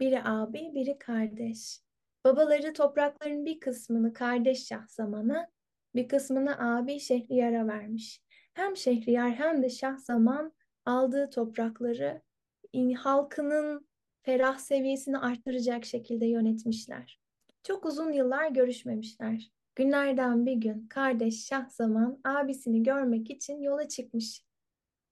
Biri 0.00 0.22
abi, 0.22 0.70
biri 0.74 0.98
kardeş. 0.98 1.87
Babaları 2.28 2.72
toprakların 2.72 3.46
bir 3.46 3.60
kısmını 3.60 4.12
kardeş 4.12 4.66
Şahzaman'a, 4.66 5.48
bir 5.94 6.08
kısmını 6.08 6.74
abi 6.76 7.00
Şehriyar'a 7.00 7.66
vermiş. 7.66 8.22
hem 8.54 8.76
Şehriyar 8.76 9.30
hem 9.30 9.62
de 9.62 9.70
Şahzaman 9.70 10.52
aldığı 10.84 11.30
toprakları 11.30 12.22
halkının 12.96 13.88
ferah 14.22 14.58
seviyesini 14.58 15.18
arttıracak 15.18 15.84
şekilde 15.84 16.26
yönetmişler. 16.26 17.20
Çok 17.62 17.86
uzun 17.86 18.12
yıllar 18.12 18.48
görüşmemişler. 18.48 19.52
Günlerden 19.74 20.46
bir 20.46 20.56
gün 20.56 20.86
kardeş 20.88 21.46
Şahzaman 21.46 22.20
abisini 22.24 22.82
görmek 22.82 23.30
için 23.30 23.60
yola 23.60 23.88
çıkmış. 23.88 24.44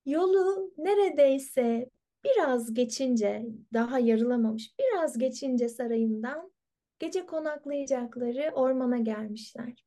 Yolu 0.07 0.73
neredeyse 0.79 1.91
biraz 2.25 2.75
geçince, 2.75 3.47
daha 3.73 3.99
yarılamamış, 3.99 4.75
biraz 4.79 5.19
geçince 5.19 5.69
sarayından 5.69 6.56
gece 6.99 7.27
konaklayacakları 7.27 8.51
ormana 8.55 8.99
gelmişler. 8.99 9.85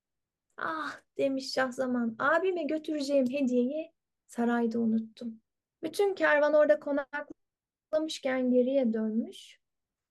Ah 0.58 1.02
demiş 1.18 1.54
Şahzaman, 1.54 2.16
abime 2.20 2.64
götüreceğim 2.64 3.30
hediyeyi 3.30 3.92
sarayda 4.28 4.80
unuttum. 4.80 5.42
Bütün 5.84 6.14
kervan 6.16 6.54
orada 6.54 6.80
konaklamışken 6.80 8.52
geriye 8.52 8.94
dönmüş, 8.94 9.60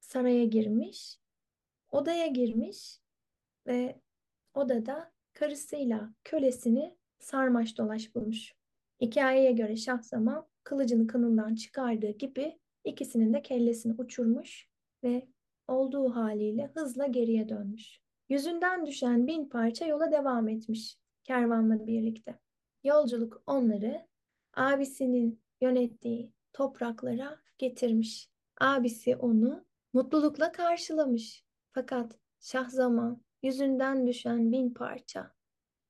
saraya 0.00 0.44
girmiş, 0.44 1.18
odaya 1.90 2.26
girmiş 2.26 2.98
ve 3.66 4.00
odada 4.54 5.12
karısıyla 5.32 6.14
kölesini 6.24 6.96
sarmaş 7.18 7.78
dolaş 7.78 8.14
bulmuş. 8.14 8.54
Hikayeye 9.00 9.52
göre 9.52 9.76
Şahzaman 9.76 10.46
kılıcını 10.64 11.06
kınından 11.06 11.54
çıkardığı 11.54 12.10
gibi 12.10 12.58
ikisinin 12.84 13.34
de 13.34 13.42
kellesini 13.42 13.94
uçurmuş 13.98 14.68
ve 15.04 15.28
olduğu 15.68 16.14
haliyle 16.14 16.70
hızla 16.74 17.06
geriye 17.06 17.48
dönmüş. 17.48 18.00
Yüzünden 18.28 18.86
düşen 18.86 19.26
bin 19.26 19.48
parça 19.48 19.86
yola 19.86 20.12
devam 20.12 20.48
etmiş 20.48 20.98
kervanla 21.24 21.86
birlikte. 21.86 22.38
Yolculuk 22.84 23.42
onları 23.46 24.06
abisinin 24.54 25.40
yönettiği 25.60 26.32
topraklara 26.52 27.38
getirmiş. 27.58 28.28
Abisi 28.60 29.16
onu 29.16 29.64
mutlulukla 29.92 30.52
karşılamış. 30.52 31.44
Fakat 31.72 32.18
Şahzaman 32.40 33.22
yüzünden 33.42 34.06
düşen 34.06 34.52
bin 34.52 34.74
parça. 34.74 35.32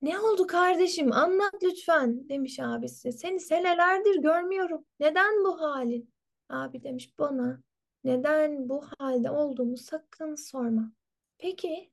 Ne 0.02 0.18
oldu 0.20 0.46
kardeşim 0.46 1.12
anlat 1.12 1.54
lütfen 1.62 2.28
demiş 2.28 2.60
abisi. 2.60 3.12
Seni 3.12 3.40
senelerdir 3.40 4.22
görmüyorum. 4.22 4.84
Neden 5.00 5.44
bu 5.44 5.60
halin? 5.60 6.12
Abi 6.48 6.82
demiş 6.82 7.18
bana 7.18 7.62
neden 8.04 8.68
bu 8.68 8.82
halde 8.98 9.30
olduğumu 9.30 9.76
sakın 9.76 10.34
sorma. 10.34 10.92
Peki 11.38 11.90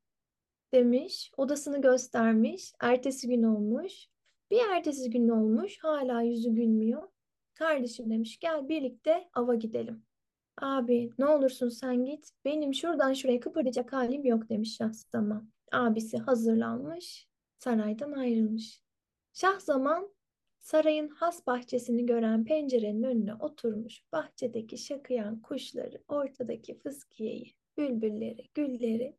demiş 0.73 1.31
odasını 1.37 1.81
göstermiş. 1.81 2.73
Ertesi 2.79 3.27
gün 3.27 3.43
olmuş. 3.43 4.07
Bir 4.51 4.59
ertesi 4.75 5.09
gün 5.09 5.29
olmuş 5.29 5.77
hala 5.81 6.21
yüzü 6.21 6.49
gülmüyor. 6.49 7.07
Kardeşim 7.53 8.09
demiş 8.09 8.39
gel 8.39 8.69
birlikte 8.69 9.29
ava 9.33 9.55
gidelim. 9.55 10.05
Abi 10.61 11.09
ne 11.17 11.25
olursun 11.25 11.69
sen 11.69 12.05
git. 12.05 12.29
Benim 12.45 12.73
şuradan 12.73 13.13
şuraya 13.13 13.39
kıpırdayacak 13.39 13.93
halim 13.93 14.25
yok 14.25 14.49
demiş 14.49 14.75
Şahzaman. 14.75 15.49
Abisi 15.71 16.17
hazırlanmış, 16.17 17.27
saraydan 17.59 18.11
ayrılmış. 18.11 18.83
Şahzaman 19.33 20.14
sarayın 20.65 21.09
has 21.09 21.47
bahçesini 21.47 22.05
gören 22.05 22.45
pencerenin 22.45 23.03
önüne 23.03 23.33
oturmuş. 23.33 24.01
Bahçedeki 24.11 24.77
şakıyan 24.77 25.41
kuşları, 25.41 26.03
ortadaki 26.07 26.79
fıskiyeyi, 26.79 27.55
bülbülleri, 27.77 28.49
gülleri 28.53 29.17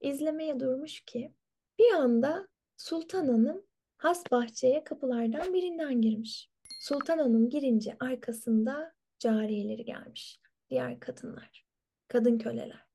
izlemeye 0.00 0.60
durmuş 0.60 1.00
ki 1.00 1.32
bir 1.78 1.92
anda 1.92 2.48
Sultan 2.76 3.26
Hanım 3.26 3.62
has 3.96 4.30
bahçeye 4.30 4.84
kapılardan 4.84 5.54
birinden 5.54 6.00
girmiş. 6.00 6.50
Sultan 6.80 7.18
Hanım 7.18 7.50
girince 7.50 7.96
arkasında 8.00 8.92
cariyeleri 9.18 9.84
gelmiş 9.84 10.40
diğer 10.70 11.00
kadınlar, 11.00 11.66
kadın 12.08 12.38
köleler. 12.38 12.86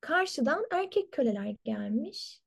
Karşıdan 0.00 0.66
erkek 0.70 1.12
köleler 1.12 1.56
gelmiş. 1.64 2.40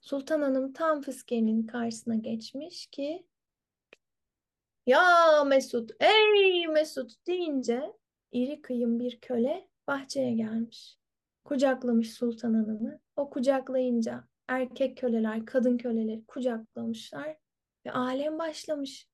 Sultan 0.00 0.42
Hanım 0.42 0.72
tam 0.72 1.02
fıskiyenin 1.02 1.66
karşısına 1.66 2.14
geçmiş 2.14 2.86
ki 2.86 3.26
ya 4.88 5.44
Mesut, 5.44 5.90
ey 6.00 6.66
Mesut 6.66 7.26
deyince 7.26 7.92
iri 8.32 8.62
kıyım 8.62 8.98
bir 8.98 9.20
köle 9.20 9.68
bahçeye 9.86 10.32
gelmiş. 10.32 10.98
Kucaklamış 11.44 12.14
Sultan 12.14 12.54
Hanım'ı. 12.54 13.00
O 13.16 13.30
kucaklayınca 13.30 14.24
erkek 14.48 14.98
köleler, 14.98 15.46
kadın 15.46 15.78
köleleri 15.78 16.24
kucaklamışlar 16.26 17.36
ve 17.86 17.92
alem 17.92 18.38
başlamış. 18.38 19.08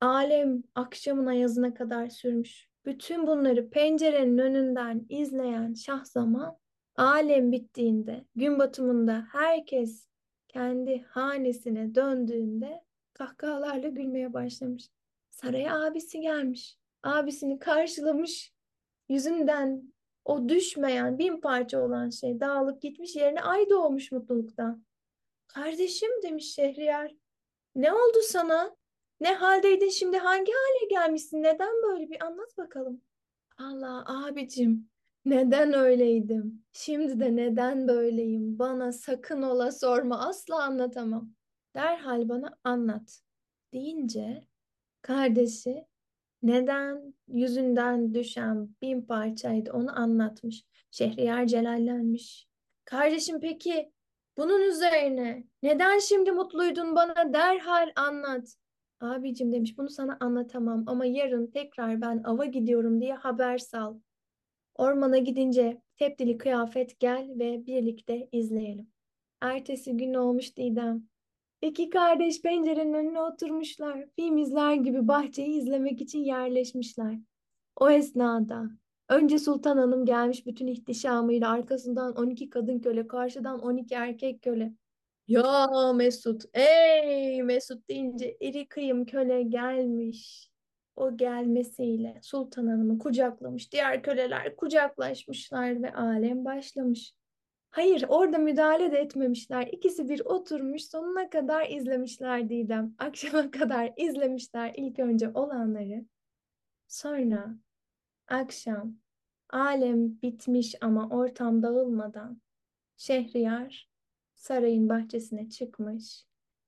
Alem 0.00 0.62
akşamın 0.74 1.26
ayazına 1.26 1.74
kadar 1.74 2.08
sürmüş. 2.08 2.68
Bütün 2.84 3.26
bunları 3.26 3.70
pencerenin 3.70 4.38
önünden 4.38 5.06
izleyen 5.08 5.74
Şahzaman, 5.74 6.56
alem 6.96 7.52
bittiğinde, 7.52 8.24
gün 8.36 8.58
batımında 8.58 9.26
herkes 9.32 10.08
kendi 10.48 11.02
hanesine 11.02 11.94
döndüğünde 11.94 12.84
kahkahalarla 13.12 13.88
gülmeye 13.88 14.32
başlamış. 14.32 14.88
Saraya 15.32 15.84
abisi 15.84 16.20
gelmiş. 16.20 16.78
Abisini 17.02 17.58
karşılamış. 17.58 18.52
Yüzünden 19.08 19.92
o 20.24 20.48
düşmeyen 20.48 21.18
bin 21.18 21.40
parça 21.40 21.80
olan 21.84 22.10
şey 22.10 22.40
dağılıp 22.40 22.82
gitmiş 22.82 23.16
yerine 23.16 23.40
ay 23.40 23.70
doğmuş 23.70 24.12
mutluluktan. 24.12 24.84
Kardeşim 25.46 26.10
demiş 26.22 26.54
Şehriyar. 26.54 27.14
Ne 27.74 27.92
oldu 27.92 28.18
sana? 28.22 28.76
Ne 29.20 29.34
haldeydin 29.34 29.88
şimdi 29.88 30.18
hangi 30.18 30.52
hale 30.52 30.88
gelmişsin? 30.90 31.42
Neden 31.42 31.82
böyle 31.82 32.10
bir 32.10 32.24
anlat 32.24 32.58
bakalım. 32.58 33.02
Allah 33.58 34.04
abicim 34.06 34.88
neden 35.24 35.72
öyleydim? 35.72 36.64
Şimdi 36.72 37.20
de 37.20 37.36
neden 37.36 37.88
böyleyim? 37.88 38.58
Bana 38.58 38.92
sakın 38.92 39.42
ola 39.42 39.72
sorma 39.72 40.28
asla 40.28 40.62
anlatamam. 40.62 41.30
Derhal 41.74 42.28
bana 42.28 42.58
anlat 42.64 43.20
deyince 43.72 44.51
kardeşi 45.02 45.86
neden 46.42 47.14
yüzünden 47.28 48.14
düşen 48.14 48.68
bin 48.82 49.02
parçaydı 49.02 49.72
onu 49.72 49.98
anlatmış. 49.98 50.64
Şehriyar 50.90 51.46
celallenmiş. 51.46 52.46
Kardeşim 52.84 53.40
peki 53.40 53.92
bunun 54.36 54.60
üzerine 54.60 55.44
neden 55.62 55.98
şimdi 55.98 56.32
mutluydun 56.32 56.96
bana 56.96 57.32
derhal 57.32 57.92
anlat. 57.96 58.56
Abicim 59.00 59.52
demiş 59.52 59.78
bunu 59.78 59.88
sana 59.88 60.16
anlatamam 60.20 60.84
ama 60.86 61.04
yarın 61.04 61.46
tekrar 61.46 62.00
ben 62.00 62.22
ava 62.24 62.44
gidiyorum 62.44 63.00
diye 63.00 63.14
haber 63.14 63.58
sal. 63.58 63.98
Ormana 64.74 65.18
gidince 65.18 65.82
tepdili 65.96 66.38
kıyafet 66.38 67.00
gel 67.00 67.28
ve 67.38 67.66
birlikte 67.66 68.28
izleyelim. 68.32 68.92
Ertesi 69.40 69.96
gün 69.96 70.14
olmuş 70.14 70.56
Didem. 70.56 71.11
İki 71.62 71.90
kardeş 71.90 72.42
pencerenin 72.42 72.92
önüne 72.92 73.20
oturmuşlar. 73.20 74.04
Film 74.16 74.38
izler 74.38 74.74
gibi 74.74 75.08
bahçeyi 75.08 75.60
izlemek 75.60 76.00
için 76.00 76.18
yerleşmişler. 76.18 77.18
O 77.76 77.90
esnada 77.90 78.70
önce 79.08 79.38
Sultan 79.38 79.76
Hanım 79.76 80.04
gelmiş 80.04 80.46
bütün 80.46 80.66
ihtişamıyla 80.66 81.50
arkasından 81.50 82.16
12 82.16 82.50
kadın 82.50 82.78
köle, 82.78 83.06
karşıdan 83.06 83.58
12 83.58 83.94
erkek 83.94 84.42
köle. 84.42 84.72
Ya 85.28 85.68
Mesut, 85.94 86.42
ey 86.54 87.42
Mesut 87.42 87.88
deyince 87.88 88.36
iri 88.40 88.68
kıyım 88.68 89.04
köle 89.04 89.42
gelmiş. 89.42 90.50
O 90.96 91.16
gelmesiyle 91.16 92.18
Sultan 92.22 92.66
Hanım'ı 92.66 92.98
kucaklamış. 92.98 93.72
Diğer 93.72 94.02
köleler 94.02 94.56
kucaklaşmışlar 94.56 95.82
ve 95.82 95.94
alem 95.94 96.44
başlamış. 96.44 97.14
Hayır, 97.72 98.04
orada 98.08 98.38
müdahale 98.38 98.92
de 98.92 98.98
etmemişler. 98.98 99.66
İkisi 99.72 100.08
bir 100.08 100.20
oturmuş, 100.20 100.84
sonuna 100.84 101.30
kadar 101.30 101.70
izlemişler 101.70 102.48
Didem. 102.48 102.94
Akşama 102.98 103.50
kadar 103.50 103.92
izlemişler 103.96 104.72
ilk 104.76 104.98
önce 104.98 105.30
olanları. 105.34 106.04
Sonra 106.88 107.56
akşam 108.28 108.96
alem 109.50 110.22
bitmiş 110.22 110.74
ama 110.80 111.08
ortam 111.08 111.62
dağılmadan 111.62 112.42
Şehriyar 112.96 113.90
sarayın 114.34 114.88
bahçesine 114.88 115.48
çıkmış. 115.48 116.24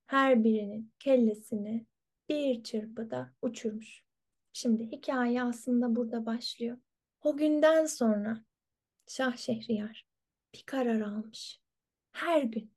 Her 0.07 0.45
birinin 0.45 0.93
kellesini 0.99 1.87
bir 2.29 2.63
çırpıda 2.63 3.33
uçurmuş. 3.43 4.05
Şimdi 4.53 4.87
hikaye 4.93 5.43
aslında 5.43 5.97
burada 5.97 6.27
başlıyor. 6.27 6.79
O 7.23 7.37
günden 7.37 7.87
sonra 7.87 8.45
Şah 9.07 9.37
Şehriyar 9.37 10.14
bir 10.55 10.63
karar 10.67 11.01
almış. 11.01 11.61
Her 12.13 12.43
gün 12.43 12.73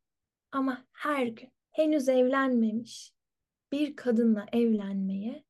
ama 0.51 0.85
her 0.91 1.27
gün 1.27 1.49
henüz 1.71 2.09
evlenmemiş 2.09 3.11
bir 3.71 3.95
kadınla 3.95 4.45
evlenmeye 4.53 5.43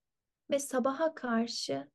ve 0.51 0.59
sabaha 0.59 1.15
karşı 1.15 1.87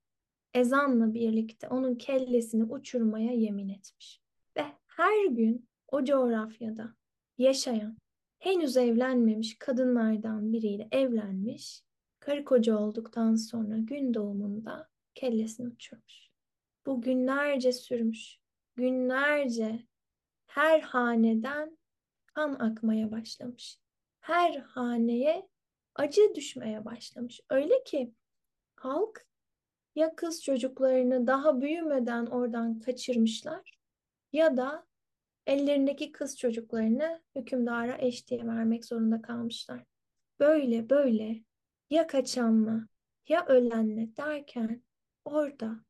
ezanla 0.55 1.15
birlikte 1.15 1.69
onun 1.69 1.95
kellesini 1.95 2.65
uçurmaya 2.65 3.33
yemin 3.33 3.69
etmiş. 3.69 4.21
Ve 4.57 4.65
her 4.87 5.27
gün 5.27 5.69
o 5.89 6.05
coğrafyada 6.05 6.95
yaşayan 7.39 7.97
henüz 8.39 8.77
evlenmemiş 8.77 9.59
kadınlardan 9.59 10.53
biriyle 10.53 10.89
evlenmiş 10.91 11.83
karı 12.21 12.45
koca 12.45 12.79
olduktan 12.79 13.35
sonra 13.35 13.79
gün 13.79 14.15
doğumunda 14.15 14.89
kellesini 15.15 15.69
uçurmuş. 15.69 16.29
Bu 16.87 17.03
günlerce 17.03 17.73
sürmüş. 17.73 18.39
Günlerce 18.77 19.87
her 20.55 20.81
haneden 20.81 21.79
kan 22.27 22.55
akmaya 22.55 23.11
başlamış. 23.11 23.79
Her 24.21 24.55
haneye 24.55 25.49
acı 25.95 26.35
düşmeye 26.35 26.85
başlamış. 26.85 27.41
Öyle 27.51 27.85
ki 27.85 28.13
halk 28.77 29.27
ya 29.95 30.17
kız 30.17 30.43
çocuklarını 30.45 31.27
daha 31.27 31.61
büyümeden 31.61 32.27
oradan 32.27 32.81
kaçırmışlar 32.81 33.79
ya 34.33 34.57
da 34.57 34.87
ellerindeki 35.47 36.13
kız 36.13 36.39
çocuklarını 36.39 37.23
hükümdara 37.37 37.99
eş 37.99 38.29
diye 38.29 38.47
vermek 38.47 38.85
zorunda 38.85 39.23
kalmışlar. 39.23 39.85
Böyle 40.41 40.91
böyle 40.91 41.43
ya 41.91 42.07
kaçanla 42.07 42.87
ya 43.29 43.47
ölenle 43.47 44.17
derken 44.17 44.83
orada 45.25 45.85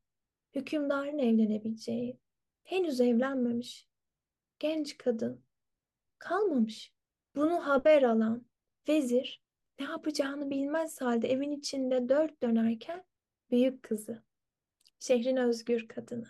hükümdarın 0.55 1.19
evlenebileceği 1.19 2.19
henüz 2.65 3.01
evlenmemiş 3.01 3.92
genç 4.63 4.99
kadın 4.99 5.45
kalmamış. 6.19 6.93
Bunu 7.37 7.67
haber 7.67 8.03
alan 8.03 8.47
vezir 8.89 9.43
ne 9.79 9.85
yapacağını 9.87 10.51
bilmez 10.51 11.01
halde 11.01 11.31
evin 11.33 11.53
içinde 11.53 12.09
dört 12.09 12.43
dönerken 12.43 13.05
büyük 13.51 13.83
kızı, 13.83 14.23
şehrin 14.99 15.37
özgür 15.37 15.89
kadını, 15.89 16.29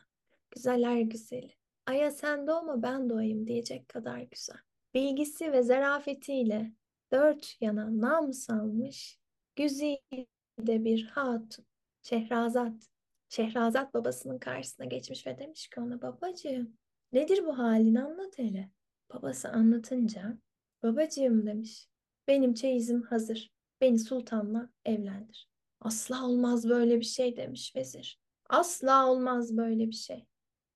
güzeller 0.51 1.01
güzeli, 1.01 1.55
aya 1.87 2.11
sen 2.11 2.47
doğma 2.47 2.83
ben 2.83 3.11
doğayım 3.11 3.47
diyecek 3.47 3.89
kadar 3.89 4.19
güzel. 4.19 4.61
Bilgisi 4.95 5.53
ve 5.53 5.63
zarafetiyle 5.63 6.73
dört 7.13 7.57
yana 7.61 8.01
nam 8.01 8.33
salmış, 8.33 9.19
güzide 9.57 10.85
bir 10.85 11.07
hatun, 11.07 11.67
Şehrazat. 12.03 12.89
Şehrazat 13.29 13.95
babasının 13.95 14.39
karşısına 14.39 14.87
geçmiş 14.87 15.27
ve 15.27 15.39
demiş 15.39 15.69
ki 15.69 15.81
ona 15.81 16.03
babacığım 16.03 16.77
nedir 17.13 17.47
bu 17.47 17.59
halin 17.59 17.95
anlat 17.95 18.39
hele. 18.39 18.71
Babası 19.13 19.49
anlatınca 19.49 20.39
babacığım 20.83 21.47
demiş 21.47 21.89
benim 22.29 22.55
çeyizim 22.55 23.03
hazır 23.03 23.53
beni 23.81 23.99
sultanla 23.99 24.71
evlendir. 24.85 25.49
Asla 25.81 26.27
olmaz 26.27 26.69
böyle 26.69 27.01
bir 27.01 27.05
şey 27.05 27.37
demiş 27.37 27.77
vezir. 27.77 28.21
Asla 28.49 29.11
olmaz 29.11 29.57
böyle 29.57 29.87
bir 29.87 29.97
şey. 29.97 30.27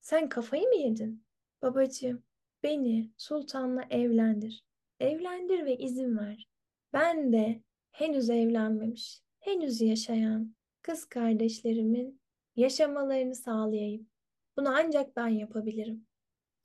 Sen 0.01 0.29
kafayı 0.29 0.69
mı 0.69 0.77
yedin? 0.77 1.25
Babacığım 1.63 2.23
beni 2.63 3.11
sultanla 3.17 3.85
evlendir. 3.91 4.65
Evlendir 5.01 5.65
ve 5.65 5.77
izin 5.77 6.19
ver. 6.19 6.49
Ben 6.93 7.33
de 7.33 7.63
henüz 7.91 8.31
evlenmemiş, 8.31 9.23
henüz 9.41 9.81
yaşayan 9.81 10.55
kız 10.83 11.05
kardeşlerimin 11.05 12.21
yaşamalarını 12.57 13.35
sağlayayım. 13.35 14.09
Bunu 14.57 14.69
ancak 14.77 15.17
ben 15.17 15.29
yapabilirim. 15.29 16.07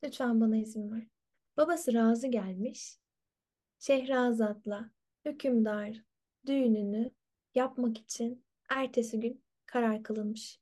Lütfen 0.04 0.42
bana 0.42 0.58
izin 0.58 0.92
ver. 0.92 1.08
Babası 1.58 1.94
razı 1.94 2.28
gelmiş. 2.28 2.98
Şehrazat'la 3.80 4.90
hükümdar 5.26 6.02
düğününü 6.46 7.12
yapmak 7.56 7.98
için 7.98 8.46
ertesi 8.70 9.20
gün 9.20 9.44
karar 9.66 10.04
kılınmış. 10.04 10.60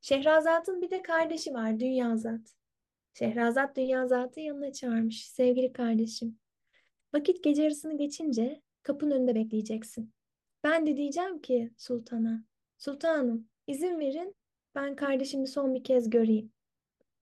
Şehrazat'ın 0.00 0.82
bir 0.82 0.90
de 0.90 1.02
kardeşi 1.02 1.54
var 1.54 1.80
Dünyazat. 1.80 2.54
Şehrazat 3.14 3.76
Dünyazat'ı 3.76 4.40
yanına 4.40 4.72
çağırmış. 4.72 5.28
Sevgili 5.28 5.72
kardeşim, 5.72 6.38
vakit 7.14 7.44
gece 7.44 7.62
yarısını 7.62 7.98
geçince 7.98 8.62
kapının 8.82 9.10
önünde 9.10 9.34
bekleyeceksin. 9.34 10.12
Ben 10.64 10.86
de 10.86 10.96
diyeceğim 10.96 11.40
ki 11.40 11.72
sultana, 11.76 12.44
sultanım 12.78 13.48
izin 13.66 13.98
verin 13.98 14.36
ben 14.74 14.96
kardeşimi 14.96 15.48
son 15.48 15.74
bir 15.74 15.84
kez 15.84 16.10
göreyim. 16.10 16.52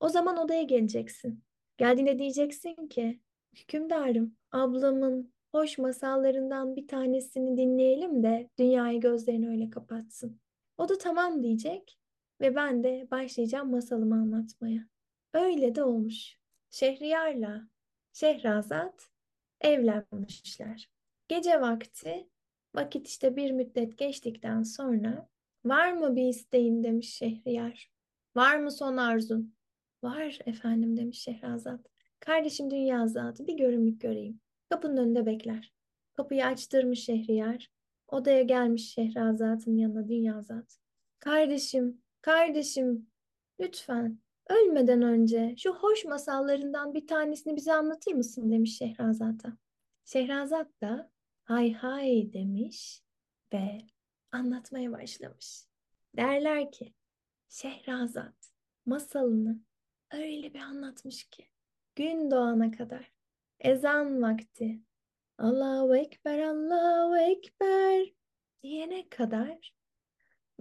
O 0.01 0.09
zaman 0.09 0.37
odaya 0.37 0.63
geleceksin. 0.63 1.43
Geldiğinde 1.77 2.19
diyeceksin 2.19 2.87
ki 2.87 3.19
hükümdarım 3.55 4.35
ablamın 4.51 5.33
hoş 5.51 5.77
masallarından 5.77 6.75
bir 6.75 6.87
tanesini 6.87 7.57
dinleyelim 7.57 8.23
de 8.23 8.49
dünyayı 8.59 8.99
gözlerini 8.99 9.49
öyle 9.49 9.69
kapatsın. 9.69 10.39
O 10.77 10.89
da 10.89 10.97
tamam 10.97 11.43
diyecek 11.43 11.97
ve 12.41 12.55
ben 12.55 12.83
de 12.83 13.07
başlayacağım 13.11 13.71
masalımı 13.71 14.15
anlatmaya. 14.15 14.87
Öyle 15.33 15.75
de 15.75 15.83
olmuş. 15.83 16.35
Şehriyar'la 16.69 17.67
Şehrazat 18.13 19.09
evlenmişler. 19.61 20.89
Gece 21.27 21.61
vakti 21.61 22.29
vakit 22.75 23.07
işte 23.07 23.35
bir 23.35 23.51
müddet 23.51 23.97
geçtikten 23.97 24.63
sonra 24.63 25.29
var 25.65 25.93
mı 25.93 26.15
bir 26.15 26.27
isteğin 26.27 26.83
demiş 26.83 27.13
Şehriyar. 27.13 27.91
Var 28.35 28.57
mı 28.59 28.71
son 28.71 28.97
arzun? 28.97 29.60
Var 30.03 30.39
efendim 30.45 30.97
demiş 30.97 31.21
Şehrazat. 31.21 31.79
Kardeşim 32.19 32.71
dünya 32.71 33.07
zatı 33.07 33.47
bir 33.47 33.57
görünmük 33.57 34.01
göreyim. 34.01 34.39
Kapının 34.69 34.97
önünde 34.97 35.25
bekler. 35.25 35.73
Kapıyı 36.13 36.45
açtırmış 36.45 37.03
Şehriyar. 37.05 37.69
Odaya 38.07 38.41
gelmiş 38.41 38.93
Şehrazat'ın 38.93 39.77
yanına 39.77 40.07
Dünyazat. 40.07 40.77
Kardeşim, 41.19 42.01
kardeşim 42.21 43.09
lütfen 43.59 44.19
ölmeden 44.49 45.01
önce 45.01 45.55
şu 45.57 45.73
hoş 45.75 46.05
masallarından 46.05 46.93
bir 46.93 47.07
tanesini 47.07 47.55
bize 47.55 47.73
anlatır 47.73 48.13
mısın 48.13 48.51
demiş 48.51 48.77
Şehrazat'a. 48.77 49.57
Şehrazat 50.05 50.81
da 50.81 51.11
hay 51.43 51.73
hay 51.73 52.33
demiş 52.33 53.01
ve 53.53 53.81
anlatmaya 54.31 54.91
başlamış. 54.91 55.65
Derler 56.17 56.71
ki 56.71 56.93
Şehrazat 57.49 58.51
masalını 58.85 59.59
öyle 60.13 60.53
bir 60.53 60.59
anlatmış 60.59 61.23
ki 61.23 61.45
gün 61.95 62.31
doğana 62.31 62.71
kadar 62.71 63.11
ezan 63.59 64.21
vakti 64.21 64.79
Allahu 65.37 65.95
Ekber, 65.95 66.39
Allahu 66.39 67.17
Ekber 67.17 68.13
diyene 68.63 69.09
kadar 69.09 69.73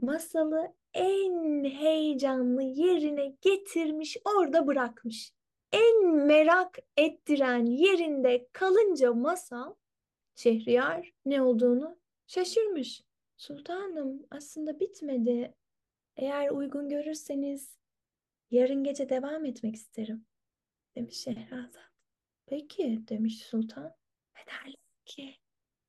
masalı 0.03 0.74
en 0.94 1.64
heyecanlı 1.64 2.62
yerine 2.62 3.36
getirmiş, 3.40 4.16
orada 4.24 4.66
bırakmış. 4.66 5.32
En 5.72 6.16
merak 6.16 6.78
ettiren 6.96 7.66
yerinde 7.66 8.48
kalınca 8.53 9.12
masal 9.12 9.74
Şehriyar 10.34 11.12
ne 11.24 11.42
olduğunu 11.42 11.98
şaşırmış. 12.26 13.03
Sultanım 13.36 14.26
aslında 14.30 14.80
bitmedi. 14.80 15.55
Eğer 16.16 16.51
uygun 16.51 16.88
görürseniz 16.88 17.80
yarın 18.51 18.84
gece 18.84 19.09
devam 19.09 19.44
etmek 19.44 19.74
isterim 19.74 20.26
demiş 20.96 21.16
Şehrazat. 21.16 21.90
Peki 22.46 23.03
demiş 23.09 23.42
sultan. 23.42 23.94
Ve 24.36 24.72
ki 25.05 25.34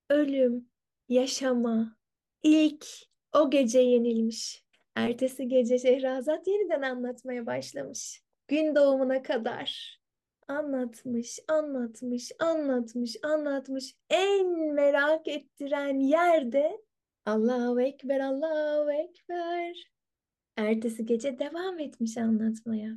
ölüm, 0.10 0.70
yaşama 1.10 1.98
ilk 2.44 2.86
o 3.34 3.50
gece 3.50 3.80
yenilmiş. 3.80 4.66
Ertesi 4.96 5.48
gece 5.48 5.80
Şehrazat 5.80 6.48
yeniden 6.48 6.82
anlatmaya 6.82 7.46
başlamış. 7.46 8.22
Gün 8.48 8.76
doğumuna 8.76 9.22
kadar 9.24 10.00
anlatmış, 10.48 11.40
anlatmış, 11.48 12.32
anlatmış, 12.40 13.16
anlatmış. 13.24 13.96
En 14.10 14.74
merak 14.74 15.28
ettiren 15.28 16.00
yerde 16.00 16.82
Allahu 17.26 17.82
Ekber, 17.82 18.20
Allahu 18.20 18.92
Ekber. 18.92 19.92
Ertesi 20.58 21.06
gece 21.06 21.40
devam 21.40 21.80
etmiş 21.80 22.18
anlatmaya. 22.18 22.92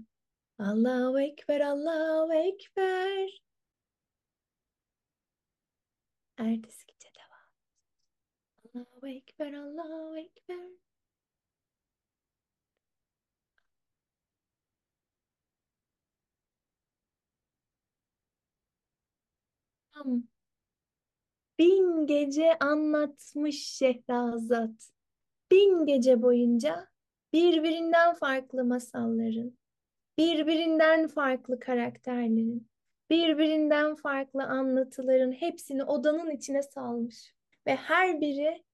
Allahu 0.59 1.21
Ekber, 1.21 1.61
Allahu 1.61 2.33
Ekber. 2.35 3.43
Ertesi 6.39 6.87
gece 6.87 7.09
devam. 7.15 7.49
Allahu 8.75 9.09
Ekber, 9.09 9.53
Allahu 9.53 10.19
Ekber. 10.19 10.69
Tam 19.93 20.29
bin 21.59 22.07
gece 22.07 22.59
anlatmış 22.59 23.69
Şehrazat. 23.69 24.91
Bin 25.51 25.87
gece 25.87 26.23
boyunca 26.23 26.94
birbirinden 27.35 28.15
farklı 28.15 28.65
masalların, 28.65 29.59
birbirinden 30.19 31.09
farklı 31.09 31.61
karakterlerin, 31.61 32.69
birbirinden 33.11 33.95
farklı 33.95 34.45
anlatıların 34.45 35.33
hepsini 35.33 35.85
odanın 35.85 36.31
içine 36.31 36.63
salmış. 36.63 37.35
Ve 37.67 37.77
her 37.77 38.21
biri 38.21 38.65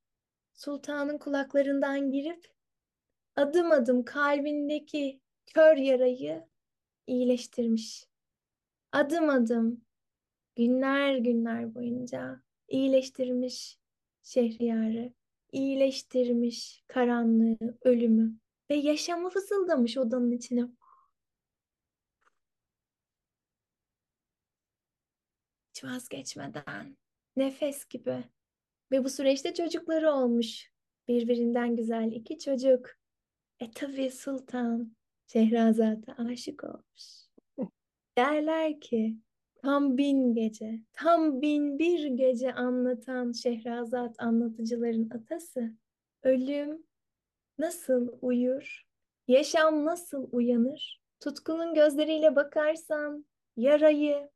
sultanın 0.55 1.19
kulaklarından 1.19 2.11
girip 2.11 2.47
adım 3.37 3.73
adım 3.73 4.05
kalbindeki 4.05 5.21
kör 5.55 5.77
yarayı 5.77 6.45
iyileştirmiş. 7.07 8.07
Adım 8.93 9.29
adım 9.29 9.85
günler 10.57 11.17
günler 11.17 11.75
boyunca 11.75 12.43
iyileştirmiş 12.69 13.79
Şehriyar'ı 14.23 15.13
iyileştirmiş 15.53 16.85
karanlığı, 16.87 17.59
ölümü 17.83 18.41
ve 18.71 18.75
yaşamı 18.75 19.31
fısıldamış 19.31 19.99
odanın 19.99 20.33
içine. 20.33 20.69
Hiç 25.69 25.85
vazgeçmeden, 25.85 26.97
nefes 27.37 27.89
gibi. 27.89 28.25
Ve 28.93 29.05
bu 29.05 29.09
süreçte 29.09 29.55
çocukları 29.55 30.13
olmuş. 30.13 30.71
Birbirinden 31.09 31.77
güzel 31.77 32.13
iki 32.13 32.39
çocuk. 32.39 32.91
E 33.61 33.71
tabii 33.71 34.11
sultan 34.11 34.97
Şehrazat'a 35.27 36.13
aşık 36.13 36.65
olmuş. 36.65 37.05
Derler 38.19 38.81
ki 38.81 39.17
tam 39.55 39.99
bin 39.99 40.35
gece, 40.35 40.81
tam 40.93 41.43
bin 41.43 41.79
bir 41.79 42.07
gece 42.07 42.55
anlatan 42.55 43.33
Şehrazat 43.33 44.21
anlatıcıların 44.23 45.11
atası. 45.11 45.75
Ölüm 46.23 46.90
nasıl 47.61 48.09
uyur? 48.23 48.83
Yaşam 49.29 49.85
nasıl 49.85 50.29
uyanır? 50.33 51.01
Tutkunun 51.21 51.75
gözleriyle 51.75 52.37
bakarsan 52.37 53.27
yarayı 53.57 54.31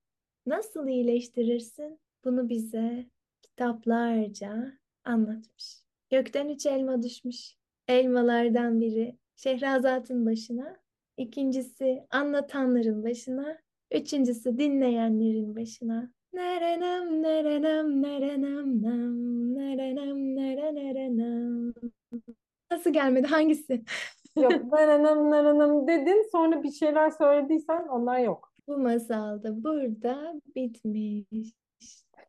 nasıl 0.47 0.89
iyileştirirsin? 0.89 2.01
Bunu 2.25 2.49
bize 2.49 3.07
kitaplarca 3.43 4.73
anlatmış. 5.05 5.85
Gökten 6.11 6.49
üç 6.49 6.67
elma 6.67 7.03
düşmüş. 7.03 7.57
Elmalardan 7.89 8.81
biri 8.81 9.19
Şehrazat'ın 9.37 10.27
başına, 10.27 10.77
ikincisi 11.17 12.07
anlatanların 12.11 13.05
başına, 13.05 13.59
üçüncüsü 13.91 14.59
dinleyenlerin 14.59 15.57
başına. 15.57 16.13
Nerenem 16.33 17.23
nerenem 17.23 18.03
nerenem 18.03 18.83
nem 18.83 19.55
nerenem 19.55 20.37
nere 20.37 20.75
nerenem. 20.75 21.75
Nasıl 22.71 22.93
gelmedi 22.93 23.27
hangisi? 23.27 23.85
Yok 24.37 24.73
nananım 24.73 25.31
nananım 25.31 25.89
dedin 25.89 26.29
sonra 26.33 26.63
bir 26.63 26.71
şeyler 26.71 27.11
söylediysen 27.11 27.89
onlar 27.89 28.19
yok. 28.19 28.53
Bu 28.69 28.79
masal 28.79 29.43
da 29.43 29.65
burada 29.65 30.35
bitmiş. 30.57 31.53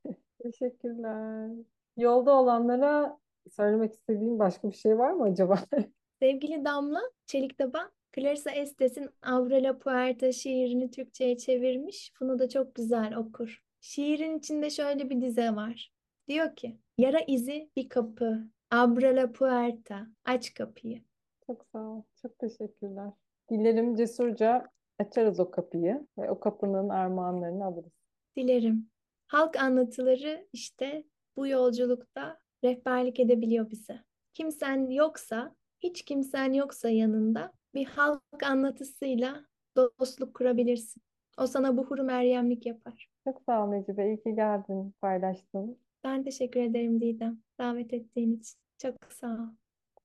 Teşekkürler. 0.43 1.49
Yolda 1.97 2.33
olanlara 2.33 3.17
söylemek 3.51 3.93
istediğin 3.93 4.39
başka 4.39 4.71
bir 4.71 4.75
şey 4.75 4.97
var 4.97 5.11
mı 5.11 5.23
acaba? 5.23 5.59
Sevgili 6.21 6.65
Damla 6.65 7.01
Çeliktaban, 7.25 7.91
Clarissa 8.15 8.51
Estes'in 8.51 9.09
Aurora 9.23 9.63
La 9.63 9.79
Puerta 9.79 10.31
şiirini 10.31 10.91
Türkçe'ye 10.91 11.37
çevirmiş. 11.37 12.11
Bunu 12.21 12.39
da 12.39 12.49
çok 12.49 12.75
güzel 12.75 13.15
okur. 13.15 13.63
Şiirin 13.81 14.39
içinde 14.39 14.69
şöyle 14.69 15.09
bir 15.09 15.21
dize 15.21 15.55
var. 15.55 15.91
Diyor 16.27 16.55
ki, 16.55 16.77
yara 16.97 17.19
izi 17.27 17.69
bir 17.75 17.89
kapı. 17.89 18.43
Abra 18.71 19.15
la 19.15 19.31
puerta. 19.31 20.07
Aç 20.25 20.53
kapıyı. 20.53 21.01
Çok 21.47 21.65
sağ 21.71 21.79
ol. 21.79 22.01
Çok 22.21 22.39
teşekkürler. 22.39 23.09
Dilerim 23.51 23.95
cesurca 23.95 24.65
açarız 24.99 25.39
o 25.39 25.51
kapıyı 25.51 26.07
ve 26.17 26.31
o 26.31 26.39
kapının 26.39 26.89
armağanlarını 26.89 27.65
alırız. 27.65 27.91
Dilerim. 28.37 28.89
Halk 29.27 29.55
anlatıları 29.59 30.47
işte 30.53 31.03
bu 31.37 31.47
yolculukta 31.47 32.39
rehberlik 32.63 33.19
edebiliyor 33.19 33.69
bize. 33.69 33.99
Kimsen 34.33 34.89
yoksa, 34.89 35.55
hiç 35.79 36.05
kimsen 36.05 36.53
yoksa 36.53 36.89
yanında 36.89 37.51
bir 37.73 37.85
halk 37.85 38.43
anlatısıyla 38.43 39.45
dostluk 39.75 40.33
kurabilirsin. 40.33 41.01
O 41.37 41.47
sana 41.47 41.77
buhuru 41.77 42.03
meryemlik 42.03 42.65
yapar. 42.65 43.09
Çok 43.23 43.41
sağ 43.45 43.63
ol 43.63 43.67
Necibe. 43.67 44.07
İyi 44.07 44.23
ki 44.23 44.35
geldin, 44.35 44.93
paylaştın. 45.01 45.77
Ben 46.05 46.23
teşekkür 46.23 46.59
ederim 46.59 47.01
Didem. 47.01 47.37
Davet 47.59 47.93
ettiğin 47.93 48.37
için. 48.37 48.59
Çok 48.77 48.95
sağ 49.09 49.27
ol. 49.27 49.47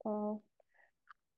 Sağ 0.03 0.11
ol. 0.11 0.39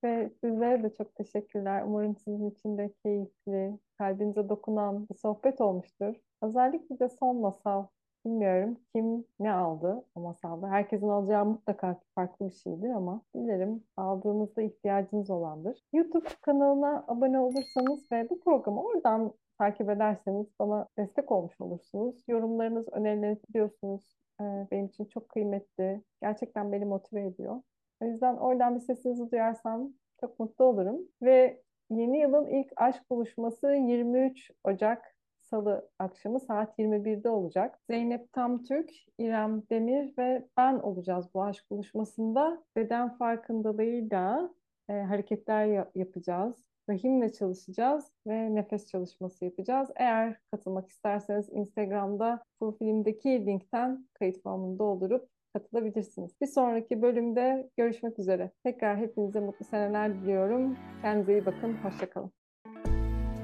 Ve 0.04 0.30
sizlere 0.40 0.82
de 0.82 0.94
çok 0.94 1.14
teşekkürler. 1.14 1.82
Umarım 1.86 2.16
sizin 2.16 2.50
için 2.50 2.78
de 2.78 2.92
keyifli, 3.02 3.78
kalbinize 3.98 4.48
dokunan 4.48 5.08
bir 5.08 5.14
sohbet 5.14 5.60
olmuştur. 5.60 6.14
Özellikle 6.42 6.98
de 6.98 7.08
son 7.08 7.36
masal. 7.36 7.86
Bilmiyorum 8.24 8.76
kim 8.94 9.24
ne 9.40 9.52
aldı 9.52 10.04
o 10.14 10.20
masalda. 10.20 10.68
Herkesin 10.68 11.08
alacağı 11.08 11.44
mutlaka 11.44 12.00
farklı 12.14 12.46
bir 12.46 12.54
şeydir 12.54 12.90
ama 12.90 13.22
dilerim 13.34 13.84
aldığınızda 13.96 14.62
ihtiyacınız 14.62 15.30
olandır. 15.30 15.82
YouTube 15.92 16.28
kanalına 16.40 17.04
abone 17.08 17.38
olursanız 17.38 18.12
ve 18.12 18.30
bu 18.30 18.40
programı 18.40 18.82
oradan 18.82 19.32
takip 19.58 19.90
ederseniz 19.90 20.46
bana 20.58 20.88
destek 20.98 21.32
olmuş 21.32 21.60
olursunuz. 21.60 22.24
Yorumlarınız, 22.28 22.88
önerileriniz 22.92 23.48
biliyorsunuz 23.48 24.22
benim 24.70 24.86
için 24.86 25.05
çok 25.05 25.28
kıymetli. 25.28 26.03
Gerçekten 26.22 26.72
beni 26.72 26.84
motive 26.84 27.26
ediyor. 27.26 27.62
O 28.03 28.05
yüzden 28.05 28.36
oradan 28.36 28.74
bir 28.74 28.80
sesinizi 28.80 29.30
duyarsam 29.30 29.93
çok 30.20 30.40
mutlu 30.40 30.64
olurum. 30.64 30.99
Ve 31.22 31.62
yeni 31.90 32.18
yılın 32.20 32.47
ilk 32.47 32.72
aşk 32.76 33.11
buluşması 33.11 33.66
23 33.68 34.51
Ocak 34.64 35.16
Salı 35.40 35.90
akşamı 35.99 36.40
saat 36.40 36.78
21'de 36.78 37.28
olacak. 37.28 37.78
Zeynep 37.90 38.32
Tamtürk, 38.32 38.90
İrem 39.18 39.62
Demir 39.70 40.14
ve 40.18 40.49
ben 40.57 40.74
olacağız 40.74 41.26
bu 41.34 41.43
aşk 41.45 41.70
buluşmasında. 41.70 42.64
Beden 42.76 43.16
farkındalığıyla 43.18 44.51
e, 44.88 44.93
hareketler 44.93 45.64
ya- 45.66 45.90
yapacağız. 45.95 46.71
Rahimle 46.93 47.32
çalışacağız 47.32 48.05
ve 48.26 48.55
nefes 48.55 48.86
çalışması 48.86 49.45
yapacağız. 49.45 49.90
Eğer 49.97 50.36
katılmak 50.51 50.88
isterseniz 50.88 51.49
Instagram'da 51.53 52.43
profilimdeki 52.61 53.47
linkten 53.47 54.09
kayıt 54.14 54.43
formunu 54.43 54.78
doldurup 54.78 55.28
katılabilirsiniz. 55.55 56.30
Bir 56.40 56.47
sonraki 56.47 57.03
bölümde 57.03 57.70
görüşmek 57.76 58.18
üzere. 58.18 58.51
Tekrar 58.64 58.97
hepinize 58.97 59.40
mutlu 59.40 59.64
seneler 59.64 60.14
diliyorum. 60.14 60.76
Kendinize 61.03 61.32
iyi 61.32 61.47
bakın. 61.47 61.74
Hoşçakalın. 61.74 62.30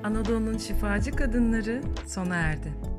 Anadolu'nun 0.05 0.57
şifacı 0.57 1.11
kadınları 1.11 1.83
sona 2.07 2.37
erdi. 2.37 2.98